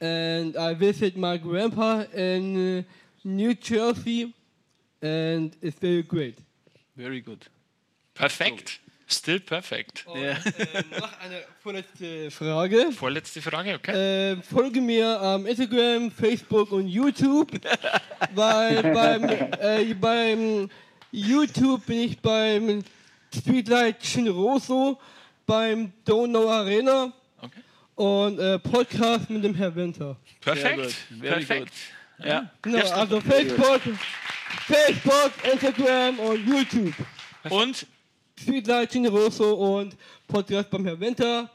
and 0.00 0.56
I 0.56 0.74
visit 0.74 1.16
my 1.16 1.38
grandpa 1.38 2.04
in 2.14 2.78
uh, 2.78 2.82
New 3.24 3.54
Jersey, 3.54 4.34
and 5.02 5.56
it's 5.60 5.78
very 5.78 6.02
great. 6.02 6.38
Very 6.96 7.20
good. 7.20 7.46
Perfekt. 8.14 8.80
Still 9.10 9.40
perfect. 9.40 10.04
Und, 10.06 10.20
ja. 10.20 10.32
äh, 10.32 11.00
noch 11.00 11.18
eine 11.20 11.42
vorletzte 11.62 12.30
Frage. 12.30 12.92
Vorletzte 12.92 13.40
Frage, 13.40 13.74
okay. 13.74 14.32
Äh, 14.32 14.42
folge 14.42 14.82
mir 14.82 15.18
am 15.20 15.46
Instagram, 15.46 16.10
Facebook 16.10 16.72
und 16.72 16.88
YouTube. 16.88 17.52
weil 18.34 18.82
beim, 18.94 19.24
äh, 19.24 19.94
beim 19.94 20.68
YouTube 21.10 21.86
bin 21.86 22.00
ich 22.00 22.18
beim 22.20 22.82
Streetlight 23.34 24.02
Chinroso, 24.02 24.98
beim 25.46 25.90
Donau 26.04 26.50
Arena 26.50 27.12
und 27.98 28.38
äh, 28.38 28.58
Podcast 28.60 29.28
mit 29.28 29.42
dem 29.42 29.54
Herr 29.54 29.74
Winter. 29.74 30.16
Perfekt, 30.40 30.94
perfekt. 31.20 31.72
Ja. 32.24 32.50
Genau, 32.62 32.88
also 32.90 33.20
Facebook, 33.20 33.80
Facebook, 34.66 35.32
Instagram 35.52 36.18
und 36.20 36.46
YouTube. 36.46 36.94
Und? 37.50 37.86
Streetlight 38.40 38.92
Generoso 38.92 39.52
und 39.54 39.96
Podcast 40.28 40.70
beim 40.70 40.84
Herr 40.86 40.98
Winter. 41.00 41.50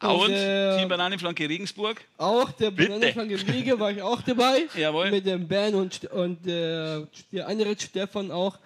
Und, 0.00 0.10
und 0.10 0.30
äh, 0.30 0.78
Team 0.78 0.88
Bananenflanke 0.88 1.48
Regensburg. 1.48 2.00
Auch 2.18 2.52
der 2.52 2.70
Bananenflanke 2.70 3.36
Riege 3.48 3.78
war 3.80 3.90
ich 3.90 4.00
auch 4.00 4.22
dabei. 4.22 4.66
Jawohl. 4.76 5.10
Mit 5.10 5.26
dem 5.26 5.48
Ben 5.48 5.74
und, 5.74 6.04
und 6.12 6.46
äh, 6.46 7.04
der 7.32 7.48
andere 7.48 7.74
Stefan 7.78 8.30
auch. 8.30 8.58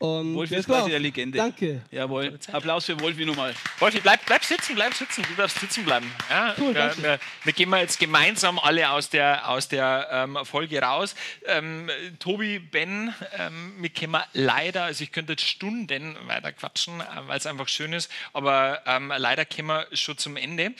Und 0.00 0.36
Wolfi 0.36 0.54
das 0.54 0.60
ist 0.60 0.66
quasi 0.66 0.90
der 0.90 1.00
Legende. 1.00 1.38
Danke. 1.38 1.82
Jawohl. 1.90 2.38
Applaus 2.52 2.86
für 2.86 3.00
Wolfi 3.00 3.24
nochmal. 3.24 3.52
Wolfi, 3.80 3.98
bleib, 4.00 4.24
bleib 4.26 4.44
sitzen, 4.44 4.76
bleib 4.76 4.94
sitzen. 4.94 5.24
Du 5.28 5.34
darfst 5.34 5.58
sitzen 5.58 5.84
bleiben. 5.84 6.08
Ja, 6.30 6.54
Cool, 6.56 6.68
wir, 6.68 6.74
danke. 6.74 7.02
wir, 7.02 7.18
wir 7.42 7.52
gehen 7.52 7.68
mal 7.68 7.80
jetzt 7.80 7.98
gemeinsam 7.98 8.60
alle 8.60 8.88
aus 8.90 9.10
der, 9.10 9.48
aus 9.48 9.66
der 9.66 10.08
ähm, 10.12 10.38
Folge 10.44 10.80
raus. 10.80 11.16
Ähm, 11.46 11.90
Tobi, 12.20 12.60
Ben, 12.60 13.12
ähm, 13.38 13.74
wir 13.78 13.88
können 13.90 14.16
leider, 14.34 14.84
also 14.84 15.02
ich 15.02 15.10
könnte 15.10 15.32
jetzt 15.32 15.44
Stunden 15.44 16.16
weiter 16.28 16.52
quatschen, 16.52 17.00
äh, 17.00 17.04
weil 17.26 17.38
es 17.38 17.46
einfach 17.46 17.66
schön 17.66 17.92
ist, 17.92 18.08
aber 18.32 18.82
ähm, 18.86 19.12
leider 19.16 19.44
kommen 19.44 19.68
wir 19.68 19.96
schon 19.96 20.16
zum 20.16 20.36
Ende. 20.36 20.74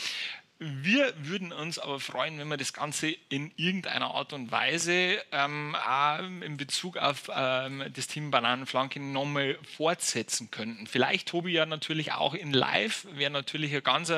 Wir 0.61 1.15
würden 1.19 1.53
uns 1.53 1.79
aber 1.79 2.01
freuen, 2.01 2.37
wenn 2.41 2.49
wir 2.49 2.57
das 2.57 2.73
Ganze 2.73 3.15
in 3.29 3.53
irgendeiner 3.55 4.13
Art 4.13 4.33
und 4.33 4.51
Weise 4.51 5.23
ähm, 5.31 5.77
auch 5.77 6.19
in 6.19 6.57
Bezug 6.57 6.97
auf 6.97 7.31
ähm, 7.33 7.85
das 7.95 8.09
Team 8.09 8.33
Bananenflanke 8.33 8.99
nochmal 8.99 9.57
fortsetzen 9.77 10.51
könnten. 10.51 10.89
Vielleicht, 10.89 11.29
Tobi, 11.29 11.53
ja 11.53 11.65
natürlich 11.65 12.11
auch 12.11 12.35
in 12.35 12.53
Live, 12.53 13.07
wäre 13.13 13.31
natürlich 13.31 13.71
eine 13.71 13.83
ganz 13.83 14.13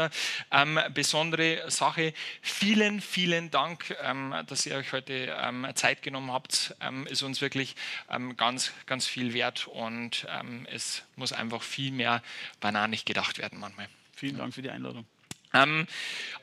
ähm, 0.51 0.81
besondere 0.95 1.71
Sache. 1.71 2.15
Vielen, 2.41 3.03
vielen 3.03 3.51
Dank, 3.51 3.95
ähm, 4.03 4.35
dass 4.47 4.65
ihr 4.65 4.77
euch 4.77 4.95
heute 4.95 5.37
ähm, 5.39 5.67
Zeit 5.75 6.01
genommen 6.01 6.33
habt. 6.33 6.75
Ähm, 6.81 7.07
ist 7.07 7.23
uns 7.23 7.43
wirklich 7.43 7.77
ganz, 8.37 8.73
ganz 8.87 9.07
viel 9.07 9.35
wert 9.35 9.69
und 9.69 10.27
es 10.71 11.03
muss 11.17 11.33
einfach 11.33 11.63
viel 11.63 11.93
mehr 11.93 12.23
bananig 12.61 13.05
gedacht 13.05 13.39
werden 13.39 13.59
manchmal. 13.59 13.89
Vielen 14.15 14.39
Dank 14.39 14.55
für 14.55 14.63
die 14.63 14.71
Einladung. 14.71 15.07
Ähm, 15.53 15.87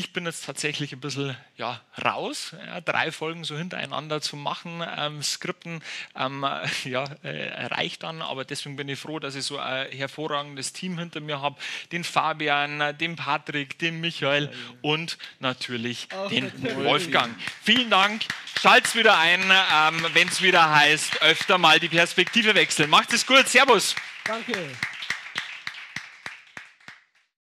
ich 0.00 0.14
bin 0.14 0.24
jetzt 0.24 0.46
tatsächlich 0.46 0.92
ein 0.92 1.00
bisschen 1.00 1.36
ja, 1.58 1.80
raus, 2.02 2.56
ja, 2.66 2.80
drei 2.80 3.12
Folgen 3.12 3.44
so 3.44 3.56
hintereinander 3.56 4.22
zu 4.22 4.34
machen. 4.34 4.82
Ähm, 4.96 5.22
Skripten 5.22 5.82
ähm, 6.16 6.46
ja, 6.84 7.04
äh, 7.22 7.66
reicht 7.66 8.02
dann, 8.02 8.22
aber 8.22 8.46
deswegen 8.46 8.76
bin 8.76 8.88
ich 8.88 8.98
froh, 8.98 9.18
dass 9.18 9.34
ich 9.34 9.44
so 9.44 9.58
ein 9.58 9.92
hervorragendes 9.92 10.72
Team 10.72 10.98
hinter 10.98 11.20
mir 11.20 11.42
habe. 11.42 11.56
Den 11.92 12.02
Fabian, 12.02 12.96
den 12.98 13.16
Patrick, 13.16 13.78
den 13.78 14.00
Michael 14.00 14.50
und 14.80 15.18
natürlich 15.38 16.08
den 16.30 16.50
Wolfgang. 16.76 17.34
Vielen 17.62 17.90
Dank. 17.90 18.22
Schalt's 18.58 18.94
wieder 18.94 19.18
ein, 19.18 19.42
ähm, 19.42 20.06
wenn 20.14 20.28
es 20.28 20.40
wieder 20.40 20.74
heißt, 20.74 21.22
öfter 21.22 21.58
mal 21.58 21.78
die 21.78 21.88
Perspektive 21.88 22.54
wechseln. 22.54 22.88
Macht 22.88 23.12
es 23.12 23.26
gut. 23.26 23.46
Servus. 23.48 23.94
Danke. 24.24 24.70